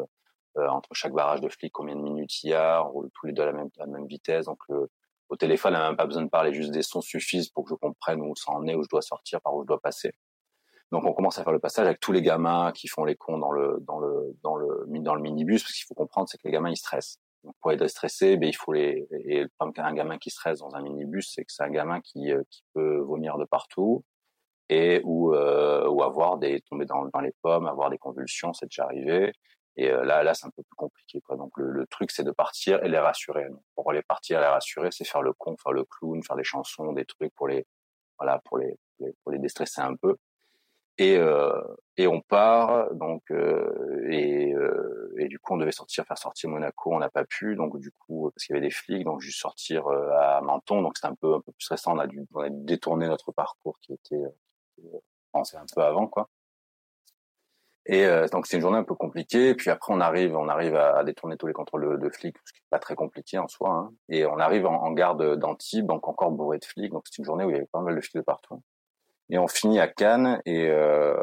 euh, 0.57 0.67
entre 0.67 0.93
chaque 0.93 1.13
barrage 1.13 1.39
de 1.39 1.47
flics, 1.47 1.71
combien 1.71 1.95
de 1.95 2.01
minutes 2.01 2.43
il 2.43 2.49
y 2.49 2.53
a, 2.53 2.85
on 2.85 3.07
tous 3.13 3.25
les 3.25 3.31
deux 3.31 3.43
à 3.43 3.45
la 3.45 3.53
même, 3.53 3.69
à 3.79 3.85
la 3.85 3.87
même 3.87 4.05
vitesse. 4.05 4.45
Donc 4.45 4.59
le, 4.67 4.89
au 5.31 5.37
téléphone, 5.37 5.73
on 5.75 5.79
n'a 5.79 5.87
même 5.87 5.97
pas 5.97 6.05
besoin 6.05 6.23
de 6.23 6.29
parler, 6.29 6.53
juste 6.53 6.71
des 6.71 6.81
sons 6.81 6.99
suffisent 6.99 7.49
pour 7.49 7.63
que 7.63 7.69
je 7.69 7.75
comprenne 7.75 8.21
où 8.21 8.35
ça 8.35 8.51
en 8.51 8.67
est, 8.67 8.75
où 8.75 8.83
je 8.83 8.89
dois 8.89 9.01
sortir, 9.01 9.39
par 9.41 9.55
où 9.55 9.63
je 9.63 9.67
dois 9.67 9.79
passer. 9.79 10.11
Donc 10.91 11.05
on 11.05 11.13
commence 11.13 11.39
à 11.39 11.43
faire 11.45 11.53
le 11.53 11.59
passage 11.59 11.87
avec 11.87 12.01
tous 12.01 12.11
les 12.11 12.21
gamins 12.21 12.73
qui 12.73 12.89
font 12.89 13.05
les 13.05 13.15
cons 13.15 13.37
dans 13.37 13.53
le 13.53 13.77
dans 13.87 13.97
le 13.99 14.35
dans 14.43 14.57
le 14.57 14.85
dans 14.99 15.15
le 15.15 15.21
minibus 15.21 15.63
parce 15.63 15.73
qu'il 15.73 15.85
faut 15.85 15.93
comprendre 15.93 16.27
c'est 16.27 16.37
que 16.37 16.43
les 16.43 16.51
gamins 16.51 16.69
ils 16.69 16.75
stressent. 16.75 17.17
Donc 17.45 17.55
pour 17.61 17.71
être 17.71 17.87
stressé, 17.87 18.35
ben 18.35 18.49
il 18.49 18.53
faut 18.53 18.73
les 18.73 19.07
et 19.11 19.43
le 19.43 19.93
gamin 19.93 20.17
qui 20.17 20.29
stresse 20.31 20.59
dans 20.59 20.75
un 20.75 20.81
minibus, 20.81 21.31
c'est 21.33 21.45
que 21.45 21.51
c'est 21.53 21.63
un 21.63 21.69
gamin 21.69 22.01
qui 22.01 22.33
euh, 22.33 22.43
qui 22.49 22.65
peut 22.73 22.97
vomir 22.97 23.37
de 23.37 23.45
partout 23.45 24.03
et 24.67 24.99
ou 25.05 25.33
euh, 25.33 25.87
ou 25.87 26.03
avoir 26.03 26.39
des 26.39 26.59
tomber 26.69 26.85
dans 26.85 27.05
dans 27.05 27.21
les 27.21 27.33
pommes, 27.41 27.67
avoir 27.67 27.89
des 27.89 27.97
convulsions, 27.97 28.51
c'est 28.51 28.65
déjà 28.65 28.83
arrivé. 28.83 29.31
Et 29.77 29.89
euh, 29.89 30.03
là, 30.03 30.23
là, 30.23 30.33
c'est 30.33 30.45
un 30.45 30.49
peu 30.49 30.63
plus 30.63 30.75
compliqué. 30.75 31.21
Quoi. 31.21 31.37
Donc 31.37 31.51
le, 31.57 31.85
truc, 31.87 32.11
c'est 32.11 32.23
de 32.23 32.31
partir 32.31 32.83
et 32.83 32.89
les 32.89 32.99
rassurer. 32.99 33.47
Pour 33.75 33.91
les 33.91 34.01
partir 34.01 34.39
et 34.39 34.41
les 34.41 34.47
rassurer, 34.47 34.89
c'est 34.91 35.05
faire 35.05 35.21
le 35.21 35.33
con, 35.33 35.55
faire 35.61 35.71
le 35.71 35.85
clown, 35.85 36.21
faire 36.23 36.35
des 36.35 36.43
chansons, 36.43 36.91
des 36.93 37.05
trucs 37.05 37.33
pour 37.35 37.47
les, 37.47 37.65
voilà, 38.19 38.39
pour 38.45 38.57
les, 38.57 38.77
pour 39.23 39.31
les 39.31 39.39
déstresser 39.39 39.81
un 39.81 39.95
peu. 39.95 40.17
Et, 40.97 41.17
euh, 41.17 41.53
et 41.97 42.07
on 42.07 42.21
part. 42.21 42.93
Donc 42.93 43.23
euh, 43.31 44.07
et, 44.09 44.53
et 45.17 45.27
du 45.27 45.39
coup, 45.39 45.53
on 45.53 45.57
devait 45.57 45.71
sortir, 45.71 46.05
faire 46.05 46.17
sortir 46.17 46.49
Monaco. 46.49 46.93
On 46.93 46.99
n'a 46.99 47.09
pas 47.09 47.25
pu. 47.25 47.55
Donc 47.55 47.79
du 47.79 47.91
coup, 47.91 48.29
parce 48.35 48.45
qu'il 48.45 48.55
y 48.55 48.57
avait 48.57 48.67
des 48.67 48.73
flics, 48.73 49.05
donc 49.05 49.21
juste 49.21 49.39
sortir 49.39 49.87
à 49.87 50.41
Menton. 50.41 50.81
Donc 50.81 50.97
c'était 50.97 51.07
un 51.07 51.15
peu, 51.15 51.35
un 51.35 51.41
peu 51.41 51.51
plus 51.53 51.67
récent. 51.69 51.95
On 51.95 51.99
a 51.99 52.07
dû, 52.07 52.25
on 52.33 52.41
a 52.41 52.49
dû 52.49 52.65
détourner 52.65 53.07
notre 53.07 53.31
parcours 53.31 53.79
qui 53.79 53.93
était, 53.93 54.23
qui 54.75 54.81
était 54.81 55.01
pensé 55.31 55.57
un 55.57 55.65
peu 55.73 55.81
avant, 55.81 56.07
quoi. 56.07 56.29
Et 57.87 58.05
euh, 58.05 58.27
donc 58.27 58.45
c'est 58.45 58.57
une 58.57 58.61
journée 58.61 58.77
un 58.77 58.83
peu 58.83 58.95
compliquée. 58.95 59.55
Puis 59.55 59.69
après 59.69 59.93
on 59.93 59.99
arrive, 59.99 60.35
on 60.35 60.47
arrive 60.47 60.75
à, 60.75 61.03
détourner 61.03 61.37
tous 61.37 61.47
les 61.47 61.53
contrôles 61.53 61.99
de, 61.99 62.09
flics, 62.09 62.37
ce 62.45 62.53
qui 62.53 62.59
est 62.59 62.69
pas 62.69 62.79
très 62.79 62.95
compliqué 62.95 63.37
en 63.37 63.47
soi. 63.47 63.71
Hein. 63.71 63.91
Et 64.09 64.25
on 64.25 64.37
arrive 64.39 64.65
en, 64.65 64.83
en 64.83 64.91
gare 64.91 65.15
d'Antibes, 65.15 65.87
donc 65.87 66.07
encore 66.07 66.31
bourré 66.31 66.59
de 66.59 66.65
flics. 66.65 66.91
Donc 66.91 67.03
c'est 67.05 67.17
une 67.17 67.25
journée 67.25 67.43
où 67.43 67.49
il 67.49 67.53
y 67.53 67.57
avait 67.57 67.69
pas 67.71 67.81
mal 67.81 67.95
de 67.95 68.01
flics 68.01 68.15
de 68.15 68.21
partout. 68.21 68.61
Et 69.31 69.37
on 69.37 69.47
finit 69.47 69.79
à 69.79 69.87
Cannes 69.87 70.41
et 70.45 70.67
euh, 70.69 71.15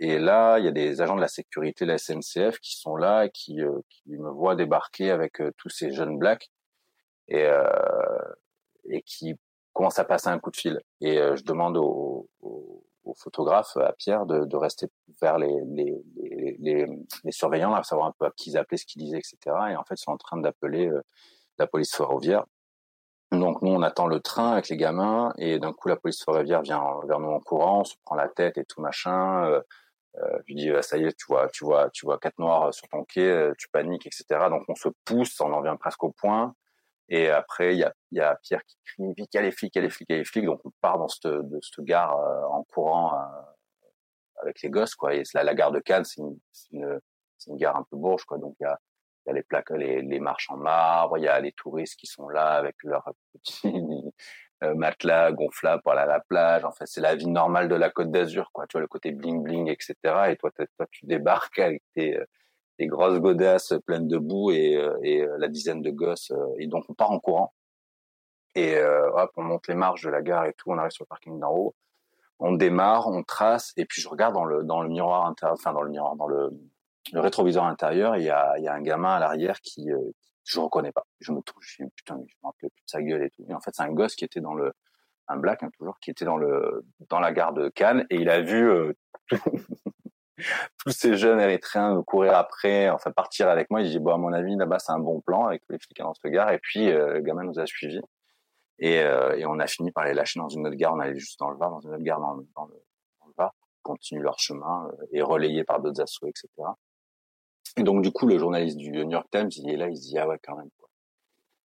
et 0.00 0.18
là 0.18 0.58
il 0.58 0.64
y 0.64 0.68
a 0.68 0.72
des 0.72 1.00
agents 1.00 1.14
de 1.14 1.20
la 1.20 1.28
sécurité 1.28 1.84
la 1.84 1.96
SNCF 1.96 2.58
qui 2.60 2.76
sont 2.76 2.96
là 2.96 3.26
et 3.26 3.30
qui 3.30 3.62
euh, 3.62 3.78
qui 3.88 4.16
me 4.16 4.30
voient 4.30 4.56
débarquer 4.56 5.10
avec 5.12 5.40
euh, 5.40 5.52
tous 5.56 5.68
ces 5.68 5.92
jeunes 5.92 6.18
blacks 6.18 6.50
et 7.28 7.44
euh, 7.44 7.68
et 8.88 9.02
qui 9.02 9.36
commencent 9.72 10.00
à 10.00 10.04
passer 10.04 10.28
un 10.28 10.40
coup 10.40 10.50
de 10.50 10.56
fil. 10.56 10.80
Et 11.00 11.16
je 11.16 11.44
demande 11.44 11.76
aux 11.76 12.28
au 12.40 12.84
photographe, 13.16 13.76
à 13.76 13.92
Pierre, 13.92 14.26
de, 14.26 14.56
rester 14.56 14.88
vers 15.20 15.38
les, 15.38 15.62
les, 15.66 16.02
les, 16.58 16.86
les, 17.24 17.32
surveillants, 17.32 17.70
là, 17.70 17.82
savoir 17.82 18.08
un 18.08 18.14
peu 18.18 18.26
à 18.26 18.30
qui 18.30 18.50
ils 18.50 18.58
appelaient, 18.58 18.78
ce 18.78 18.86
qu'ils 18.86 19.02
disaient, 19.02 19.18
etc. 19.18 19.36
Et 19.70 19.76
en 19.76 19.84
fait, 19.84 19.94
ils 19.94 20.02
sont 20.02 20.12
en 20.12 20.16
train 20.16 20.36
d'appeler 20.36 20.88
euh, 20.88 21.02
la 21.58 21.66
police 21.66 21.94
ferroviaire. 21.94 22.44
Donc 23.32 23.62
nous, 23.62 23.70
on 23.70 23.82
attend 23.82 24.06
le 24.06 24.20
train 24.20 24.52
avec 24.52 24.68
les 24.68 24.76
gamins, 24.76 25.32
et 25.38 25.58
d'un 25.58 25.72
coup, 25.72 25.88
la 25.88 25.96
police 25.96 26.22
ferroviaire 26.24 26.62
vient 26.62 26.82
vers 27.04 27.20
nous 27.20 27.30
en 27.30 27.40
courant, 27.40 27.80
on 27.80 27.84
se 27.84 27.94
prend 28.04 28.16
la 28.16 28.28
tête 28.28 28.58
et 28.58 28.64
tout 28.64 28.80
machin. 28.80 29.44
Euh, 29.44 29.60
euh, 30.18 30.38
lui 30.48 30.56
dis, 30.56 30.70
ça 30.82 30.96
y 30.98 31.04
est, 31.04 31.16
tu 31.16 31.26
vois, 31.28 31.48
tu 31.48 31.64
vois, 31.64 31.88
tu 31.90 32.04
vois 32.04 32.18
quatre 32.18 32.38
noirs 32.38 32.74
sur 32.74 32.88
ton 32.88 33.04
quai, 33.04 33.30
euh, 33.30 33.52
tu 33.56 33.68
paniques, 33.68 34.06
etc. 34.06 34.24
Donc 34.50 34.64
on 34.68 34.74
se 34.74 34.88
pousse, 35.04 35.40
on 35.40 35.52
en 35.52 35.60
vient 35.62 35.76
presque 35.76 36.02
au 36.02 36.10
point. 36.10 36.54
Et 37.10 37.28
après, 37.28 37.74
il 37.74 37.90
y 38.12 38.20
a, 38.20 38.36
Pierre 38.36 38.64
qui 38.64 38.76
crie 38.84 39.12
vite, 39.16 39.34
il 39.34 39.36
y 39.36 39.38
a 39.38 39.42
les 39.42 39.50
flics, 39.50 39.74
il 39.74 39.78
y 39.78 39.80
a 39.80 39.82
les 39.82 39.90
flics, 39.90 40.08
il 40.08 40.12
y 40.12 40.14
a 40.14 40.18
les 40.18 40.24
flics. 40.24 40.44
Donc 40.44 40.60
on 40.64 40.70
part 40.80 40.96
dans 40.96 41.08
cette, 41.08 41.26
de 41.26 41.58
cette 41.60 41.84
gare 41.84 42.16
euh, 42.16 42.44
en 42.46 42.62
courant 42.62 43.14
euh, 43.14 44.42
avec 44.42 44.62
les 44.62 44.70
gosses, 44.70 44.94
quoi. 44.94 45.14
Et 45.14 45.24
la 45.34 45.54
gare 45.54 45.72
de 45.72 45.80
Cannes, 45.80 46.04
c'est 46.04 46.22
une, 46.70 47.00
gare 47.58 47.76
un 47.76 47.82
peu 47.90 47.96
bourge, 47.96 48.24
quoi. 48.24 48.38
Donc 48.38 48.54
il 48.60 48.62
y 48.62 48.66
a, 48.66 48.78
les 49.32 49.42
plaques, 49.42 49.70
les, 49.70 50.02
les 50.02 50.20
marches 50.20 50.50
en 50.50 50.56
marbre, 50.56 51.18
il 51.18 51.24
y 51.24 51.28
a 51.28 51.38
les 51.40 51.52
touristes 51.52 51.98
qui 51.98 52.06
sont 52.06 52.28
là 52.28 52.52
avec 52.52 52.76
leurs 52.84 53.08
petits 53.32 53.72
euh, 54.62 54.74
matelas 54.74 55.32
gonflables 55.32 55.82
pour 55.82 55.92
aller 55.92 56.02
à 56.02 56.06
la 56.06 56.20
plage. 56.20 56.64
En 56.64 56.72
fait, 56.72 56.86
c'est 56.86 57.00
la 57.00 57.16
vie 57.16 57.28
normale 57.28 57.68
de 57.68 57.74
la 57.74 57.90
Côte 57.90 58.12
d'Azur, 58.12 58.50
quoi. 58.52 58.68
Tu 58.68 58.74
vois 58.74 58.82
le 58.82 58.88
côté 58.88 59.10
bling 59.10 59.42
bling, 59.42 59.68
etc. 59.68 59.94
Et 60.28 60.36
toi, 60.36 60.52
toi, 60.52 60.86
tu 60.92 61.06
débarques 61.06 61.58
avec 61.58 61.82
tes 61.94 62.20
des 62.80 62.86
grosses 62.86 63.20
godasses 63.20 63.74
pleines 63.84 64.08
de 64.08 64.16
boue 64.16 64.52
et, 64.52 64.74
euh, 64.74 64.96
euh, 65.04 65.36
la 65.38 65.48
dizaine 65.48 65.82
de 65.82 65.90
gosses. 65.90 66.30
Euh, 66.30 66.54
et 66.58 66.66
donc 66.66 66.84
on 66.88 66.94
part 66.94 67.10
en 67.10 67.20
courant. 67.20 67.52
Et 68.56 68.76
hop, 68.82 69.30
on 69.36 69.44
monte 69.44 69.68
les 69.68 69.76
marches 69.76 70.02
de 70.02 70.10
la 70.10 70.22
gare 70.22 70.46
et 70.46 70.52
tout, 70.54 70.72
on 70.72 70.78
arrive 70.78 70.90
sur 70.90 71.04
le 71.04 71.08
parking 71.08 71.38
d'en 71.38 71.54
haut. 71.54 71.76
On 72.40 72.52
démarre, 72.52 73.06
on 73.06 73.22
trace, 73.22 73.72
et 73.76 73.84
puis 73.84 74.02
je 74.02 74.08
regarde 74.08 74.34
dans 74.34 74.44
le 74.44 74.64
dans 74.64 74.82
le 74.82 74.88
miroir 74.88 75.26
intérieur, 75.26 75.54
enfin 75.54 75.72
dans 75.72 75.82
le 75.82 75.90
miroir, 75.90 76.16
dans 76.16 76.26
le, 76.26 76.50
rétroviseur 77.12 77.64
intérieur, 77.64 78.16
il 78.16 78.24
y 78.24 78.30
a 78.30 78.58
y 78.58 78.66
a 78.66 78.74
un 78.74 78.82
gamin 78.82 79.14
à 79.14 79.20
l'arrière 79.20 79.60
qui, 79.60 79.92
euh, 79.92 80.00
je 80.42 80.58
reconnais 80.58 80.90
pas. 80.90 81.06
Je 81.20 81.30
me 81.30 81.42
touche, 81.42 81.76
je 81.78 81.84
dis, 81.84 81.90
putain, 81.94 82.16
je 82.26 82.34
me 82.42 82.48
rappelle 82.48 82.70
plus 82.70 82.82
de 82.82 82.90
sa 82.90 83.02
gueule 83.02 83.22
et 83.22 83.30
tout. 83.30 83.44
Et 83.48 83.54
en 83.54 83.60
fait, 83.60 83.70
c'est 83.72 83.84
un 83.84 83.92
gosse 83.92 84.16
qui 84.16 84.24
était 84.24 84.40
dans 84.40 84.54
le 84.54 84.72
un 85.28 85.36
black 85.36 85.62
hein, 85.62 85.70
toujours 85.78 86.00
qui 86.00 86.10
était 86.10 86.24
dans 86.24 86.38
le 86.38 86.84
dans 87.08 87.20
la 87.20 87.32
gare 87.32 87.52
de 87.52 87.68
Cannes 87.68 88.04
et 88.10 88.16
il 88.16 88.28
a 88.28 88.40
vu 88.40 88.68
euh, 88.68 88.92
tous 90.78 90.90
ces 90.90 91.16
jeunes 91.16 91.40
érythréens 91.40 92.02
courir 92.02 92.34
après, 92.34 92.90
enfin 92.90 93.10
partir 93.10 93.48
avec 93.48 93.70
moi. 93.70 93.82
Il 93.82 93.90
dit 93.90 93.98
bon 93.98 94.14
à 94.14 94.18
mon 94.18 94.32
avis 94.32 94.56
là-bas 94.56 94.78
c'est 94.78 94.92
un 94.92 94.98
bon 94.98 95.20
plan 95.20 95.46
avec 95.46 95.62
tous 95.66 95.72
les 95.72 95.78
flics 95.78 95.98
dans 95.98 96.14
cette 96.14 96.32
gare. 96.32 96.50
Et 96.52 96.58
puis 96.58 96.90
euh, 96.90 97.14
le 97.14 97.20
gamin 97.20 97.44
nous 97.44 97.58
a 97.58 97.66
suivis 97.66 98.00
et, 98.78 99.00
euh, 99.00 99.36
et, 99.36 99.44
on 99.44 99.58
a 99.58 99.66
fini 99.66 99.90
par 99.92 100.04
les 100.04 100.14
lâcher 100.14 100.40
dans 100.40 100.48
une 100.48 100.66
autre 100.66 100.76
gare. 100.76 100.94
On 100.94 101.00
allait 101.00 101.18
juste 101.18 101.38
dans 101.38 101.50
le 101.50 101.58
Var, 101.58 101.70
dans 101.70 101.80
une 101.80 101.94
autre 101.94 102.02
gare 102.02 102.20
dans, 102.20 102.34
le, 102.34 102.46
dans 102.56 102.64
le, 102.66 102.74
Var, 103.36 103.54
leur 104.12 104.38
chemin 104.38 104.88
euh, 104.88 105.06
et 105.12 105.22
relayés 105.22 105.64
par 105.64 105.80
d'autres 105.80 106.00
assauts, 106.00 106.26
etc. 106.26 106.48
Et 107.76 107.82
donc 107.82 108.02
du 108.02 108.10
coup 108.10 108.26
le 108.26 108.38
journaliste 108.38 108.76
du 108.76 108.90
New 108.90 109.10
York 109.10 109.28
Times 109.30 109.50
il 109.56 109.70
est 109.70 109.76
là, 109.76 109.88
il 109.88 109.96
se 109.96 110.02
dit 110.02 110.18
ah 110.18 110.26
ouais 110.26 110.38
quand 110.42 110.56
même. 110.56 110.70
Quoi. 110.78 110.88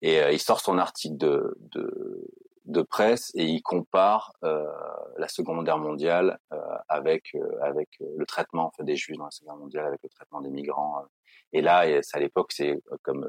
Et 0.02 0.20
il 0.32 0.40
sort 0.40 0.60
son 0.60 0.78
article 0.78 1.18
de 1.18 1.58
de 2.68 2.82
presse 2.82 3.32
et 3.34 3.46
il 3.46 3.62
compare 3.62 4.34
euh, 4.44 4.66
la 5.18 5.28
Seconde 5.28 5.66
Guerre 5.66 5.78
mondiale 5.78 6.38
euh, 6.54 6.58
avec 6.90 7.34
euh, 7.36 7.60
avec 7.62 7.90
euh, 8.02 8.06
le 8.18 8.26
traitement 8.26 8.66
en 8.66 8.72
fait, 8.72 8.84
des 8.84 8.98
Juifs 8.98 9.18
dans 9.18 9.26
la 9.26 9.32
Seconde 9.32 9.48
Guerre 9.48 9.60
mondiale, 9.60 9.86
avec 9.88 10.04
le 10.04 10.10
traitement 10.10 10.42
des 10.42 10.50
migrants. 10.50 11.04
Et 11.54 11.62
là, 11.62 11.86
à 12.14 12.20
l'époque, 12.20 12.52
c'est 12.52 12.78
comme 13.04 13.26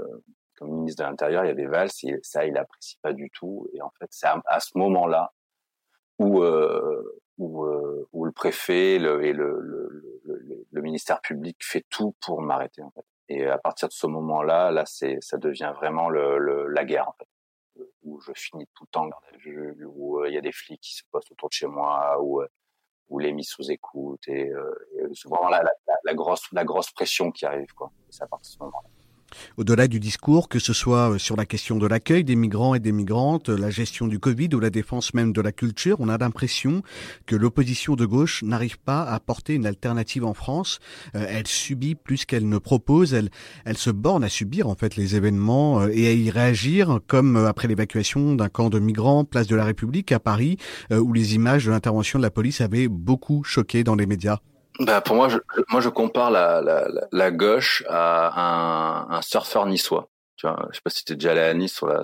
comme 0.56 0.70
ministre 0.72 1.04
de 1.04 1.08
l'Intérieur, 1.08 1.44
il 1.44 1.48
y 1.48 1.50
avait 1.52 1.66
Valls 1.66 1.90
et 2.02 2.18
ça, 2.22 2.44
il 2.44 2.56
apprécie 2.56 2.98
pas 3.00 3.12
du 3.12 3.30
tout. 3.30 3.68
Et 3.72 3.80
en 3.80 3.90
fait, 4.00 4.08
c'est 4.10 4.26
à, 4.26 4.60
ce 4.60 4.76
moment-là 4.76 5.32
où 6.18 6.42
où, 7.38 7.64
où 8.12 8.24
le 8.24 8.32
préfet 8.32 8.98
le, 8.98 9.24
et 9.24 9.32
le, 9.32 9.60
le, 9.60 9.88
le, 10.24 10.66
le, 10.68 10.82
ministère 10.82 11.20
public 11.20 11.56
fait 11.60 11.84
tout 11.88 12.16
pour 12.20 12.42
m'arrêter 12.42 12.82
en 12.82 12.90
fait. 12.90 13.04
Et 13.28 13.46
à 13.46 13.58
partir 13.58 13.86
de 13.86 13.92
ce 13.92 14.08
moment-là, 14.08 14.72
là, 14.72 14.82
c'est 14.84 15.18
ça 15.20 15.36
devient 15.36 15.72
vraiment 15.76 16.08
le, 16.08 16.66
la 16.66 16.84
guerre 16.84 17.08
en 17.08 17.12
fait 17.12 17.27
où 18.08 18.20
je 18.20 18.32
finis 18.34 18.66
tout 18.74 18.84
le 18.84 18.90
temps 18.90 19.06
garde 19.06 19.24
à 19.32 19.36
vue, 19.36 19.84
où 19.86 20.20
euh, 20.20 20.28
il 20.28 20.34
y 20.34 20.38
a 20.38 20.40
des 20.40 20.52
flics 20.52 20.80
qui 20.80 20.94
se 20.94 21.02
postent 21.10 21.30
autour 21.32 21.48
de 21.48 21.54
chez 21.54 21.66
moi, 21.66 22.20
où 22.20 22.40
euh, 22.40 22.48
les 23.18 23.32
mises 23.32 23.48
sous 23.48 23.70
écoute 23.70 24.26
et, 24.28 24.48
euh, 24.48 24.88
et 24.98 25.14
c'est 25.14 25.28
vraiment 25.28 25.48
la, 25.48 25.62
la, 25.62 25.70
la, 26.04 26.14
grosse 26.14 26.50
la 26.52 26.64
grosse 26.64 26.90
pression 26.90 27.30
qui 27.30 27.46
arrive 27.46 27.72
quoi. 27.74 27.90
C'est 28.10 28.22
à 28.22 28.26
partir 28.26 28.50
de 28.50 28.54
ce 28.54 28.62
moment-là. 28.64 28.97
Au-delà 29.56 29.88
du 29.88 30.00
discours, 30.00 30.48
que 30.48 30.58
ce 30.58 30.72
soit 30.72 31.12
euh, 31.12 31.18
sur 31.18 31.36
la 31.36 31.46
question 31.46 31.76
de 31.76 31.86
l'accueil 31.86 32.24
des 32.24 32.36
migrants 32.36 32.74
et 32.74 32.80
des 32.80 32.92
migrantes, 32.92 33.48
la 33.48 33.70
gestion 33.70 34.06
du 34.06 34.18
Covid 34.18 34.48
ou 34.54 34.60
la 34.60 34.70
défense 34.70 35.14
même 35.14 35.32
de 35.32 35.40
la 35.40 35.52
culture, 35.52 35.96
on 36.00 36.08
a 36.08 36.18
l'impression 36.18 36.82
que 37.26 37.36
l'opposition 37.36 37.96
de 37.96 38.06
gauche 38.06 38.42
n'arrive 38.42 38.78
pas 38.78 39.02
à 39.02 39.14
apporter 39.14 39.54
une 39.54 39.66
alternative 39.66 40.24
en 40.24 40.34
France. 40.34 40.78
Euh, 41.14 41.26
elle 41.28 41.46
subit 41.46 41.94
plus 41.94 42.24
qu'elle 42.24 42.48
ne 42.48 42.58
propose. 42.58 43.14
Elle, 43.14 43.30
elle 43.64 43.76
se 43.76 43.90
borne 43.90 44.24
à 44.24 44.28
subir 44.28 44.68
en 44.68 44.74
fait 44.74 44.96
les 44.96 45.16
événements 45.16 45.80
euh, 45.80 45.88
et 45.92 46.08
à 46.08 46.12
y 46.12 46.30
réagir, 46.30 47.00
comme 47.06 47.36
après 47.36 47.68
l'évacuation 47.68 48.34
d'un 48.34 48.48
camp 48.48 48.70
de 48.70 48.78
migrants, 48.78 49.24
place 49.24 49.46
de 49.46 49.56
la 49.56 49.64
République 49.64 50.12
à 50.12 50.20
Paris, 50.20 50.56
où 50.90 51.12
les 51.12 51.34
images 51.34 51.66
de 51.66 51.70
l'intervention 51.70 52.18
de 52.18 52.22
la 52.22 52.30
police 52.30 52.60
avaient 52.60 52.88
beaucoup 52.88 53.44
choqué 53.44 53.84
dans 53.84 53.94
les 53.94 54.06
médias. 54.06 54.38
Bah 54.78 55.00
pour 55.00 55.16
moi, 55.16 55.28
je, 55.28 55.38
moi 55.70 55.80
je 55.80 55.88
compare 55.88 56.30
la, 56.30 56.60
la, 56.62 56.86
la 57.10 57.30
gauche 57.32 57.82
à 57.88 59.08
un, 59.10 59.10
un 59.16 59.22
surfeur 59.22 59.66
niçois. 59.66 60.08
Tu 60.36 60.46
vois, 60.46 60.68
je 60.70 60.76
sais 60.76 60.82
pas 60.82 60.90
si 60.90 61.04
tu 61.04 61.12
es 61.14 61.16
déjà 61.16 61.32
allé 61.32 61.40
à 61.40 61.52
Nice 61.54 61.74
sur 61.74 61.86
la 61.88 62.02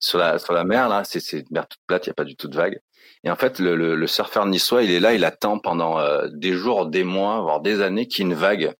sur 0.00 0.18
la 0.18 0.38
sur 0.38 0.52
la 0.52 0.64
mer 0.64 0.88
là, 0.88 1.04
c'est 1.04 1.20
c'est 1.20 1.40
une 1.40 1.46
mer 1.50 1.66
toute 1.68 1.80
plate, 1.86 2.06
il 2.06 2.08
y 2.08 2.12
a 2.12 2.14
pas 2.14 2.24
du 2.24 2.36
tout 2.36 2.48
de 2.48 2.56
vagues. 2.56 2.80
Et 3.24 3.30
en 3.30 3.36
fait, 3.36 3.58
le, 3.58 3.74
le, 3.74 3.96
le 3.96 4.06
surfeur 4.06 4.46
niçois, 4.46 4.82
il 4.82 4.90
est 4.92 5.00
là, 5.00 5.12
il 5.14 5.24
attend 5.24 5.58
pendant 5.58 5.98
euh, 5.98 6.28
des 6.30 6.52
jours, 6.52 6.86
des 6.86 7.02
mois, 7.04 7.40
voire 7.40 7.60
des 7.60 7.80
années 7.82 8.06
qu'il 8.06 8.24
y 8.24 8.28
ait 8.28 8.32
une 8.32 8.38
vague 8.38 8.74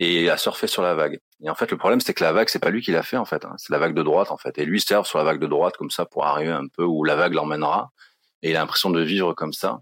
et 0.00 0.22
il 0.22 0.30
a 0.30 0.36
surfé 0.36 0.66
sur 0.66 0.82
la 0.82 0.94
vague. 0.94 1.20
Et 1.42 1.48
en 1.50 1.54
fait, 1.54 1.70
le 1.70 1.76
problème, 1.78 2.00
c'est 2.00 2.14
que 2.14 2.22
la 2.24 2.32
vague, 2.32 2.48
c'est 2.48 2.58
pas 2.58 2.70
lui 2.70 2.82
qui 2.82 2.92
l'a 2.92 3.02
fait 3.02 3.16
en 3.16 3.24
fait, 3.24 3.44
hein. 3.44 3.54
c'est 3.56 3.72
la 3.72 3.78
vague 3.78 3.94
de 3.94 4.02
droite 4.02 4.30
en 4.30 4.36
fait. 4.36 4.58
Et 4.58 4.64
lui 4.66 4.78
il 4.78 4.82
surfe 4.82 5.06
sur 5.08 5.18
la 5.18 5.24
vague 5.24 5.40
de 5.40 5.46
droite 5.46 5.76
comme 5.76 5.90
ça 5.90 6.04
pour 6.06 6.26
arriver 6.26 6.52
un 6.52 6.66
peu 6.68 6.84
où 6.84 7.04
la 7.04 7.16
vague 7.16 7.34
l'emmènera. 7.34 7.90
Et 8.42 8.50
il 8.50 8.56
a 8.56 8.60
l'impression 8.60 8.90
de 8.90 9.00
vivre 9.00 9.32
comme 9.34 9.52
ça. 9.52 9.80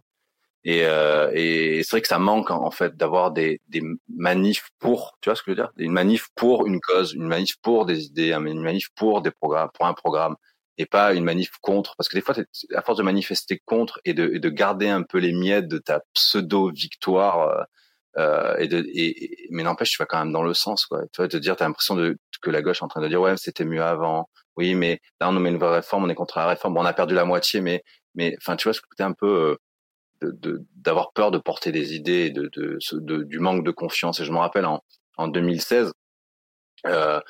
Et, 0.68 0.84
euh, 0.84 1.30
et 1.32 1.84
c'est 1.84 1.92
vrai 1.92 2.02
que 2.02 2.08
ça 2.08 2.18
manque 2.18 2.50
en 2.50 2.72
fait 2.72 2.96
d'avoir 2.96 3.30
des, 3.30 3.60
des 3.68 3.82
manifs 4.08 4.68
pour, 4.80 5.16
tu 5.20 5.30
vois 5.30 5.36
ce 5.36 5.42
que 5.44 5.52
je 5.52 5.56
veux 5.56 5.62
dire, 5.62 5.70
une 5.76 5.92
manif 5.92 6.26
pour 6.34 6.66
une 6.66 6.80
cause, 6.80 7.12
une 7.12 7.28
manif 7.28 7.54
pour 7.62 7.86
des 7.86 8.06
idées, 8.06 8.32
une 8.32 8.60
manif 8.60 8.88
pour 8.96 9.22
des 9.22 9.30
programmes, 9.30 9.70
pour 9.74 9.86
un 9.86 9.94
programme, 9.94 10.34
et 10.76 10.84
pas 10.86 11.14
une 11.14 11.22
manif 11.22 11.50
contre. 11.60 11.94
Parce 11.96 12.08
que 12.08 12.16
des 12.16 12.20
fois, 12.20 12.34
à 12.74 12.82
force 12.82 12.98
de 12.98 13.04
manifester 13.04 13.62
contre 13.64 14.00
et 14.04 14.12
de, 14.12 14.28
et 14.34 14.40
de 14.40 14.48
garder 14.48 14.88
un 14.88 15.04
peu 15.04 15.18
les 15.18 15.32
miettes 15.32 15.68
de 15.68 15.78
ta 15.78 16.00
pseudo 16.14 16.72
victoire, 16.72 17.48
euh, 17.48 17.62
euh, 18.18 18.56
et 18.58 18.66
de, 18.66 18.84
et, 18.92 19.46
mais 19.50 19.62
n'empêche, 19.62 19.92
tu 19.92 19.98
vas 19.98 20.06
quand 20.06 20.18
même 20.18 20.32
dans 20.32 20.42
le 20.42 20.54
sens, 20.54 20.86
quoi. 20.86 21.02
Tu 21.12 21.18
vois, 21.18 21.28
te 21.28 21.36
dire, 21.36 21.54
t'as 21.56 21.66
l'impression 21.66 21.94
de 21.94 22.16
que 22.42 22.50
la 22.50 22.60
gauche 22.62 22.78
est 22.80 22.84
en 22.84 22.88
train 22.88 23.00
de 23.02 23.08
dire, 23.08 23.20
ouais, 23.20 23.36
c'était 23.36 23.64
mieux 23.64 23.82
avant. 23.84 24.28
Oui, 24.56 24.74
mais 24.74 25.00
là, 25.20 25.28
on 25.28 25.32
nous 25.32 25.40
met 25.40 25.50
une 25.50 25.58
vraie 25.58 25.76
réforme, 25.76 26.04
on 26.04 26.08
est 26.08 26.14
contre 26.16 26.38
la 26.38 26.48
réforme. 26.48 26.74
Bon, 26.74 26.82
on 26.82 26.86
a 26.86 26.92
perdu 26.92 27.14
la 27.14 27.24
moitié, 27.24 27.60
mais, 27.60 27.84
mais, 28.16 28.36
enfin, 28.40 28.56
tu 28.56 28.64
vois, 28.64 28.72
ce 28.74 28.80
côté 28.80 29.02
un 29.04 29.12
peu 29.12 29.26
euh, 29.28 29.56
d'avoir 30.20 31.12
peur 31.12 31.30
de 31.30 31.38
porter 31.38 31.72
des 31.72 31.94
idées, 31.94 32.30
de, 32.30 32.48
du 33.24 33.38
manque 33.38 33.64
de 33.64 33.70
confiance. 33.70 34.20
Et 34.20 34.24
je 34.24 34.32
me 34.32 34.38
rappelle 34.38 34.66
en, 34.66 34.82
en 35.16 35.28
2016, 35.28 35.92
euh, 36.86 37.20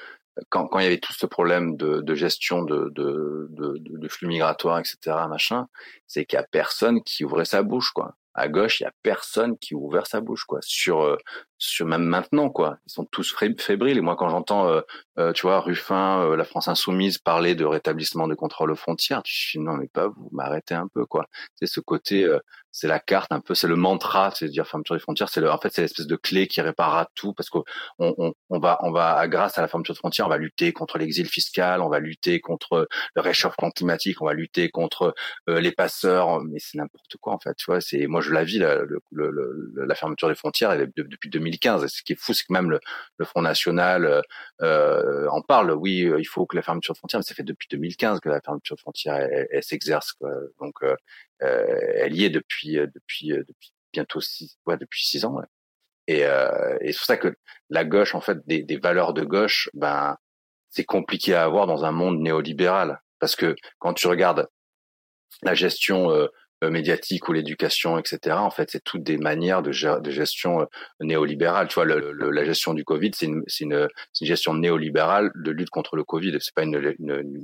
quand, 0.50 0.66
quand 0.68 0.78
il 0.80 0.84
y 0.84 0.86
avait 0.86 0.98
tout 0.98 1.12
ce 1.12 1.26
problème 1.26 1.76
de, 1.76 2.14
gestion 2.14 2.62
de, 2.62 2.92
de, 2.94 4.08
flux 4.08 4.28
migratoires, 4.28 4.78
etc., 4.78 5.16
machin, 5.28 5.66
c'est 6.06 6.24
qu'il 6.24 6.38
y 6.38 6.40
a 6.40 6.46
personne 6.50 7.02
qui 7.02 7.24
ouvrait 7.24 7.44
sa 7.44 7.62
bouche, 7.62 7.90
quoi 7.92 8.14
à 8.36 8.48
gauche, 8.48 8.80
il 8.80 8.84
y 8.84 8.86
a 8.86 8.92
personne 9.02 9.56
qui 9.58 9.74
ouvre 9.74 10.06
sa 10.06 10.20
bouche 10.20 10.44
quoi. 10.44 10.60
Sur 10.62 11.00
euh, 11.02 11.16
sur 11.58 11.86
même 11.86 12.04
maintenant 12.04 12.50
quoi, 12.50 12.78
ils 12.86 12.92
sont 12.92 13.04
tous 13.04 13.34
fébriles. 13.58 13.98
Et 13.98 14.00
moi 14.00 14.16
quand 14.16 14.28
j'entends, 14.28 14.68
euh, 14.68 14.80
euh, 15.18 15.32
tu 15.32 15.42
vois, 15.42 15.60
Ruffin, 15.60 16.36
la 16.36 16.44
France 16.44 16.68
insoumise 16.68 17.18
parler 17.18 17.54
de 17.54 17.64
rétablissement 17.64 18.28
de 18.28 18.34
contrôle 18.34 18.70
aux 18.70 18.76
frontières, 18.76 19.22
tu 19.22 19.58
dis 19.58 19.64
non 19.64 19.74
mais 19.76 19.88
pas 19.88 20.08
vous, 20.08 20.28
m'arrêtez 20.32 20.74
un 20.74 20.88
peu 20.88 21.06
quoi. 21.06 21.26
C'est 21.56 21.66
ce 21.66 21.80
côté, 21.80 22.28
c'est 22.72 22.88
la 22.88 23.00
carte 23.00 23.32
un 23.32 23.40
peu, 23.40 23.54
c'est 23.54 23.68
le 23.68 23.76
mantra, 23.76 24.30
c'est 24.34 24.48
dire 24.48 24.66
fermeture 24.66 24.94
des 24.94 25.00
frontières, 25.00 25.30
c'est 25.30 25.40
le, 25.40 25.50
en 25.50 25.58
fait 25.58 25.70
c'est 25.72 25.82
l'espèce 25.82 26.06
de 26.06 26.16
clé 26.16 26.46
qui 26.46 26.60
réparera 26.60 27.08
tout 27.14 27.32
parce 27.32 27.48
qu'on 27.48 27.64
on, 27.98 28.34
on, 28.50 28.58
va 28.58 28.78
on 28.82 28.92
va 28.92 29.26
grâce 29.28 29.56
à 29.56 29.62
la 29.62 29.68
fermeture 29.68 29.94
des 29.94 29.98
frontières, 29.98 30.26
on 30.26 30.30
va 30.30 30.36
lutter 30.36 30.72
contre 30.74 30.98
l'exil 30.98 31.26
fiscal, 31.26 31.80
on 31.80 31.88
va 31.88 32.00
lutter 32.00 32.40
contre 32.40 32.86
le 33.14 33.22
réchauffement 33.22 33.70
climatique, 33.70 34.20
on 34.20 34.26
va 34.26 34.34
lutter 34.34 34.68
contre 34.68 35.14
les 35.46 35.72
passeurs, 35.72 36.42
mais 36.44 36.58
c'est 36.58 36.76
n'importe 36.76 37.16
quoi 37.18 37.32
en 37.32 37.38
fait. 37.38 37.54
Tu 37.56 37.64
vois, 37.66 37.80
c'est 37.80 38.06
moi 38.06 38.20
je 38.20 38.32
la 38.32 38.44
vis 38.44 38.58
la, 38.58 38.80
la 39.12 39.94
fermeture 39.94 40.28
des 40.28 40.34
frontières 40.34 40.72
elle 40.72 40.82
est 40.82 40.92
depuis 40.96 41.30
2015. 41.46 41.84
Et 41.84 41.88
ce 41.88 42.02
qui 42.02 42.12
est 42.12 42.16
fou, 42.16 42.32
c'est 42.34 42.44
que 42.44 42.52
même 42.52 42.70
le, 42.70 42.80
Front 43.24 43.42
National 43.42 44.22
euh, 44.62 45.28
en 45.28 45.42
parle. 45.42 45.72
Oui, 45.72 46.04
euh, 46.04 46.20
il 46.20 46.24
faut 46.26 46.46
que 46.46 46.56
la 46.56 46.62
fermeture 46.62 46.94
de 46.94 46.98
frontières, 46.98 47.20
mais 47.20 47.24
ça 47.24 47.34
fait 47.34 47.42
depuis 47.42 47.68
2015 47.70 48.20
que 48.20 48.28
la 48.28 48.40
fermeture 48.40 48.76
de 48.76 48.80
frontières 48.80 49.16
elle, 49.50 49.62
s'exerce. 49.62 50.14
Donc 50.60 50.82
euh, 50.82 50.96
euh, 51.42 51.66
elle 51.96 52.14
y 52.14 52.24
est 52.24 52.30
depuis 52.30 52.74
depuis 52.76 53.28
depuis 53.28 53.72
bientôt 53.92 54.20
six, 54.20 54.58
ouais, 54.66 54.76
depuis 54.76 55.04
six 55.04 55.24
ans. 55.24 55.40
Et, 56.08 56.24
euh, 56.24 56.76
c'est 56.80 56.96
pour 56.96 57.06
ça 57.06 57.16
que 57.16 57.34
la 57.70 57.84
gauche, 57.84 58.14
en 58.14 58.20
fait, 58.20 58.38
des, 58.46 58.62
des 58.62 58.76
valeurs 58.76 59.12
de 59.12 59.24
gauche, 59.24 59.68
ben 59.74 60.16
c'est 60.70 60.84
compliqué 60.84 61.34
à 61.34 61.44
avoir 61.44 61.66
dans 61.66 61.84
un 61.84 61.90
monde 61.90 62.20
néolibéral 62.20 63.00
parce 63.18 63.36
que 63.36 63.56
quand 63.78 63.94
tu 63.94 64.06
regardes 64.08 64.48
la 65.42 65.54
gestion 65.54 66.10
euh, 66.10 66.26
euh, 66.26 66.28
médiatique 66.62 67.28
ou 67.28 67.32
l'éducation, 67.32 67.98
etc. 67.98 68.36
En 68.36 68.50
fait, 68.50 68.70
c'est 68.70 68.82
toutes 68.82 69.02
des 69.02 69.18
manières 69.18 69.62
de, 69.62 69.72
gestion 69.72 70.62
euh, 70.62 70.64
néolibérale. 71.00 71.68
Tu 71.68 71.74
vois, 71.74 71.84
la 71.84 72.44
gestion 72.44 72.74
du 72.74 72.84
Covid, 72.84 73.10
c'est 73.14 73.26
une, 73.26 73.88
gestion 74.20 74.54
néolibérale 74.54 75.30
de 75.34 75.50
lutte 75.50 75.70
contre 75.70 75.96
le 75.96 76.04
Covid. 76.04 76.36
C'est 76.40 76.54
pas 76.54 76.62
une, 76.62 76.94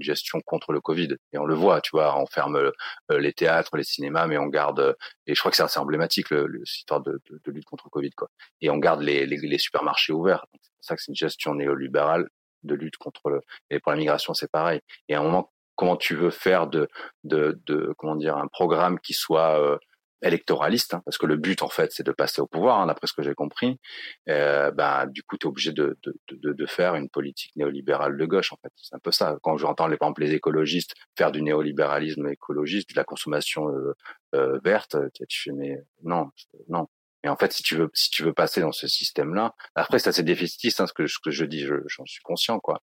gestion 0.01 0.41
contre 0.41 0.73
le 0.73 0.81
Covid. 0.81 1.17
Et 1.33 1.39
on 1.39 1.45
le 1.45 1.55
voit, 1.55 1.81
tu 1.81 1.91
vois, 1.93 2.19
on 2.19 2.27
ferme 2.27 2.57
euh, 2.57 2.71
les 3.19 3.33
théâtres, 3.33 3.77
les 3.77 3.85
cinémas, 3.85 4.27
mais 4.27 4.39
on 4.39 4.47
garde. 4.47 4.97
Et 5.27 5.35
je 5.35 5.41
crois 5.41 5.51
que 5.51 5.57
c'est 5.57 5.63
assez 5.63 5.81
emblématique 5.81 6.31
le, 6.31 6.63
histoire 6.65 7.01
de, 7.01 7.21
lutte 7.47 7.65
contre 7.65 7.85
le 7.87 7.91
Covid, 7.91 8.11
quoi. 8.11 8.29
Et 8.61 8.71
on 8.71 8.79
garde 8.79 9.03
les, 9.03 9.27
les, 9.27 9.37
les 9.37 9.59
supermarchés 9.59 10.13
ouverts. 10.13 10.47
C'est 10.53 10.71
pour 10.77 10.85
ça 10.85 10.97
que 10.97 11.03
c'est 11.03 11.11
une 11.11 11.17
gestion 11.17 11.55
néolibérale 11.55 12.29
de 12.63 12.75
lutte 12.75 12.97
contre 12.97 13.29
le. 13.31 13.41
Et 13.71 13.79
pour 13.81 13.93
la 13.93 13.99
migration, 13.99 14.35
c'est 14.35 14.51
pareil. 14.51 14.81
Et 15.09 15.15
à 15.15 15.21
un 15.21 15.23
moment, 15.23 15.53
comment 15.83 15.97
tu 15.97 16.15
veux 16.15 16.31
faire 16.31 16.69
de, 16.69 16.89
de, 17.25 17.93
comment 17.99 18.15
dire 18.15 18.37
un 18.37 18.47
programme 18.47 19.01
qui 19.01 19.15
soit 19.15 19.61
euh, 19.61 19.77
électoraliste, 20.23 20.95
hein, 20.95 21.03
parce 21.05 21.19
que 21.19 21.27
le 21.27 21.35
but 21.37 21.61
en 21.61 21.69
fait 21.69 21.91
c'est 21.91 22.07
de 22.07 22.13
passer 22.13 22.41
au 22.41 22.47
pouvoir, 22.47 22.79
hein, 22.81 22.87
d'après 22.87 23.09
ce 23.09 23.13
que 23.13 23.23
j'ai 23.25 23.35
compris. 23.35 23.81
Euh, 24.29 24.71
bah, 24.71 25.07
du 25.07 25.25
coup, 25.25 25.37
tu 25.37 25.47
es 25.47 25.49
obligé 25.49 25.73
de, 25.73 25.99
de, 26.05 26.53
de, 26.53 26.67
faire 26.67 26.95
une 26.95 27.09
politique 27.09 27.51
néolibérale 27.57 28.17
de 28.17 28.25
gauche 28.27 28.53
en 28.53 28.59
fait. 28.63 28.71
C'est 28.77 28.95
un 28.95 29.01
peu 29.01 29.11
ça. 29.11 29.37
Quand 29.43 29.57
j'entends 29.57 29.89
les, 29.89 29.97
par 29.97 30.13
les 30.19 30.35
écologistes 30.35 30.95
faire 31.19 31.33
du 31.33 31.43
néolibéralisme 31.43 32.29
écologiste, 32.29 32.91
de 32.91 32.97
la 32.97 33.03
consommation 33.03 33.69
euh, 33.69 33.93
euh 34.37 34.61
verte, 34.63 34.97
tu 35.29 35.43
fais 35.43 35.53
mais 35.53 35.79
non, 36.05 36.31
non. 36.69 36.87
Et 37.25 37.29
en 37.29 37.37
fait, 37.37 37.53
si 37.53 37.65
tu 37.65 37.75
veux, 37.75 37.91
si 37.93 38.09
tu 38.11 38.23
veux 38.23 38.33
passer 38.33 38.61
dans 38.61 38.71
ce 38.71 38.87
système-là, 38.87 39.53
après 39.75 39.99
ça 39.99 40.13
c'est 40.13 40.23
déficitiste, 40.23 40.81
hein, 40.81 40.87
ce 40.87 40.93
que, 40.93 41.09
ce 41.09 41.19
que 41.19 41.33
je 41.33 41.45
dis, 41.45 41.67
j'en 41.87 42.07
suis 42.07 42.23
conscient 42.23 42.61
quoi. 42.61 42.83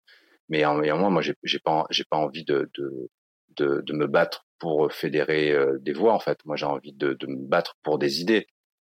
Mais 0.49 0.65
en, 0.65 0.83
en 0.83 1.11
moi, 1.11 1.23
j'ai, 1.23 1.59
pas, 1.59 1.87
j'ai 1.91 2.05
pas 2.05 2.17
envie 2.17 2.45
de, 2.45 2.71
de, 2.75 3.11
de, 3.57 3.83
de, 3.83 3.93
me 3.93 4.07
battre 4.07 4.47
pour 4.59 4.93
fédérer 4.93 5.53
euh, 5.53 5.79
des 5.81 5.93
voix. 5.93 6.15
En 6.15 6.21
fait, 6.21 6.39
moi, 6.45 6.57
j'ai 6.57 6.67
envie 6.67 6.93
de, 6.93 7.13
de, 7.15 7.27
me 7.27 7.47
battre 7.47 7.77
pour 7.83 7.99
des 7.99 8.21
idées. 8.21 8.47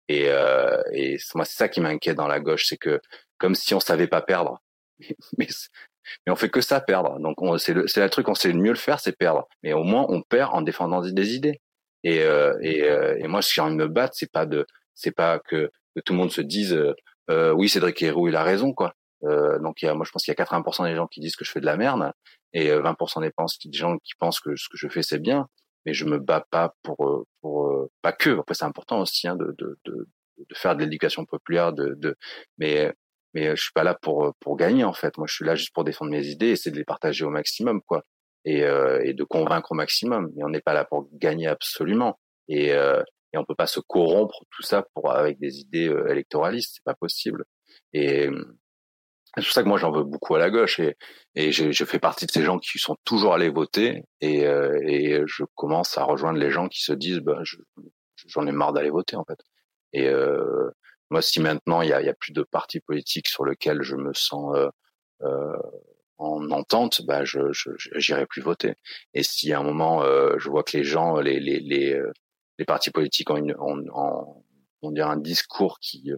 Et, 0.09 0.29
euh, 0.29 0.83
et 0.93 1.19
moi, 1.35 1.45
c'est 1.45 1.57
ça 1.57 1.69
qui 1.69 1.81
m'inquiète 1.81 2.17
dans 2.17 2.29
la 2.29 2.41
gauche, 2.41 2.67
c'est 2.67 2.77
que 2.79 3.01
comme 3.39 3.55
si 3.55 3.75
on 3.75 3.81
savait 3.81 4.09
pas 4.09 4.23
perdre, 4.23 4.61
mais, 5.39 5.49
mais 6.27 6.33
on 6.33 6.37
fait 6.37 6.51
que 6.51 6.61
ça 6.61 6.81
perdre. 6.81 7.19
Donc, 7.21 7.41
on, 7.43 7.59
c'est 7.59 7.75
le, 7.75 7.87
c'est 7.87 8.03
le 8.03 8.11
truc, 8.11 8.29
on 8.29 8.35
sait 8.35 8.53
mieux 8.53 8.71
le 8.71 8.77
faire, 8.77 9.01
c'est 9.01 9.17
perdre. 9.17 9.49
Mais 9.63 9.73
au 9.73 9.85
moins, 9.85 10.07
on 10.09 10.23
perd 10.23 10.51
en 10.55 10.63
défendant 10.63 11.01
des 11.01 11.35
idées. 11.35 11.61
Et, 12.03 12.23
euh, 12.23 12.57
et, 12.63 12.83
euh, 12.85 13.17
et 13.19 13.29
moi, 13.29 13.43
si 13.43 13.55
j'ai 13.55 13.61
envie 13.61 13.77
de 13.77 13.83
me 13.83 13.89
battre, 13.89 14.15
c'est 14.17 14.31
pas 14.31 14.47
de, 14.47 14.67
c'est 14.95 15.11
pas 15.13 15.39
que, 15.39 15.71
que 15.95 16.01
tout 16.05 16.13
le 16.13 16.19
monde 16.19 16.33
se 16.33 16.41
dise, 16.41 16.79
euh, 17.31 17.53
oui, 17.53 17.69
Cédric 17.69 18.03
Héroux, 18.03 18.29
il 18.29 18.37
a 18.37 18.43
raison, 18.43 18.73
quoi. 18.73 18.95
Euh, 19.25 19.59
donc 19.59 19.83
y 19.83 19.87
a, 19.87 19.95
moi 19.95 20.05
je 20.05 20.11
pense 20.11 20.25
qu'il 20.25 20.35
y 20.37 20.41
a 20.41 20.45
80% 20.45 20.89
des 20.89 20.95
gens 20.97 21.07
qui 21.07 21.21
disent 21.21 21.37
que 21.37 21.45
je 21.45 21.51
fais 21.51 21.61
de 21.61 21.67
la 21.67 21.77
merde 21.77 22.13
et 22.53 22.71
20% 22.71 23.19
euh, 23.23 23.31
des, 23.67 23.79
gens 23.79 23.99
qui 23.99 24.15
pensent 24.19 24.41
que 24.41 24.57
ce 24.57 24.69
que 24.69 24.77
je 24.77 24.89
fais 24.89 25.03
c'est 25.03 25.19
bien, 25.19 25.47
mais 25.85 25.93
je 25.95 26.05
me 26.05 26.19
bats 26.19 26.47
pas 26.51 26.75
pour 26.83 27.07
euh, 27.07 27.27
pour 27.41 27.89
pas 28.03 28.13
que. 28.13 28.39
Après 28.39 28.55
c'est 28.55 28.65
important 28.65 29.01
aussi 29.01 29.29
hein, 29.29 29.37
de, 29.37 29.55
de, 29.59 29.79
de, 29.85 30.09
de 30.39 30.55
faire 30.55 30.75
de 30.75 30.81
l'éducation 30.81 31.25
populaire, 31.25 31.73
de, 31.73 31.95
de 31.95 32.17
mais 32.59 32.95
mais 33.35 33.55
je 33.55 33.63
suis 33.63 33.73
pas 33.75 33.85
là 33.85 33.95
pour 33.95 34.35
pour 34.41 34.57
gagner 34.57 34.85
en 34.85 34.93
fait. 34.93 35.17
Moi 35.19 35.27
je 35.29 35.35
suis 35.35 35.45
là 35.45 35.55
juste 35.55 35.75
pour 35.75 35.85
défendre 35.85 36.11
mes 36.11 36.27
idées 36.27 36.49
et 36.49 36.53
essayer 36.53 36.73
de 36.73 36.79
les 36.79 36.85
partager 36.85 37.25
au 37.25 37.31
maximum 37.31 37.83
quoi 37.83 38.05
et, 38.45 38.61
et 38.61 39.13
de 39.13 39.25
convaincre 39.25 39.73
au 39.73 39.75
maximum. 39.75 40.33
Mais 40.35 40.45
on 40.45 40.49
n'est 40.49 40.63
pas 40.63 40.75
là 40.75 40.85
pour 40.85 41.09
gagner 41.13 41.47
absolument 41.47 42.19
et 42.49 42.71
et 43.33 43.39
on 43.39 43.45
peut 43.45 43.55
pas 43.55 43.69
se 43.69 43.79
corrompre 43.81 44.45
tout 44.51 44.63
ça 44.63 44.85
pour 44.95 45.13
avec 45.13 45.39
des 45.39 45.61
idées 45.61 45.95
électoralistes, 46.09 46.73
c'est 46.77 46.85
pas 46.85 46.95
possible. 46.95 47.45
Et 47.93 48.29
c'est 49.37 49.45
pour 49.45 49.53
ça 49.53 49.63
que 49.63 49.69
moi 49.69 49.79
j'en 49.79 49.93
veux 49.93 50.03
beaucoup 50.03 50.35
à 50.35 50.39
la 50.39 50.51
gauche 50.51 50.81
et, 50.81 50.97
et 51.35 51.53
je, 51.53 51.85
fais 51.85 52.01
partie 52.01 52.27
de 52.27 52.31
ces 52.31 52.43
gens 52.43 52.59
qui 52.59 52.79
sont 52.79 52.97
toujours 53.05 53.35
allés 53.35 53.49
voter 53.49 54.03
et, 54.21 54.47
euh, 54.47 54.81
et 54.87 55.23
je 55.27 55.45
commence 55.55 55.97
à 55.99 56.05
rejoindre 56.05 56.39
les 56.39 56.51
gens 56.51 56.69
qui 56.69 56.83
se 56.83 56.93
disent 56.93 57.21
bah, 57.21 57.41
j'en 58.27 58.47
ai 58.47 58.53
marre 58.53 58.73
d'aller 58.73 58.91
voter 58.91 59.17
en 59.17 59.25
fait. 59.25 59.39
Et 59.93 60.09
euh, 60.09 60.71
moi 61.11 61.23
si 61.23 61.41
maintenant 61.41 61.83
il 61.83 61.91
y 61.91 61.93
a, 61.93 62.03
y 62.03 62.09
a, 62.09 62.15
plus 62.15 62.33
de 62.33 62.43
partis 62.43 62.81
politiques 62.81 63.29
sur 63.29 63.45
lesquels 63.45 63.83
je 63.83 63.97
me 63.97 64.13
sens 64.15 64.57
euh, 64.57 64.69
euh 65.23 65.57
en 66.23 66.51
entente, 66.51 67.01
bah 67.07 67.25
je 67.25 67.39
j'irai 67.97 68.27
plus 68.27 68.43
voter. 68.43 68.75
Et 69.15 69.23
si 69.23 69.55
à 69.55 69.61
un 69.61 69.63
moment 69.63 70.03
euh, 70.03 70.35
je 70.39 70.51
vois 70.51 70.63
que 70.65 70.77
les 70.77 70.85
gens, 70.85 71.19
les 71.19 71.41
les 71.41 71.61
les, 71.61 71.99
les 72.59 72.65
partis 72.67 72.91
politiques 72.91 73.31
ont, 73.31 73.39
une, 73.39 73.55
ont, 73.59 74.45
ont, 74.83 74.95
un 75.01 75.17
discours 75.17 75.79
qui 75.81 76.13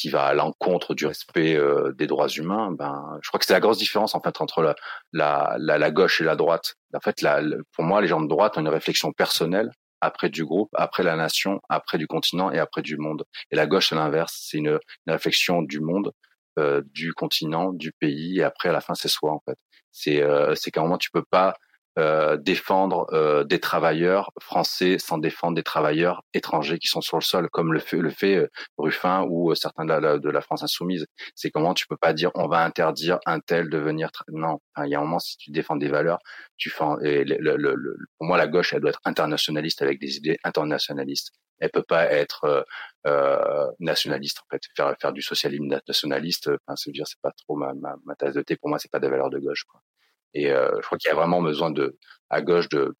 qui 0.00 0.08
va 0.08 0.24
à 0.24 0.34
l'encontre 0.34 0.94
du 0.94 1.04
respect 1.04 1.54
euh, 1.56 1.92
des 1.92 2.06
droits 2.06 2.28
humains, 2.28 2.72
ben, 2.72 3.18
je 3.22 3.28
crois 3.28 3.38
que 3.38 3.44
c'est 3.44 3.52
la 3.52 3.60
grosse 3.60 3.76
différence 3.76 4.14
en 4.14 4.22
fait 4.22 4.40
entre 4.40 4.62
la, 4.62 4.74
la, 5.12 5.56
la, 5.58 5.76
la 5.76 5.90
gauche 5.90 6.22
et 6.22 6.24
la 6.24 6.36
droite. 6.36 6.76
En 6.94 7.00
fait, 7.00 7.20
la, 7.20 7.42
pour 7.74 7.84
moi, 7.84 8.00
les 8.00 8.08
gens 8.08 8.22
de 8.22 8.28
droite 8.28 8.56
ont 8.56 8.62
une 8.62 8.68
réflexion 8.68 9.12
personnelle 9.12 9.70
après 10.00 10.30
du 10.30 10.46
groupe, 10.46 10.70
après 10.72 11.02
la 11.02 11.16
nation, 11.16 11.60
après 11.68 11.98
du 11.98 12.06
continent 12.06 12.50
et 12.50 12.58
après 12.58 12.80
du 12.80 12.96
monde. 12.96 13.24
Et 13.50 13.56
la 13.56 13.66
gauche, 13.66 13.90
c'est 13.90 13.94
l'inverse, 13.94 14.46
c'est 14.48 14.56
une, 14.56 14.78
une, 15.06 15.12
réflexion 15.12 15.60
du 15.60 15.80
monde, 15.80 16.12
euh, 16.58 16.80
du 16.94 17.12
continent, 17.12 17.74
du 17.74 17.92
pays, 17.92 18.38
et 18.38 18.42
après 18.42 18.70
à 18.70 18.72
la 18.72 18.80
fin, 18.80 18.94
c'est 18.94 19.08
soi 19.08 19.32
en 19.32 19.42
fait. 19.46 19.58
C'est 19.92 20.22
euh, 20.22 20.54
c'est 20.54 20.70
qu'à 20.70 20.80
un 20.80 20.84
moment, 20.84 20.96
tu 20.96 21.10
peux 21.10 21.24
pas 21.30 21.56
euh, 21.98 22.36
défendre 22.36 23.06
euh, 23.12 23.42
des 23.42 23.58
travailleurs 23.58 24.30
français 24.40 24.98
sans 24.98 25.18
défendre 25.18 25.56
des 25.56 25.64
travailleurs 25.64 26.22
étrangers 26.34 26.78
qui 26.78 26.86
sont 26.86 27.00
sur 27.00 27.16
le 27.16 27.22
sol, 27.22 27.50
comme 27.50 27.72
le 27.72 27.80
fait, 27.80 27.96
le 27.96 28.10
fait 28.10 28.36
euh, 28.36 28.48
Ruffin 28.78 29.26
ou 29.28 29.52
certains 29.56 29.84
de 29.84 29.92
la, 29.92 30.18
de 30.18 30.30
la, 30.30 30.40
France 30.40 30.62
insoumise. 30.62 31.06
C'est 31.34 31.50
comment 31.50 31.74
tu 31.74 31.88
peux 31.88 31.96
pas 31.96 32.12
dire 32.12 32.30
on 32.36 32.46
va 32.46 32.64
interdire 32.64 33.18
un 33.26 33.40
tel 33.40 33.68
de 33.68 33.78
venir. 33.78 34.10
Non, 34.28 34.60
il 34.84 34.88
y 34.88 34.94
a 34.94 34.98
un 34.98 35.02
moment 35.02 35.18
si 35.18 35.36
tu 35.36 35.50
défends 35.50 35.74
des 35.74 35.88
valeurs, 35.88 36.20
tu 36.56 36.70
fais. 36.70 37.24
Le, 37.24 37.56
le, 37.56 37.96
pour 38.18 38.26
moi, 38.28 38.38
la 38.38 38.46
gauche, 38.46 38.72
elle 38.72 38.80
doit 38.80 38.90
être 38.90 39.00
internationaliste 39.04 39.82
avec 39.82 40.00
des 40.00 40.16
idées 40.16 40.38
internationalistes. 40.44 41.32
Elle 41.58 41.70
peut 41.70 41.82
pas 41.82 42.04
être 42.04 42.64
euh, 43.06 43.70
nationaliste 43.80 44.38
en 44.40 44.46
fait, 44.50 44.62
faire 44.76 44.94
faire 45.00 45.12
du 45.12 45.22
socialisme 45.22 45.66
nationaliste. 45.88 46.50
Enfin, 46.66 46.76
se 46.76 46.90
dire 46.90 47.06
c'est 47.08 47.20
pas 47.20 47.32
trop 47.32 47.56
ma, 47.56 47.74
ma, 47.74 47.96
ma 48.04 48.14
tasse 48.14 48.34
de 48.34 48.42
thé. 48.42 48.56
Pour 48.56 48.68
moi, 48.68 48.78
c'est 48.78 48.90
pas 48.90 49.00
des 49.00 49.08
valeurs 49.08 49.30
de 49.30 49.38
gauche. 49.38 49.64
Quoi. 49.64 49.82
Et 50.34 50.50
euh, 50.52 50.70
je 50.76 50.82
crois 50.82 50.98
qu'il 50.98 51.08
y 51.08 51.12
a 51.12 51.16
vraiment 51.16 51.42
besoin 51.42 51.70
de, 51.70 51.96
à 52.30 52.42
gauche, 52.42 52.68
de, 52.68 52.94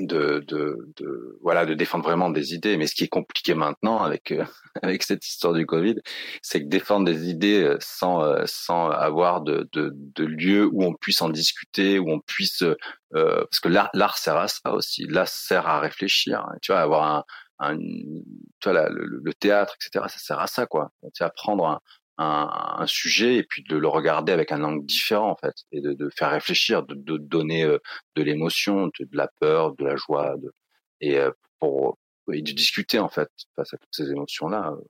de, 0.00 0.44
de, 0.48 1.38
voilà, 1.42 1.66
de 1.66 1.74
défendre 1.74 2.04
vraiment 2.04 2.30
des 2.30 2.54
idées. 2.54 2.76
Mais 2.76 2.86
ce 2.86 2.94
qui 2.94 3.04
est 3.04 3.08
compliqué 3.08 3.54
maintenant 3.54 4.02
avec 4.02 4.32
euh, 4.32 4.44
avec 4.82 5.02
cette 5.02 5.26
histoire 5.26 5.52
du 5.52 5.66
Covid, 5.66 5.96
c'est 6.42 6.62
que 6.62 6.68
défendre 6.68 7.06
des 7.06 7.28
idées 7.28 7.62
euh, 7.62 7.76
sans 7.80 8.24
sans 8.46 8.90
avoir 8.90 9.42
de, 9.42 9.68
de, 9.72 9.92
de 9.94 10.24
lieu 10.24 10.66
où 10.66 10.84
on 10.84 10.94
puisse 10.94 11.22
en 11.22 11.28
discuter, 11.28 11.98
où 11.98 12.10
on 12.10 12.20
puisse 12.20 12.62
euh, 12.62 12.74
parce 13.12 13.60
que 13.60 13.68
l'art 13.68 13.90
l'art 13.94 14.18
sert 14.18 14.36
à 14.36 14.48
ça 14.48 14.72
aussi. 14.72 15.06
L'art 15.06 15.28
sert 15.28 15.66
à 15.68 15.80
réfléchir. 15.80 16.44
Tu 16.62 16.72
vois, 16.72 16.80
avoir 16.80 17.04
un, 17.04 17.24
un 17.60 17.78
tu 17.78 18.70
vois, 18.70 18.88
le, 18.90 19.34
théâtre, 19.34 19.76
etc. 19.76 20.06
Ça 20.08 20.18
sert 20.18 20.40
à 20.40 20.46
ça, 20.46 20.66
quoi. 20.66 20.90
Tu 21.14 21.22
vois, 21.22 21.30
prendre 21.30 21.80
un, 22.18 22.76
un, 22.78 22.86
sujet 22.86 23.36
et 23.36 23.42
puis 23.42 23.62
de 23.64 23.76
le 23.76 23.88
regarder 23.88 24.32
avec 24.32 24.52
un 24.52 24.62
angle 24.62 24.86
différent 24.86 25.30
en 25.30 25.36
fait 25.36 25.54
et 25.72 25.80
de, 25.80 25.92
de 25.92 26.08
faire 26.10 26.30
réfléchir, 26.30 26.84
de, 26.84 26.94
de 26.94 27.16
donner 27.16 27.64
euh, 27.64 27.78
de 28.16 28.22
l'émotion, 28.22 28.86
de, 28.86 29.04
de, 29.04 29.16
la 29.16 29.28
peur, 29.40 29.74
de 29.74 29.84
la 29.84 29.96
joie, 29.96 30.36
de, 30.38 30.52
et 31.00 31.18
euh, 31.18 31.30
pour 31.58 31.98
et 32.32 32.40
de 32.40 32.52
discuter 32.52 32.98
en 32.98 33.08
fait 33.08 33.28
face 33.56 33.74
à 33.74 33.76
toutes 33.78 33.94
ces 33.94 34.10
émotions 34.10 34.48
là 34.48 34.72
euh, 34.72 34.80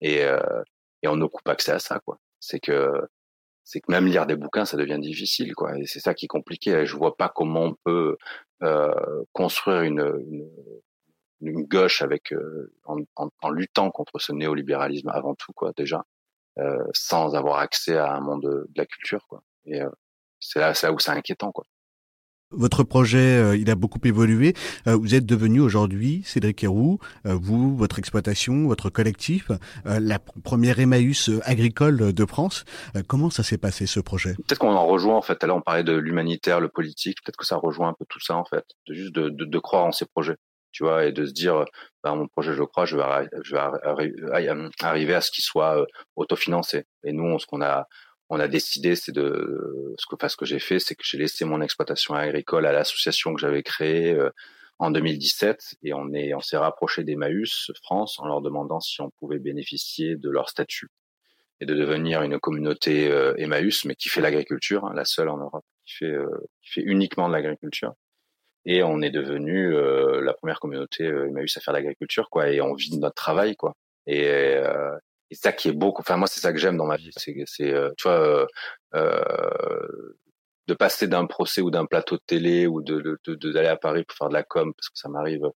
et 0.00 0.20
et 1.04 1.08
on 1.08 1.16
ne 1.16 1.26
coupe 1.26 1.48
accès 1.48 1.72
à 1.72 1.78
ça 1.78 2.00
quoi. 2.00 2.18
C'est 2.40 2.60
que 2.60 2.92
c'est 3.64 3.80
que 3.80 3.90
même 3.92 4.06
lire 4.06 4.26
des 4.26 4.36
bouquins 4.36 4.64
ça 4.64 4.76
devient 4.76 4.98
difficile 5.00 5.54
quoi 5.54 5.78
et 5.78 5.86
c'est 5.86 6.00
ça 6.00 6.14
qui 6.14 6.26
est 6.26 6.28
compliqué. 6.28 6.84
Je 6.86 6.96
vois 6.96 7.16
pas 7.16 7.28
comment 7.28 7.62
on 7.62 7.76
peut 7.84 8.16
construire 9.32 9.82
une, 9.82 10.00
une 10.28 10.48
une 11.44 11.64
gauche 11.64 12.02
avec 12.02 12.32
en, 12.84 12.98
en, 13.16 13.28
en, 13.42 13.50
luttant 13.50 13.90
contre 13.90 14.20
ce 14.20 14.32
néolibéralisme 14.32 15.08
avant 15.08 15.34
tout 15.34 15.52
quoi 15.52 15.72
déjà 15.76 16.04
euh, 16.58 16.84
sans 16.92 17.34
avoir 17.34 17.58
accès 17.58 17.96
à 17.96 18.14
un 18.14 18.20
monde 18.20 18.42
de, 18.42 18.68
la 18.76 18.86
culture, 18.86 19.26
quoi. 19.28 19.42
Et 19.64 19.80
euh, 19.80 19.90
c'est 20.40 20.58
là, 20.58 20.72
là 20.82 20.92
où 20.92 20.98
c'est 20.98 21.10
inquiétant, 21.10 21.52
quoi. 21.52 21.64
Votre 22.52 22.84
projet, 22.84 23.18
euh, 23.18 23.56
il 23.56 23.70
a 23.70 23.74
beaucoup 23.74 24.00
évolué. 24.04 24.54
Euh, 24.86 24.96
vous 24.96 25.14
êtes 25.14 25.24
devenu 25.24 25.60
aujourd'hui, 25.60 26.22
Cédric 26.24 26.62
Héroux, 26.62 26.98
euh, 27.26 27.34
vous, 27.34 27.74
votre 27.76 27.98
exploitation, 27.98 28.66
votre 28.66 28.90
collectif, 28.90 29.50
la 29.84 30.18
première 30.18 30.78
Emmaüs 30.78 31.30
agricole 31.44 32.12
de 32.12 32.26
France. 32.26 32.64
comment 33.06 33.30
ça 33.30 33.42
s'est 33.42 33.58
passé 33.58 33.86
ce 33.86 34.00
projet? 34.00 34.34
Peut-être 34.34 34.58
qu'on 34.58 34.74
en 34.74 34.86
rejoint 34.86 35.16
en 35.16 35.22
fait. 35.22 35.42
Là, 35.44 35.54
on 35.54 35.60
parlait 35.60 35.84
de 35.84 35.92
l'humanitaire, 35.92 36.60
le 36.60 36.68
politique. 36.68 37.18
Peut-être 37.24 37.36
que 37.36 37.46
ça 37.46 37.56
rejoint 37.56 37.88
un 37.88 37.94
peu 37.94 38.04
tout 38.08 38.20
ça 38.20 38.36
en 38.36 38.44
fait. 38.44 38.64
De 38.86 38.94
juste 38.94 39.14
de, 39.14 39.28
de, 39.30 39.44
de 39.44 39.58
croire 39.58 39.84
en 39.84 39.92
ces 39.92 40.04
projets 40.06 40.36
tu 40.72 40.84
vois, 40.84 41.04
et 41.06 41.12
de 41.12 41.26
se 41.26 41.32
dire, 41.32 41.64
ben, 42.02 42.16
mon 42.16 42.26
projet, 42.28 42.54
je 42.54 42.62
crois, 42.62 42.84
je 42.86 42.96
vais, 42.96 43.28
je 43.42 43.54
vais 43.54 44.70
arriver 44.80 45.14
à 45.14 45.20
ce 45.20 45.30
qu'il 45.30 45.44
soit 45.44 45.78
euh, 45.80 45.86
autofinancé. 46.16 46.84
Et 47.04 47.12
nous, 47.12 47.38
ce 47.38 47.46
qu'on 47.46 47.62
a, 47.62 47.86
on 48.30 48.40
a 48.40 48.48
décidé, 48.48 48.96
c'est 48.96 49.12
de, 49.12 49.94
ce 49.98 50.06
que, 50.06 50.14
enfin, 50.14 50.28
ce 50.28 50.36
que 50.36 50.46
j'ai 50.46 50.58
fait, 50.58 50.78
c'est 50.78 50.94
que 50.94 51.04
j'ai 51.04 51.18
laissé 51.18 51.44
mon 51.44 51.60
exploitation 51.60 52.14
agricole 52.14 52.66
à 52.66 52.72
l'association 52.72 53.34
que 53.34 53.40
j'avais 53.40 53.62
créée 53.62 54.14
euh, 54.14 54.30
en 54.78 54.90
2017, 54.90 55.76
et 55.84 55.94
on 55.94 56.12
est, 56.12 56.34
on 56.34 56.40
s'est 56.40 56.56
rapproché 56.56 57.04
d'Emmaüs 57.04 57.70
France 57.82 58.18
en 58.18 58.26
leur 58.26 58.40
demandant 58.40 58.80
si 58.80 59.00
on 59.00 59.10
pouvait 59.10 59.38
bénéficier 59.38 60.16
de 60.16 60.30
leur 60.30 60.48
statut 60.48 60.88
et 61.60 61.66
de 61.66 61.74
devenir 61.74 62.22
une 62.22 62.40
communauté 62.40 63.08
euh, 63.08 63.34
Emmaüs, 63.36 63.84
mais 63.84 63.94
qui 63.94 64.08
fait 64.08 64.20
l'agriculture, 64.20 64.84
hein, 64.86 64.92
la 64.94 65.04
seule 65.04 65.28
en 65.28 65.36
Europe 65.38 65.64
qui 65.86 65.94
fait, 65.96 66.16
qui 66.62 66.72
fait 66.72 66.82
uniquement 66.82 67.28
de 67.28 67.34
l'agriculture 67.34 67.94
et 68.64 68.82
on 68.82 69.00
est 69.02 69.10
devenu 69.10 69.74
euh, 69.74 70.20
la 70.22 70.34
première 70.34 70.60
communauté 70.60 71.04
euh, 71.04 71.28
Emmaüs 71.28 71.56
à 71.56 71.60
faire 71.60 71.74
l'agriculture 71.74 72.30
quoi 72.30 72.48
et 72.50 72.60
on 72.60 72.74
vit 72.74 72.90
de 72.90 73.00
notre 73.00 73.14
travail 73.14 73.56
quoi. 73.56 73.74
Et, 74.06 74.26
euh, 74.28 74.96
et 75.30 75.34
ça 75.34 75.52
qui 75.52 75.68
est 75.68 75.72
beau 75.72 75.92
enfin 75.96 76.16
moi 76.16 76.28
c'est 76.28 76.40
ça 76.40 76.52
que 76.52 76.58
j'aime 76.58 76.76
dans 76.76 76.86
ma 76.86 76.96
vie 76.96 77.10
c'est 77.16 77.34
c'est 77.46 77.72
euh, 77.72 77.90
tu 77.96 78.08
vois 78.08 78.46
euh, 78.94 80.14
de 80.68 80.74
passer 80.74 81.08
d'un 81.08 81.26
procès 81.26 81.60
ou 81.60 81.70
d'un 81.70 81.86
plateau 81.86 82.16
de 82.16 82.22
télé 82.26 82.66
ou 82.66 82.82
de 82.82 83.00
d'aller 83.00 83.16
de, 83.26 83.34
de, 83.34 83.58
à 83.58 83.76
Paris 83.76 84.04
pour 84.04 84.16
faire 84.16 84.28
de 84.28 84.34
la 84.34 84.44
com 84.44 84.72
parce 84.74 84.88
que 84.88 84.98
ça 84.98 85.08
m'arrive 85.08 85.50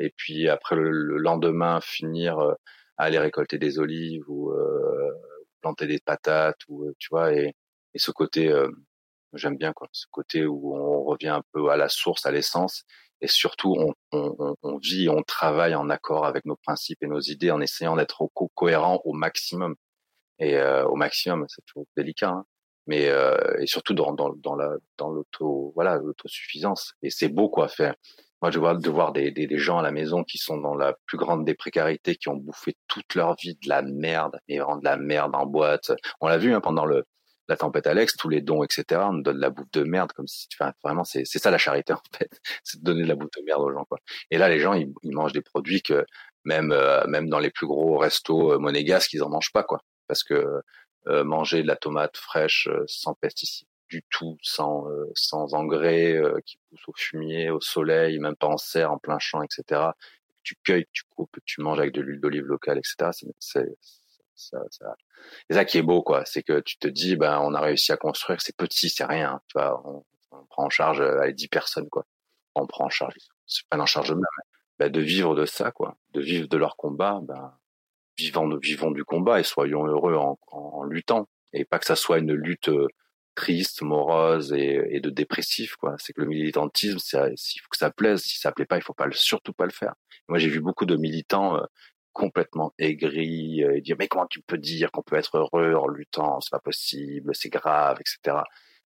et 0.00 0.12
puis 0.16 0.48
après 0.48 0.74
le, 0.74 0.90
le, 0.90 1.18
lendemain 1.18 1.80
finir 1.80 2.40
à 2.40 2.56
aller 2.96 3.18
récolter 3.18 3.58
des 3.58 3.78
olives 3.78 4.24
ou 4.28 4.52
planter 5.60 5.86
des 5.86 6.00
patates 6.00 6.60
ou 6.68 6.90
tu 6.98 7.08
vois 7.10 7.32
et, 7.32 7.54
et 7.94 7.98
ce 7.98 8.10
côté 8.10 8.52
J'aime 9.34 9.56
bien 9.56 9.72
ce 9.92 10.06
côté 10.10 10.46
où 10.46 10.74
on 10.76 11.04
revient 11.04 11.28
un 11.28 11.42
peu 11.52 11.70
à 11.70 11.76
la 11.76 11.88
source, 11.88 12.24
à 12.26 12.30
l'essence, 12.30 12.84
et 13.20 13.28
surtout 13.28 13.76
on, 14.12 14.78
vit, 14.78 15.08
on 15.08 15.22
travaille 15.22 15.74
en 15.74 15.90
accord 15.90 16.24
avec 16.26 16.44
nos 16.44 16.56
principes 16.56 17.02
et 17.02 17.06
nos 17.06 17.20
idées, 17.20 17.50
en 17.50 17.60
essayant 17.60 17.96
d'être 17.96 18.26
co 18.34 18.50
cohérent 18.54 19.00
au 19.04 19.12
maximum. 19.12 19.74
Et 20.38 20.56
euh, 20.56 20.86
au 20.86 20.94
maximum, 20.94 21.46
c'est 21.48 21.64
toujours 21.66 21.86
délicat, 21.96 22.30
hein. 22.30 22.44
mais 22.86 23.08
euh, 23.08 23.36
et 23.58 23.66
surtout 23.66 23.94
dans, 23.94 24.14
la 24.56 24.76
dans 24.96 25.10
l'autosuffisance. 25.10 26.94
Et 27.02 27.10
c'est 27.10 27.28
beau 27.28 27.48
quoi 27.48 27.68
faire. 27.68 27.94
Moi, 28.40 28.52
je 28.52 28.60
vois 28.60 28.74
de 28.76 28.90
voir 28.90 29.12
des, 29.12 29.48
gens 29.58 29.78
à 29.78 29.82
la 29.82 29.90
maison 29.90 30.22
qui 30.22 30.38
sont 30.38 30.58
dans 30.58 30.76
la 30.76 30.94
plus 31.06 31.18
grande 31.18 31.44
des 31.44 31.54
précarités, 31.54 32.14
qui 32.14 32.28
ont 32.28 32.36
bouffé 32.36 32.76
toute 32.86 33.16
leur 33.16 33.34
vie 33.34 33.56
de 33.56 33.68
la 33.68 33.82
merde, 33.82 34.38
mais 34.48 34.58
vraiment 34.58 34.76
de 34.76 34.84
la 34.84 34.96
merde 34.96 35.34
en 35.34 35.44
boîte. 35.44 35.90
On 36.20 36.28
l'a 36.28 36.38
vu 36.38 36.54
hein, 36.54 36.60
pendant 36.60 36.84
le 36.84 37.04
la 37.48 37.56
tempête 37.56 37.86
Alex, 37.86 38.16
tous 38.16 38.28
les 38.28 38.40
dons, 38.40 38.62
etc. 38.62 38.84
On 39.04 39.14
nous 39.14 39.22
donne 39.22 39.38
la 39.38 39.50
bouffe 39.50 39.70
de 39.72 39.82
merde, 39.82 40.12
comme 40.12 40.26
si, 40.26 40.46
enfin, 40.54 40.72
vraiment, 40.84 41.04
c'est, 41.04 41.24
c'est 41.24 41.38
ça 41.38 41.50
la 41.50 41.58
charité 41.58 41.92
en 41.94 42.02
fait, 42.16 42.40
c'est 42.62 42.80
de 42.80 42.84
donner 42.84 43.02
de 43.02 43.08
la 43.08 43.16
bouffe 43.16 43.30
de 43.36 43.42
merde 43.44 43.62
aux 43.62 43.72
gens, 43.72 43.84
quoi. 43.84 43.98
Et 44.30 44.38
là, 44.38 44.48
les 44.48 44.60
gens, 44.60 44.74
ils, 44.74 44.92
ils 45.02 45.12
mangent 45.12 45.32
des 45.32 45.42
produits 45.42 45.82
que 45.82 46.04
même, 46.44 46.72
euh, 46.72 47.06
même 47.06 47.28
dans 47.28 47.38
les 47.38 47.50
plus 47.50 47.66
gros 47.66 47.98
restos 47.98 48.52
euh, 48.52 48.58
monégasques, 48.58 49.12
ils 49.12 49.22
en 49.22 49.28
mangent 49.28 49.52
pas, 49.52 49.62
quoi, 49.62 49.82
parce 50.06 50.22
que 50.22 50.62
euh, 51.06 51.24
manger 51.24 51.62
de 51.62 51.68
la 51.68 51.76
tomate 51.76 52.16
fraîche 52.16 52.68
euh, 52.68 52.84
sans 52.86 53.14
pesticides 53.14 53.68
du 53.88 54.02
tout, 54.10 54.36
sans 54.42 54.84
sans 55.14 55.54
engrais 55.54 56.20
qui 56.44 56.58
pousse 56.68 56.88
au 56.88 56.92
fumier, 56.94 57.48
au 57.48 57.60
soleil, 57.62 58.18
même 58.18 58.36
pas 58.36 58.48
en 58.48 58.58
serre, 58.58 58.92
en 58.92 58.98
plein 58.98 59.18
champ, 59.18 59.40
etc. 59.42 59.80
Tu 60.42 60.56
cueilles, 60.62 60.84
tu 60.92 61.04
coupes, 61.08 61.38
tu 61.46 61.62
manges 61.62 61.78
avec 61.78 61.92
de 61.94 62.02
l'huile 62.02 62.20
d'olive 62.20 62.44
locale, 62.44 62.76
etc. 62.76 63.12
C'est, 63.38 63.64
ça. 64.38 64.58
C'est 65.48 65.54
ça 65.54 65.64
qui 65.64 65.78
est 65.78 65.82
beau, 65.82 66.02
quoi. 66.02 66.24
C'est 66.24 66.42
que 66.42 66.60
tu 66.60 66.78
te 66.78 66.88
dis, 66.88 67.16
ben, 67.16 67.40
on 67.40 67.54
a 67.54 67.60
réussi 67.60 67.92
à 67.92 67.96
construire, 67.96 68.40
c'est 68.40 68.56
petit, 68.56 68.88
c'est 68.88 69.04
rien. 69.04 69.40
Tu 69.48 69.58
vois, 69.58 69.82
on, 69.86 70.04
prend 70.50 70.66
en 70.66 70.70
charge 70.70 71.00
euh, 71.00 71.24
les 71.26 71.32
10 71.32 71.48
personnes, 71.48 71.88
quoi. 71.88 72.04
On 72.54 72.66
prend 72.66 72.86
en 72.86 72.90
charge, 72.90 73.14
c'est 73.46 73.66
pas 73.68 73.78
en 73.78 73.86
charge 73.86 74.12
même, 74.12 74.24
ben, 74.78 74.90
de 74.90 75.00
vivre 75.00 75.34
de 75.34 75.46
ça, 75.46 75.70
quoi. 75.72 75.96
De 76.12 76.20
vivre 76.20 76.48
de 76.48 76.56
leur 76.56 76.76
combat, 76.76 77.20
ben, 77.22 77.56
vivons, 78.18 78.48
vivons 78.58 78.90
du 78.90 79.04
combat 79.04 79.40
et 79.40 79.44
soyons 79.44 79.86
heureux 79.86 80.14
en, 80.14 80.38
en, 80.48 80.84
luttant. 80.84 81.28
Et 81.52 81.64
pas 81.64 81.78
que 81.78 81.86
ça 81.86 81.96
soit 81.96 82.18
une 82.18 82.34
lutte 82.34 82.68
euh, 82.68 82.88
triste, 83.34 83.82
morose 83.82 84.52
et, 84.52 84.82
et 84.90 85.00
de 85.00 85.10
dépressif, 85.10 85.76
quoi. 85.76 85.96
C'est 85.98 86.12
que 86.12 86.20
le 86.20 86.26
militantisme, 86.26 86.98
il 87.12 87.60
faut 87.62 87.68
que 87.70 87.78
ça 87.78 87.90
plaise. 87.90 88.22
Si 88.22 88.38
ça 88.38 88.52
plaît 88.52 88.66
pas, 88.66 88.76
il 88.76 88.82
faut 88.82 88.94
pas 88.94 89.08
surtout 89.12 89.52
pas 89.52 89.64
le 89.64 89.72
faire. 89.72 89.94
Moi, 90.28 90.38
j'ai 90.38 90.48
vu 90.48 90.60
beaucoup 90.60 90.86
de 90.86 90.96
militants 90.96 91.56
euh, 91.56 91.64
complètement 92.18 92.72
aigri 92.78 93.62
euh, 93.64 93.76
et 93.76 93.80
dire 93.80 93.96
mais 93.98 94.08
comment 94.08 94.26
tu 94.26 94.40
peux 94.42 94.58
dire 94.58 94.90
qu'on 94.90 95.02
peut 95.02 95.16
être 95.16 95.38
heureux 95.38 95.74
en 95.74 95.88
luttant? 95.88 96.40
C'est 96.40 96.50
pas 96.50 96.58
possible 96.60 97.34
c'est 97.34 97.48
grave 97.48 97.98
etc 98.00 98.38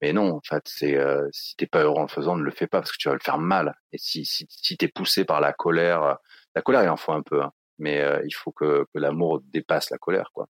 mais 0.01 0.13
non 0.13 0.35
en 0.35 0.41
fait 0.41 0.63
c'est 0.67 0.95
euh, 0.97 1.27
si 1.31 1.55
t'es 1.57 1.67
pas 1.67 1.83
heureux 1.83 1.99
en 1.99 2.03
le 2.03 2.07
faisant 2.07 2.35
ne 2.35 2.43
le 2.43 2.51
fais 2.51 2.67
pas 2.67 2.79
parce 2.79 2.91
que 2.91 2.97
tu 2.99 3.07
vas 3.09 3.15
le 3.15 3.21
faire 3.23 3.37
mal. 3.39 3.75
Et 3.91 3.97
si 3.97 4.25
si, 4.25 4.45
si 4.49 4.77
t'es 4.77 4.87
poussé 4.87 5.25
par 5.25 5.41
la 5.41 5.53
colère 5.53 6.17
la 6.55 6.61
colère 6.61 6.83
il 6.83 6.89
en 6.89 6.97
faut 6.97 7.13
un 7.13 7.21
peu 7.23 7.41
hein, 7.41 7.51
mais 7.79 8.01
euh, 8.01 8.21
il 8.25 8.33
faut 8.33 8.51
que, 8.51 8.85
que 8.93 8.99
l'amour 8.99 9.41
dépasse 9.41 9.89
la 9.89 9.97
colère 9.97 10.31
quoi. 10.33 10.47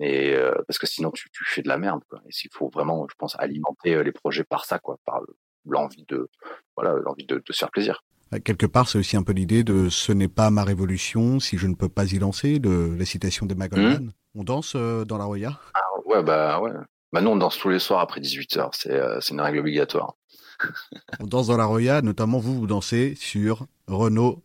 Et 0.00 0.34
euh, 0.34 0.54
parce 0.66 0.78
que 0.78 0.86
sinon 0.86 1.10
tu, 1.12 1.30
tu 1.30 1.44
fais 1.44 1.62
de 1.62 1.68
la 1.68 1.78
merde 1.78 2.02
quoi. 2.08 2.20
Et 2.28 2.32
s'il 2.32 2.50
faut 2.52 2.68
vraiment 2.68 3.06
je 3.10 3.14
pense 3.16 3.36
alimenter 3.38 3.94
euh, 3.94 4.02
les 4.02 4.12
projets 4.12 4.44
par 4.44 4.64
ça 4.64 4.78
quoi 4.78 4.98
par 5.04 5.22
l'envie 5.66 6.04
de 6.08 6.28
voilà 6.76 6.94
l'envie 7.04 7.26
de, 7.26 7.42
se 7.50 7.58
faire 7.58 7.70
plaisir. 7.70 8.02
euh, 8.02 8.11
quelque 8.40 8.66
part, 8.66 8.88
c'est 8.88 8.98
aussi 8.98 9.16
un 9.16 9.22
peu 9.22 9.32
l'idée 9.32 9.64
de 9.64 9.88
ce 9.88 10.12
n'est 10.12 10.28
pas 10.28 10.50
ma 10.50 10.64
révolution 10.64 11.40
si 11.40 11.58
je 11.58 11.66
ne 11.66 11.74
peux 11.74 11.88
pas 11.88 12.04
y 12.12 12.18
lancer, 12.18 12.58
de 12.58 12.94
la 12.98 13.04
citation 13.04 13.46
de 13.46 13.54
Goldman. 13.54 14.12
On 14.34 14.44
danse 14.44 14.72
euh, 14.76 15.04
dans 15.04 15.18
la 15.18 15.24
Roya? 15.24 15.60
Ah, 15.74 15.80
Ouais, 16.12 16.22
bah 16.22 16.60
ouais. 16.60 16.72
Bah 17.12 17.20
nous, 17.20 17.30
on 17.30 17.36
danse 17.36 17.58
tous 17.58 17.68
les 17.68 17.78
soirs 17.78 18.00
après 18.00 18.20
18h. 18.20 18.70
C'est 18.72 18.92
euh, 18.92 19.20
c'est 19.20 19.34
une 19.34 19.40
règle 19.40 19.58
obligatoire. 19.60 20.14
on 21.20 21.26
danse 21.26 21.46
dans 21.46 21.56
la 21.56 21.64
Roya, 21.64 22.02
notamment 22.02 22.38
vous, 22.38 22.54
vous 22.54 22.66
dansez 22.66 23.14
sur 23.16 23.66
Renault 23.86 24.42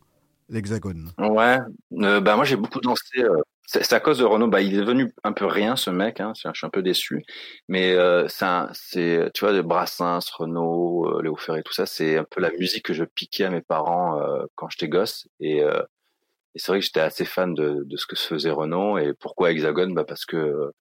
l'Hexagone. 0.48 1.10
Ouais. 1.18 1.58
Euh, 2.00 2.20
bah 2.20 2.36
moi, 2.36 2.44
j'ai 2.44 2.56
beaucoup 2.56 2.80
dansé. 2.80 3.18
Euh, 3.18 3.40
c'est 3.70 3.92
à 3.92 4.00
cause 4.00 4.18
de 4.18 4.24
Renault. 4.24 4.48
Bah, 4.48 4.62
il 4.62 4.74
est 4.74 4.78
devenu 4.78 5.12
un 5.24 5.32
peu 5.32 5.44
rien, 5.44 5.76
ce 5.76 5.90
mec. 5.90 6.20
Hein, 6.20 6.32
je 6.34 6.50
suis 6.54 6.66
un 6.66 6.70
peu 6.70 6.82
déçu. 6.82 7.22
Mais 7.68 7.92
euh, 7.92 8.26
c'est, 8.28 9.30
tu 9.34 9.40
vois, 9.44 9.52
de 9.52 9.60
Brassens, 9.60 10.20
Renault, 10.38 11.06
euh, 11.18 11.22
Léo 11.22 11.36
Ferré, 11.36 11.62
tout 11.62 11.74
ça, 11.74 11.84
c'est 11.84 12.16
un 12.16 12.24
peu 12.24 12.40
la 12.40 12.50
musique 12.52 12.86
que 12.86 12.94
je 12.94 13.04
piquais 13.04 13.44
à 13.44 13.50
mes 13.50 13.60
parents 13.60 14.18
euh, 14.22 14.44
quand 14.54 14.70
j'étais 14.70 14.88
gosse. 14.88 15.28
Et, 15.40 15.62
euh, 15.62 15.82
et 16.54 16.58
c'est 16.60 16.72
vrai 16.72 16.80
que 16.80 16.86
j'étais 16.86 17.00
assez 17.00 17.24
fan 17.26 17.54
de, 17.54 17.84
de 17.84 17.96
ce 17.98 18.06
que 18.06 18.16
se 18.16 18.26
faisait 18.28 18.50
Renault. 18.50 18.98
Et 18.98 19.12
pourquoi 19.14 19.50
Hexagone? 19.52 19.94
Bah 19.94 20.04
parce 20.04 20.24
que 20.26 20.72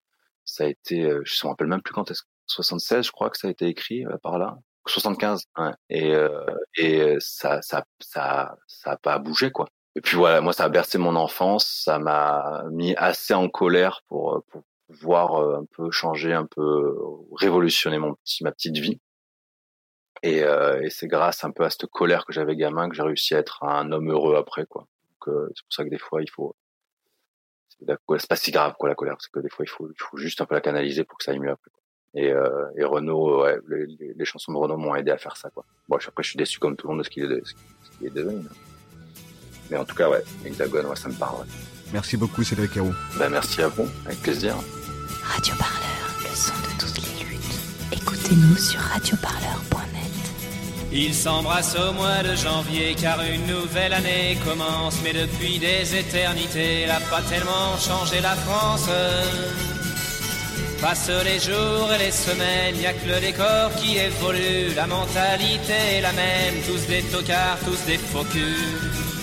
ça 0.45 0.65
a 0.65 0.67
été, 0.67 1.01
je 1.25 1.45
me 1.45 1.49
rappelle 1.49 1.67
même 1.67 1.81
plus 1.81 1.93
quand 1.93 2.09
est-ce 2.11 2.23
76, 2.47 3.07
je 3.07 3.11
crois 3.11 3.29
que 3.29 3.37
ça 3.37 3.47
a 3.49 3.51
été 3.51 3.67
écrit 3.67 4.05
par 4.23 4.39
là. 4.39 4.57
75. 4.87 5.43
Ouais. 5.57 5.71
Et, 5.89 6.13
et 6.77 7.17
ça, 7.19 7.61
ça, 7.61 7.83
ça, 7.99 8.55
ça 8.67 8.91
a 8.91 8.97
pas 8.97 9.19
bougé 9.19 9.51
quoi. 9.51 9.67
Et 9.97 10.01
puis 10.01 10.15
voilà, 10.15 10.41
moi 10.41 10.53
ça 10.53 10.65
a 10.65 10.69
bercé 10.69 10.99
mon 10.99 11.15
enfance, 11.15 11.81
ça 11.85 11.97
m'a 11.97 12.63
mis 12.69 12.95
assez 12.97 13.33
en 13.33 13.49
colère 13.49 14.03
pour, 14.07 14.43
pour 14.51 14.61
pouvoir 14.87 15.57
un 15.57 15.65
peu 15.65 15.89
changer, 15.89 16.33
un 16.33 16.45
peu 16.45 16.95
révolutionner 17.35 17.97
mon 17.97 18.13
petit, 18.13 18.43
ma 18.43 18.51
petite 18.51 18.77
vie. 18.77 19.01
Et, 20.21 20.43
euh, 20.43 20.79
et 20.83 20.91
c'est 20.91 21.07
grâce 21.07 21.43
un 21.43 21.49
peu 21.49 21.63
à 21.63 21.71
cette 21.71 21.87
colère 21.87 22.27
que 22.27 22.33
j'avais 22.33 22.55
gamin 22.55 22.89
que 22.89 22.95
j'ai 22.95 23.01
réussi 23.01 23.33
à 23.33 23.39
être 23.39 23.63
un 23.63 23.91
homme 23.91 24.11
heureux 24.11 24.35
après 24.35 24.67
quoi. 24.67 24.85
Donc 25.25 25.35
c'est 25.55 25.63
pour 25.63 25.73
ça 25.73 25.83
que 25.83 25.89
des 25.89 25.97
fois 25.97 26.21
il 26.21 26.29
faut 26.29 26.55
c'est 28.19 28.29
pas 28.29 28.35
si 28.35 28.51
grave 28.51 28.75
quoi 28.77 28.89
la 28.89 28.95
colère, 28.95 29.17
c'est 29.19 29.31
que 29.31 29.39
des 29.39 29.49
fois 29.49 29.65
il 29.65 29.69
faut, 29.69 29.89
il 29.89 29.99
faut 29.99 30.17
juste 30.17 30.41
un 30.41 30.45
peu 30.45 30.53
la 30.53 30.61
canaliser 30.61 31.05
pour 31.05 31.17
que 31.17 31.23
ça 31.23 31.31
aille 31.31 31.39
mieux 31.39 31.49
après. 31.49 31.71
Et, 32.13 32.31
euh, 32.31 32.65
et 32.75 32.83
Renault, 32.83 33.43
ouais, 33.43 33.57
les, 33.67 34.25
chansons 34.25 34.51
de 34.53 34.57
Renault 34.57 34.77
m'ont 34.77 34.95
aidé 34.95 35.09
à 35.09 35.17
faire 35.17 35.37
ça 35.37 35.49
quoi. 35.49 35.65
Bon 35.89 35.97
après 35.97 36.21
je 36.21 36.29
suis 36.29 36.37
déçu 36.37 36.59
comme 36.59 36.75
tout 36.75 36.85
le 36.85 36.93
monde 36.93 36.99
de 36.99 37.03
ce 37.03 37.09
qu'il 37.09 37.23
est, 37.23 37.27
de, 37.27 37.41
ce 37.43 37.97
qu'il 37.97 38.07
est 38.07 38.11
devenu. 38.11 38.43
Mais 39.69 39.77
en 39.77 39.85
tout 39.85 39.95
cas, 39.95 40.09
ouais, 40.09 40.23
Hexagone, 40.45 40.85
ouais, 40.85 40.95
ça 40.95 41.09
me 41.09 41.13
parle. 41.13 41.39
Ouais. 41.39 41.45
Merci 41.93 42.17
beaucoup, 42.17 42.43
Cédric 42.43 42.75
Héroux. 42.75 42.93
Ben, 43.17 43.29
merci 43.29 43.61
à 43.61 43.67
vous, 43.67 43.87
avec 44.05 44.21
plaisir. 44.21 44.55
Radio 45.23 45.53
Parleur, 45.57 46.07
le 46.21 46.35
son 46.35 46.53
de 46.53 46.79
toutes 46.79 47.03
les 47.03 47.25
luttes. 47.25 47.41
Écoutez-nous 47.91 48.57
sur 48.57 48.79
radioparleur.net. 48.79 50.11
Ils 50.91 51.13
s'embrassent 51.13 51.75
au 51.77 51.93
mois 51.93 52.23
de 52.23 52.35
janvier 52.35 52.95
car 52.99 53.19
une 53.21 53.45
nouvelle 53.47 53.93
année 53.93 54.37
commence. 54.45 54.95
Mais 55.03 55.13
depuis 55.13 55.59
des 55.59 55.95
éternités, 55.95 56.81
elle 56.81 56.91
a 56.91 56.99
pas 56.99 57.21
tellement 57.21 57.77
changé 57.77 58.21
la 58.21 58.35
France. 58.35 58.89
Passent 60.81 61.23
les 61.25 61.39
jours 61.39 61.91
et 61.93 62.05
les 62.05 62.11
semaines, 62.11 62.75
y 62.79 62.85
a 62.85 62.93
que 62.93 63.07
le 63.07 63.19
décor 63.19 63.73
qui 63.77 63.97
évolue. 63.97 64.73
La 64.75 64.85
mentalité 64.85 65.73
est 65.97 66.01
la 66.01 66.11
même, 66.11 66.55
tous 66.67 66.85
des 66.87 67.01
tocards, 67.03 67.57
tous 67.65 67.83
des 67.85 67.97
faux 67.97 68.23
culs. 68.31 69.16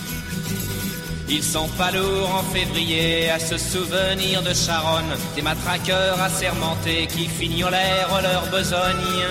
Ils 1.28 1.42
sont 1.42 1.68
pas 1.78 1.90
lourds 1.90 2.34
en 2.34 2.42
février 2.52 3.30
à 3.30 3.38
se 3.38 3.56
souvenir 3.56 4.42
de 4.42 4.52
Charonne, 4.52 5.16
des 5.34 5.42
matraqueurs 5.42 6.20
assermentés 6.20 7.06
qui 7.06 7.26
fignolèrent 7.26 8.20
leur 8.22 8.50
besogne. 8.50 9.24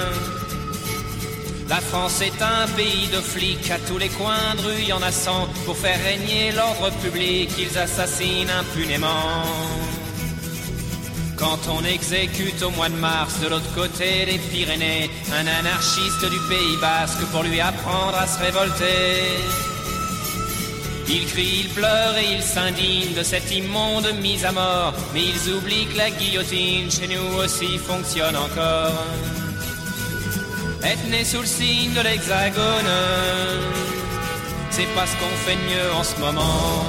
La 1.70 1.80
France 1.80 2.22
est 2.22 2.42
un 2.42 2.68
pays 2.76 3.08
de 3.08 3.22
flics, 3.22 3.72
à 3.72 3.80
tous 3.88 3.98
les 3.98 4.10
coins 4.10 4.56
de 4.58 4.62
rue 4.62 4.82
y 4.84 4.94
en 4.94 5.02
a 5.02 5.12
pour 5.66 5.78
faire 5.78 6.00
régner 6.04 6.52
l'ordre 6.52 6.92
public, 7.02 7.50
ils 7.58 7.78
assassinent 7.78 8.50
impunément. 8.50 9.44
Quand 11.38 11.60
on 11.70 11.84
exécute 11.86 12.62
au 12.64 12.70
mois 12.72 12.90
de 12.90 12.96
mars 12.96 13.40
de 13.40 13.48
l'autre 13.48 13.74
côté 13.76 14.26
des 14.26 14.40
Pyrénées 14.40 15.10
un 15.32 15.48
anarchiste 15.48 16.26
du 16.30 16.40
Pays 16.50 16.78
Basque 16.82 17.24
pour 17.32 17.44
lui 17.44 17.60
apprendre 17.60 18.18
à 18.18 18.28
se 18.28 18.40
révolter. 18.40 19.73
Ils 21.08 21.26
crient, 21.26 21.62
ils 21.66 21.70
pleurent 21.70 22.18
et 22.18 22.36
ils 22.36 22.42
s'indignent 22.42 23.14
de 23.14 23.24
cette 23.24 23.52
immonde 23.52 24.08
mise 24.22 24.46
à 24.46 24.52
mort. 24.52 24.94
Mais 25.14 25.24
ils 25.24 25.54
oublient 25.54 25.88
que 25.88 25.98
la 25.98 26.10
guillotine 26.10 26.90
chez 26.90 27.08
nous 27.08 27.38
aussi 27.44 27.78
fonctionne 27.78 28.36
encore. 28.36 29.06
Être 30.84 31.10
né 31.10 31.24
sous 31.24 31.42
le 31.42 31.46
signe 31.46 31.94
de 31.94 32.02
l'hexagone, 32.02 32.94
c'est 34.70 34.88
pas 34.96 35.06
ce 35.08 35.14
qu'on 35.14 35.36
fait 35.46 35.56
de 35.56 35.62
mieux 35.62 35.94
en 35.98 36.04
ce 36.04 36.20
moment. 36.20 36.86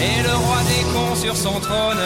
Et 0.00 0.22
le 0.22 0.34
roi 0.34 0.58
des 0.68 0.82
cons 0.92 1.16
sur 1.16 1.36
son 1.36 1.58
trône, 1.60 2.04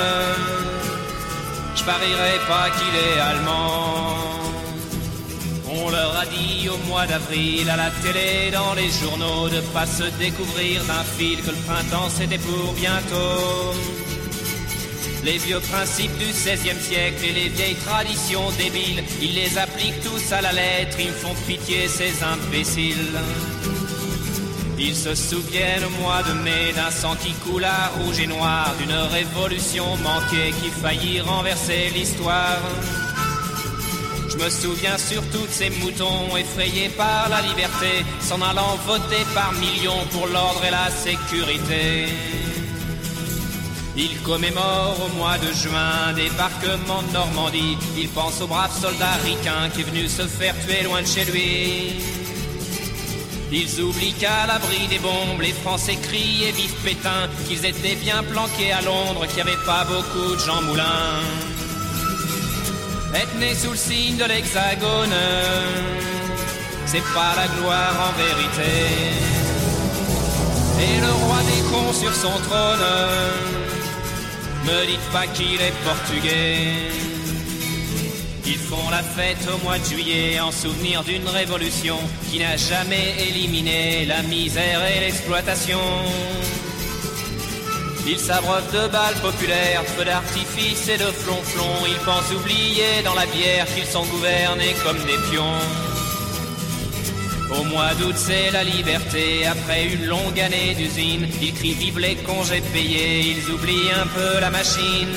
je 1.75 1.83
parierais 1.85 2.39
pas 2.49 2.71
qu'il 2.71 2.95
est 2.95 3.21
allemand. 3.21 4.24
On 5.87 5.91
leur 5.91 6.17
a 6.17 6.25
dit 6.25 6.69
au 6.71 6.79
mois 6.89 7.07
d'avril 7.07 7.69
à 7.69 7.77
la 7.77 7.91
télé, 8.03 8.51
dans 8.51 8.73
les 8.75 8.91
journaux, 8.91 9.49
de 9.51 9.61
pas 9.75 9.87
se 9.87 10.05
découvrir 10.19 10.83
d'un 10.85 11.05
fil 11.05 11.39
que 11.43 11.51
le 11.51 11.63
printemps 11.67 12.09
c'était 12.09 12.39
pour 12.39 12.73
bientôt. 12.73 13.75
Les 15.25 15.37
vieux 15.39 15.61
principes 15.61 16.17
du 16.19 16.27
XVIe 16.27 16.81
siècle 16.81 17.25
et 17.29 17.33
les 17.33 17.49
vieilles 17.49 17.77
traditions 17.77 18.51
débiles, 18.59 19.05
ils 19.21 19.35
les 19.35 19.59
appliquent 19.59 20.03
tous 20.03 20.33
à 20.33 20.41
la 20.41 20.53
lettre, 20.53 20.97
ils 20.99 21.13
font 21.13 21.35
pitié 21.47 21.87
ces 21.89 22.15
imbéciles. 22.23 23.19
Ils 24.79 24.97
se 24.97 25.15
souviennent 25.15 25.85
au 25.85 26.03
mois 26.03 26.23
de 26.23 26.33
mai 26.33 26.73
d'un 26.75 26.91
sang 26.91 27.15
qui 27.17 27.35
rouge 27.99 28.21
et 28.21 28.27
noir, 28.27 28.75
d'une 28.79 28.93
révolution 28.93 29.97
manquée 29.99 30.53
qui 30.63 30.71
faillit 30.71 31.21
renverser 31.21 31.91
l'histoire. 31.95 32.61
Je 34.37 34.45
me 34.45 34.51
souviens 34.51 34.99
surtout 34.99 35.47
de 35.47 35.53
ces 35.53 35.71
moutons 35.71 36.37
effrayés 36.37 36.89
par 36.89 37.29
la 37.29 37.41
liberté, 37.41 38.05
s'en 38.21 38.43
allant 38.43 38.77
voter 38.85 39.25
par 39.33 39.53
millions 39.53 40.05
pour 40.11 40.27
l'ordre 40.27 40.65
et 40.67 40.71
la 40.73 40.91
sécurité. 40.91 42.09
Il 43.97 44.21
commémore 44.23 44.97
au 45.07 45.17
mois 45.17 45.39
de 45.39 45.53
juin 45.53 46.13
débarquement 46.17 47.03
de 47.03 47.13
Normandie. 47.13 47.79
Il 47.97 48.09
pense 48.09 48.41
au 48.41 48.49
brave 48.49 48.77
soldat 48.77 49.15
ricain 49.25 49.71
qui 49.73 49.83
est 49.83 49.85
venu 49.85 50.09
se 50.09 50.23
faire 50.23 50.55
tuer 50.67 50.83
loin 50.83 51.03
de 51.03 51.07
chez 51.07 51.25
lui. 51.27 51.93
Ils 53.53 53.81
oublient 53.81 54.15
qu'à 54.15 54.47
l'abri 54.49 54.89
des 54.89 54.99
bombes, 54.99 55.41
les 55.41 55.53
Français 55.53 55.97
crient 56.03 56.47
et 56.49 56.53
vivent 56.53 56.83
Pétain, 56.85 57.29
qu'ils 57.47 57.65
étaient 57.65 57.95
bien 57.95 58.25
planqués 58.25 58.73
à 58.73 58.81
Londres, 58.81 59.27
qu'il 59.29 59.37
n'y 59.37 59.51
avait 59.53 59.65
pas 59.65 59.85
beaucoup 59.85 60.35
de 60.35 60.41
Jean 60.41 60.61
Moulin. 60.63 61.54
Être 63.15 63.39
né 63.39 63.55
sous 63.55 63.71
le 63.71 63.77
signe 63.77 64.17
de 64.17 64.25
l'hexagone, 64.25 65.15
c'est 66.85 67.05
pas 67.15 67.35
la 67.37 67.47
gloire 67.57 67.97
en 68.09 68.13
vérité. 68.19 68.73
Et 70.81 71.01
le 71.01 71.13
roi 71.25 71.39
des 71.51 71.63
cons 71.71 71.93
sur 71.93 72.13
son 72.13 72.37
trône, 72.49 72.87
me 74.67 74.87
dites 74.87 75.11
pas 75.13 75.27
qu'il 75.29 75.61
est 75.61 75.73
portugais. 75.85 76.59
Ils 78.47 78.59
font 78.59 78.91
la 78.91 79.03
fête 79.03 79.49
au 79.55 79.65
mois 79.65 79.79
de 79.79 79.85
juillet 79.85 80.41
en 80.41 80.51
souvenir 80.51 81.05
d'une 81.05 81.27
révolution 81.29 81.97
qui 82.31 82.41
n'a 82.41 82.57
jamais 82.57 83.15
éliminé 83.29 84.07
la 84.07 84.23
misère 84.23 84.81
et 84.85 85.01
l'exploitation. 85.01 85.79
Ils 88.07 88.19
s'abreuvent 88.19 88.71
de 88.71 88.89
balles 88.89 89.21
populaires, 89.23 89.83
feux 89.97 90.05
d'artifice 90.05 90.89
et 90.89 90.99
de 90.99 91.11
flonflons. 91.11 91.87
Ils 91.87 92.05
pensent 92.05 92.33
oublier 92.33 93.03
dans 93.03 93.15
la 93.15 93.25
bière 93.27 93.67
qu'ils 93.75 93.87
sont 93.87 94.05
gouvernés 94.05 94.75
comme 94.85 94.99
des 94.99 95.19
pions. 95.31 95.61
Au 97.59 97.65
mois 97.65 97.95
d'août, 97.95 98.15
c'est 98.17 98.51
la 98.51 98.63
liberté. 98.63 99.47
Après 99.47 99.87
une 99.87 100.07
longue 100.07 100.39
année 100.39 100.75
d'usine, 100.75 101.27
ils 101.41 101.55
crient 101.55 101.75
vive 101.75 101.99
les 101.99 102.17
congés 102.17 102.63
payés. 102.73 103.21
Ils 103.21 103.51
oublient 103.51 103.93
un 103.93 104.07
peu 104.07 104.41
la 104.41 104.51
machine. 104.51 105.17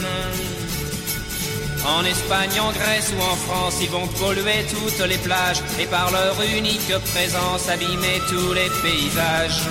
En 1.85 2.05
Espagne, 2.05 2.59
en 2.59 2.71
Grèce 2.71 3.13
ou 3.17 3.21
en 3.21 3.35
France, 3.35 3.79
ils 3.81 3.89
vont 3.89 4.07
polluer 4.07 4.65
toutes 4.69 5.07
les 5.07 5.17
plages 5.17 5.61
et 5.79 5.85
par 5.85 6.11
leur 6.11 6.35
unique 6.57 6.93
présence 7.13 7.69
abîmer 7.69 8.21
tous 8.29 8.53
les 8.53 8.69
paysages. 8.81 9.61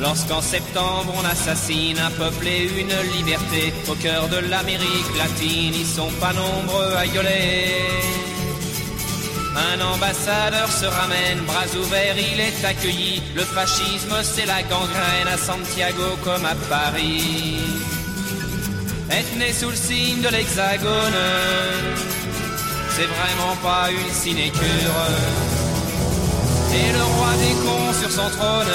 Lorsqu'en 0.00 0.40
septembre 0.40 1.12
on 1.14 1.24
assassine 1.24 1.98
un 1.98 2.10
peuple 2.10 2.46
et 2.48 2.64
une 2.64 3.16
liberté 3.16 3.72
au 3.86 3.94
cœur 3.94 4.28
de 4.28 4.38
l'Amérique 4.48 5.16
latine, 5.18 5.74
ils 5.74 5.86
sont 5.86 6.10
pas 6.18 6.32
nombreux 6.32 6.94
à 6.96 7.06
gueuler. 7.06 7.76
Un 9.56 9.80
ambassadeur 9.80 10.68
se 10.70 10.86
ramène, 10.86 11.40
bras 11.46 11.66
ouverts, 11.78 12.16
il 12.16 12.40
est 12.40 12.64
accueilli. 12.64 13.22
Le 13.34 13.42
fascisme, 13.42 14.14
c'est 14.22 14.46
la 14.46 14.62
gangrène 14.62 15.28
à 15.32 15.36
Santiago 15.36 16.16
comme 16.24 16.46
à 16.46 16.54
Paris. 16.68 17.58
Être 19.10 19.36
né 19.36 19.52
sous 19.52 19.70
le 19.70 19.76
signe 19.76 20.22
de 20.22 20.28
l'hexagone, 20.28 21.20
c'est 22.90 23.10
vraiment 23.18 23.56
pas 23.62 23.90
une 23.90 24.14
sinécure. 24.14 24.96
Et 26.72 26.92
le 26.92 27.02
roi 27.02 27.32
des 27.42 27.54
cons 27.64 27.92
sur 28.00 28.10
son 28.10 28.30
trône, 28.30 28.66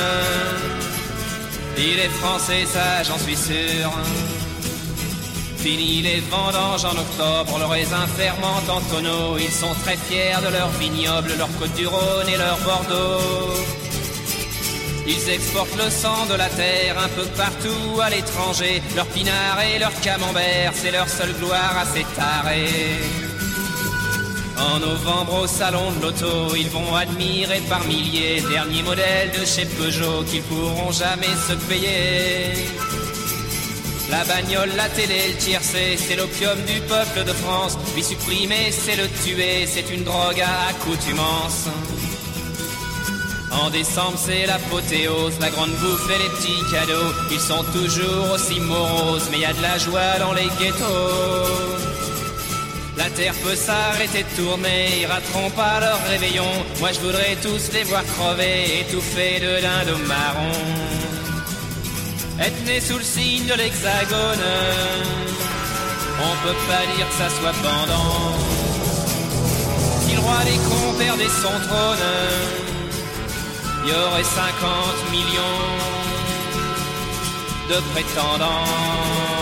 il 1.78 2.00
est 2.00 2.10
français, 2.10 2.66
ça 2.66 3.04
j'en 3.04 3.18
suis 3.18 3.36
sûr. 3.36 3.92
Fini 5.58 6.02
les 6.02 6.20
vendanges 6.22 6.86
en 6.86 6.92
octobre, 6.92 7.58
le 7.58 7.66
raisin 7.66 8.06
fermente 8.16 8.70
en 8.70 8.82
tonneaux. 8.82 9.38
Ils 9.38 9.52
sont 9.52 9.74
très 9.84 9.98
fiers 9.98 10.40
de 10.46 10.52
leur 10.52 10.70
vignoble, 10.80 11.32
leur 11.38 11.50
côte 11.58 11.74
du 11.74 11.88
Rhône 11.88 12.30
et 12.30 12.38
leur 12.38 12.58
Bordeaux. 12.60 13.54
Ils 15.08 15.30
exportent 15.30 15.78
le 15.78 15.90
sang 15.90 16.26
de 16.30 16.36
la 16.36 16.50
terre 16.50 16.98
un 16.98 17.10
peu 17.10 17.26
partout 17.38 18.00
à 18.02 18.10
l'étranger. 18.10 18.82
Leur 18.96 19.06
pinard 19.08 19.60
et 19.62 19.80
leur 19.80 19.94
camembert, 20.02 20.72
c'est 20.74 20.92
leur 20.92 21.10
seule 21.10 21.34
gloire 21.34 21.78
à 21.80 21.86
s'étarer. 21.86 23.25
En 24.58 24.80
novembre 24.80 25.42
au 25.44 25.48
salon 25.48 25.92
de 25.92 26.02
l'auto, 26.02 26.56
ils 26.56 26.70
vont 26.70 26.96
admirer 26.96 27.62
par 27.70 27.84
milliers 27.86 28.42
derniers 28.50 28.84
modèles 28.84 29.32
de 29.38 29.46
chez 29.46 29.66
Peugeot 29.66 30.24
qu'ils 30.30 30.44
pourront 30.44 30.92
jamais 30.92 31.36
se 31.48 31.54
payer. 31.68 32.66
La 34.10 34.24
bagnole, 34.24 34.72
la 34.78 34.88
télé, 34.90 35.30
le 35.30 35.38
tiercé, 35.38 35.98
c'est 35.98 36.16
l'opium 36.16 36.58
du 36.66 36.80
peuple 36.82 37.26
de 37.26 37.34
France. 37.34 37.78
Lui 37.96 38.04
supprimer, 38.04 38.72
c'est 38.72 38.96
le 38.96 39.08
tuer, 39.24 39.66
c'est 39.68 39.90
une 39.94 40.04
drogue 40.04 40.42
à 40.42 40.70
accoutumance. 40.70 41.68
En 43.52 43.70
décembre, 43.70 44.18
c'est 44.18 44.46
l'apothéose, 44.46 45.40
la 45.40 45.50
grande 45.50 45.72
bouffe 45.72 46.10
et 46.10 46.24
les 46.24 46.30
petits 46.30 46.72
cadeaux. 46.72 47.12
Ils 47.32 47.40
sont 47.40 47.64
toujours 47.74 48.32
aussi 48.34 48.60
moroses, 48.60 49.28
mais 49.32 49.40
y 49.40 49.46
a 49.46 49.54
de 49.54 49.62
la 49.62 49.78
joie 49.78 50.20
dans 50.20 50.34
les 50.34 50.50
ghettos. 50.60 51.95
La 53.06 53.12
terre 53.12 53.36
peut 53.44 53.56
s'arrêter 53.56 54.24
de 54.24 54.36
tourner, 54.36 55.02
ils 55.02 55.06
rateront 55.06 55.52
pas 55.52 55.80
leur 55.80 56.02
réveillon. 56.08 56.52
Moi 56.80 56.90
je 56.92 57.00
voudrais 57.02 57.36
tous 57.40 57.72
les 57.72 57.84
voir 57.84 58.04
crever, 58.04 58.80
étouffés 58.80 59.40
de 59.40 59.62
lindos 59.62 60.04
marron. 60.08 60.50
Être 62.40 62.66
né 62.66 62.82
sous 62.82 62.98
le 62.98 63.04
signe 63.04 63.46
de 63.46 63.54
l'hexagone, 63.54 64.48
on 66.20 66.48
peut 66.48 66.60
pas 66.68 66.84
dire 66.96 67.08
que 67.08 67.18
ça 67.22 67.30
soit 67.30 67.54
pendant. 67.62 68.34
Si 70.02 70.16
le 70.16 70.22
roi 70.22 70.40
des 70.44 70.58
cons 70.68 70.98
perdait 70.98 71.36
son 71.44 71.58
trône, 71.68 72.08
y 73.86 73.92
aurait 73.92 74.24
50 74.24 75.12
millions 75.12 75.62
de 77.70 77.78
prétendants. 77.94 79.35